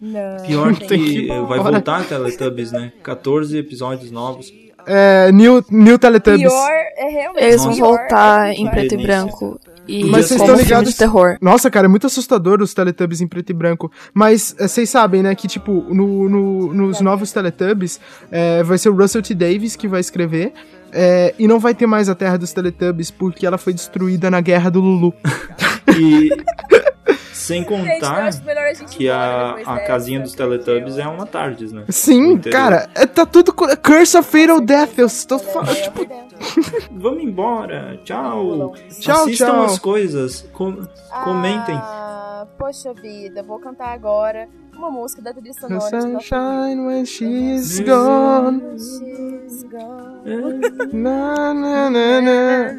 Não. 0.00 0.36
Pior 0.46 0.74
Tem 0.76 0.86
que, 1.02 1.22
que 1.22 1.26
vai 1.28 1.36
embora. 1.58 1.62
voltar 1.72 2.04
Teletubbies, 2.04 2.72
né? 2.72 2.92
14 3.02 3.56
episódios 3.58 4.10
novos. 4.10 4.52
É, 4.88 5.32
New, 5.32 5.64
New 5.70 5.98
Teletubbies. 5.98 6.42
Pior 6.52 6.70
é 6.96 7.08
realmente. 7.08 7.44
Eles 7.44 7.64
vão 7.64 7.74
pior, 7.74 7.88
voltar 7.98 8.48
é 8.50 8.52
em 8.52 8.70
preto 8.70 8.94
e 8.94 9.02
branco. 9.02 9.60
E 9.88 10.04
Mas 10.04 10.26
vocês 10.26 10.40
estão 10.40 10.56
ligados? 10.56 10.90
de 10.90 10.96
terror. 10.96 11.36
Nossa, 11.40 11.70
cara, 11.70 11.86
é 11.86 11.88
muito 11.88 12.06
assustador 12.06 12.60
os 12.60 12.74
Teletubbies 12.74 13.20
em 13.20 13.26
preto 13.26 13.50
e 13.50 13.52
branco. 13.54 13.90
Mas 14.12 14.54
é, 14.58 14.66
vocês 14.66 14.90
sabem, 14.90 15.22
né, 15.22 15.34
que, 15.34 15.46
tipo, 15.46 15.84
no, 15.88 16.28
no- 16.28 16.74
nos 16.74 17.00
novos 17.00 17.30
Teletubbies 17.32 18.00
é, 18.30 18.62
vai 18.62 18.78
ser 18.78 18.88
o 18.88 18.96
Russell 18.96 19.22
T. 19.22 19.34
Davis 19.34 19.76
que 19.76 19.86
vai 19.88 20.00
escrever. 20.00 20.52
é, 20.92 21.34
e 21.38 21.46
não 21.46 21.58
vai 21.60 21.74
ter 21.74 21.86
mais 21.86 22.08
a 22.08 22.14
Terra 22.14 22.36
dos 22.38 22.52
Teletubbies 22.52 23.10
porque 23.10 23.46
ela 23.46 23.58
foi 23.58 23.72
destruída 23.74 24.30
na 24.30 24.40
Guerra 24.40 24.70
do 24.70 24.80
Lulu. 24.80 25.12
E 25.98 26.30
sem 27.46 27.64
contar 27.64 28.32
gente 28.32 28.96
que 28.96 29.08
a, 29.08 29.48
depois 29.56 29.68
a 29.68 29.80
casinha 29.80 30.20
dos 30.20 30.32
Teletubbies 30.34 30.98
é 30.98 31.06
uma 31.06 31.26
Tardes, 31.26 31.72
né? 31.72 31.84
Sim, 31.88 32.38
cara, 32.38 32.88
é, 32.94 33.06
tá 33.06 33.24
tudo. 33.26 33.52
Curse 33.52 34.16
of 34.18 34.30
Fatal 34.30 34.60
Death. 34.60 34.98
Eu 34.98 35.06
estou 35.06 35.38
falando, 35.38 35.74
tipo, 35.74 36.06
Vamos 36.92 37.22
embora. 37.22 37.98
Tchau. 38.04 38.74
Tchau, 39.00 39.22
Assistam 39.24 39.46
tchau. 39.46 39.64
as 39.64 39.78
coisas. 39.78 40.42
com- 40.52 40.86
comentem. 41.24 41.74
Ah, 41.76 42.46
poxa 42.58 42.92
vida, 42.92 43.42
vou 43.42 43.58
cantar 43.58 43.92
agora 43.92 44.48
uma 44.76 44.90
música 44.90 45.22
da 45.22 45.32
trilha 45.32 45.52
The 45.54 45.60
sonora 45.60 45.90
Doctor 45.90 46.00
sunshine 46.20 46.86
when 46.86 47.04
she's 47.06 47.80
gone. 47.80 48.60
She's 48.78 49.62
gone. 49.64 50.20
Na, 50.92 51.54
na, 51.54 51.90
na, 51.90 52.20
na. 52.20 52.72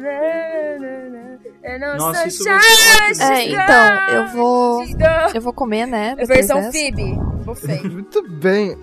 No 1.78 1.96
Nossa, 1.96 2.26
isso. 2.26 2.48
É, 2.48 2.58
she's 2.60 3.52
então, 3.52 4.08
eu 4.10 4.22
gone, 4.24 4.32
vou. 4.36 4.84
she's 4.86 4.94
gone. 4.94 5.34
Eu 5.34 5.40
vou 5.42 5.52
comer, 5.52 5.86
né? 5.86 6.14
É 6.18 6.24
versão 6.26 6.56
dessa. 6.56 6.72
Phoebe. 6.72 7.14
Buffet. 7.44 7.82
Muito 7.88 8.22
bem. 8.28 8.76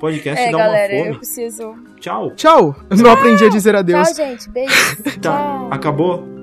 Podcast 0.00 0.42
É, 0.42 0.50
dá 0.50 0.58
galera, 0.58 0.92
uma 0.92 0.98
eu 0.98 1.04
fome. 1.06 1.16
preciso. 1.18 1.74
Tchau. 2.00 2.30
Tchau. 2.34 2.74
Eu 2.90 2.96
não 2.98 3.10
aprendi 3.12 3.44
a 3.44 3.48
dizer 3.48 3.76
adeus. 3.76 4.08
Tchau, 4.08 4.14
gente. 4.26 4.48
Beijo. 4.50 5.02
Tá. 5.02 5.10
Tchau. 5.20 5.68
Acabou? 5.70 6.35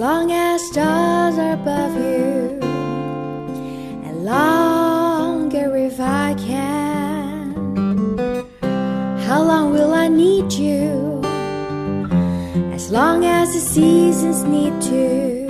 Long 0.00 0.32
as 0.32 0.66
stars 0.66 1.36
are 1.36 1.52
above 1.52 1.94
you, 1.94 2.58
and 4.06 4.24
longer 4.24 5.76
if 5.76 6.00
I 6.00 6.34
can. 6.38 7.52
How 9.26 9.42
long 9.42 9.72
will 9.72 9.92
I 9.92 10.08
need 10.08 10.54
you? 10.54 11.20
As 12.72 12.90
long 12.90 13.26
as 13.26 13.52
the 13.52 13.60
seasons 13.60 14.42
need 14.44 14.80
to 14.92 15.46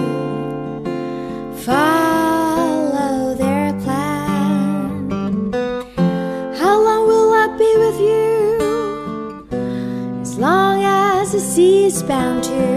follow 1.66 3.36
their 3.36 3.72
plan. 3.84 5.52
How 6.60 6.76
long 6.88 7.06
will 7.06 7.32
I 7.44 7.46
be 7.56 7.72
with 7.84 7.98
you? 8.10 9.46
As 10.22 10.36
long 10.36 10.82
as 10.82 11.30
the 11.30 11.38
sea 11.38 11.84
is 11.84 12.02
bound 12.02 12.42
to 12.44 12.69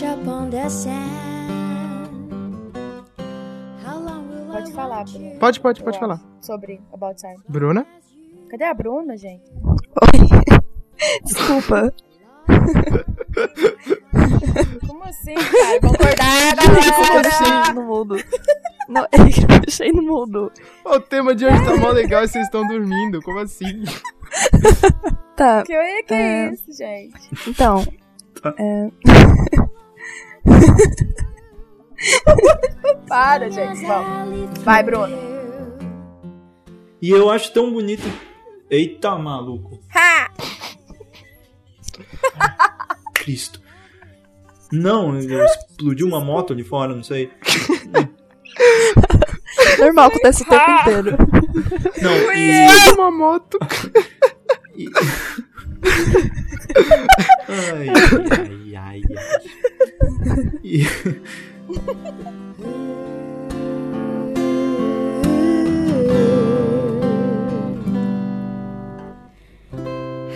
watch 0.00 0.18
upon 0.20 0.50
the 0.50 0.68
sand. 0.68 2.10
How 3.84 3.98
long 3.98 4.28
will 4.28 4.50
I 4.52 4.60
Pode 4.60 4.72
falar, 4.72 5.04
you? 5.08 5.36
Pode, 5.38 5.60
pode, 5.60 5.82
pode 5.82 5.96
Eu 5.96 6.00
falar. 6.00 6.14
acho, 6.14 6.24
Sobre 6.40 6.80
About 6.92 7.16
Time. 7.20 7.36
Bruna? 7.48 7.86
Cadê 8.50 8.64
a 8.64 8.74
Bruna, 8.74 9.16
gente? 9.16 9.44
Oi. 9.54 10.28
Desculpa. 11.24 11.92
Como 14.86 15.02
assim, 15.04 15.34
cara? 15.34 15.80
Concordar, 15.80 16.56
Eu 17.16 17.22
deixei 17.22 17.46
galera! 17.48 17.72
no 17.74 17.82
mudo. 17.86 18.16
Não, 18.88 19.04
é 19.04 19.08
que 19.30 19.42
eu 19.42 19.60
deixei 19.60 19.92
no 19.92 20.02
mudo. 20.02 20.50
O 20.84 21.00
tema 21.00 21.34
de 21.34 21.46
hoje 21.46 21.64
tá 21.64 21.76
mó 21.76 21.90
legal 21.90 22.24
e 22.24 22.28
vocês 22.28 22.44
estão 22.44 22.66
dormindo. 22.66 23.22
Como 23.22 23.38
assim? 23.38 23.84
Tá, 25.36 25.62
Que, 25.62 26.02
que 26.04 26.14
é 26.14 26.46
É. 26.46 26.52
isso, 26.52 26.72
gente? 26.76 27.30
então. 27.48 27.84
Tá. 28.42 28.52
é, 28.58 28.90
Para, 33.08 33.50
gente. 33.50 33.84
Vamos. 33.84 34.58
Vai, 34.60 34.82
Bruno. 34.82 35.16
E 37.02 37.10
eu 37.10 37.30
acho 37.30 37.52
tão 37.52 37.72
bonito. 37.72 38.02
Eita, 38.70 39.16
maluco. 39.16 39.80
Ha! 39.94 40.30
Cristo. 43.14 43.60
Não, 44.72 45.18
explodiu 45.18 46.06
uma 46.06 46.20
moto 46.20 46.52
ali 46.52 46.62
fora, 46.62 46.94
não 46.94 47.02
sei. 47.02 47.30
normal, 49.78 50.08
acontece 50.08 50.42
o 50.42 50.46
tempo 50.46 50.70
inteiro. 50.70 51.16
Não, 52.00 52.32
e. 52.32 52.92
Uma 52.94 53.10
moto. 53.10 53.58
e- 54.76 54.88
Ai, 57.48 57.88
ai, 57.88 58.76
ai, 58.76 58.76
ai. 58.76 59.02
E- 60.62 60.86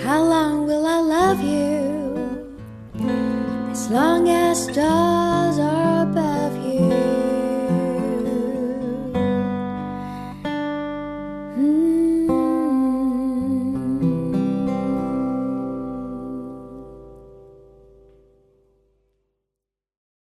How 0.04 0.22
long 0.22 0.66
will 0.66 0.86
I 0.86 1.00
love 1.00 1.40
you? 1.42 2.50
As 3.70 3.90
long 3.90 4.28
as 4.28 4.64
stars 4.64 5.58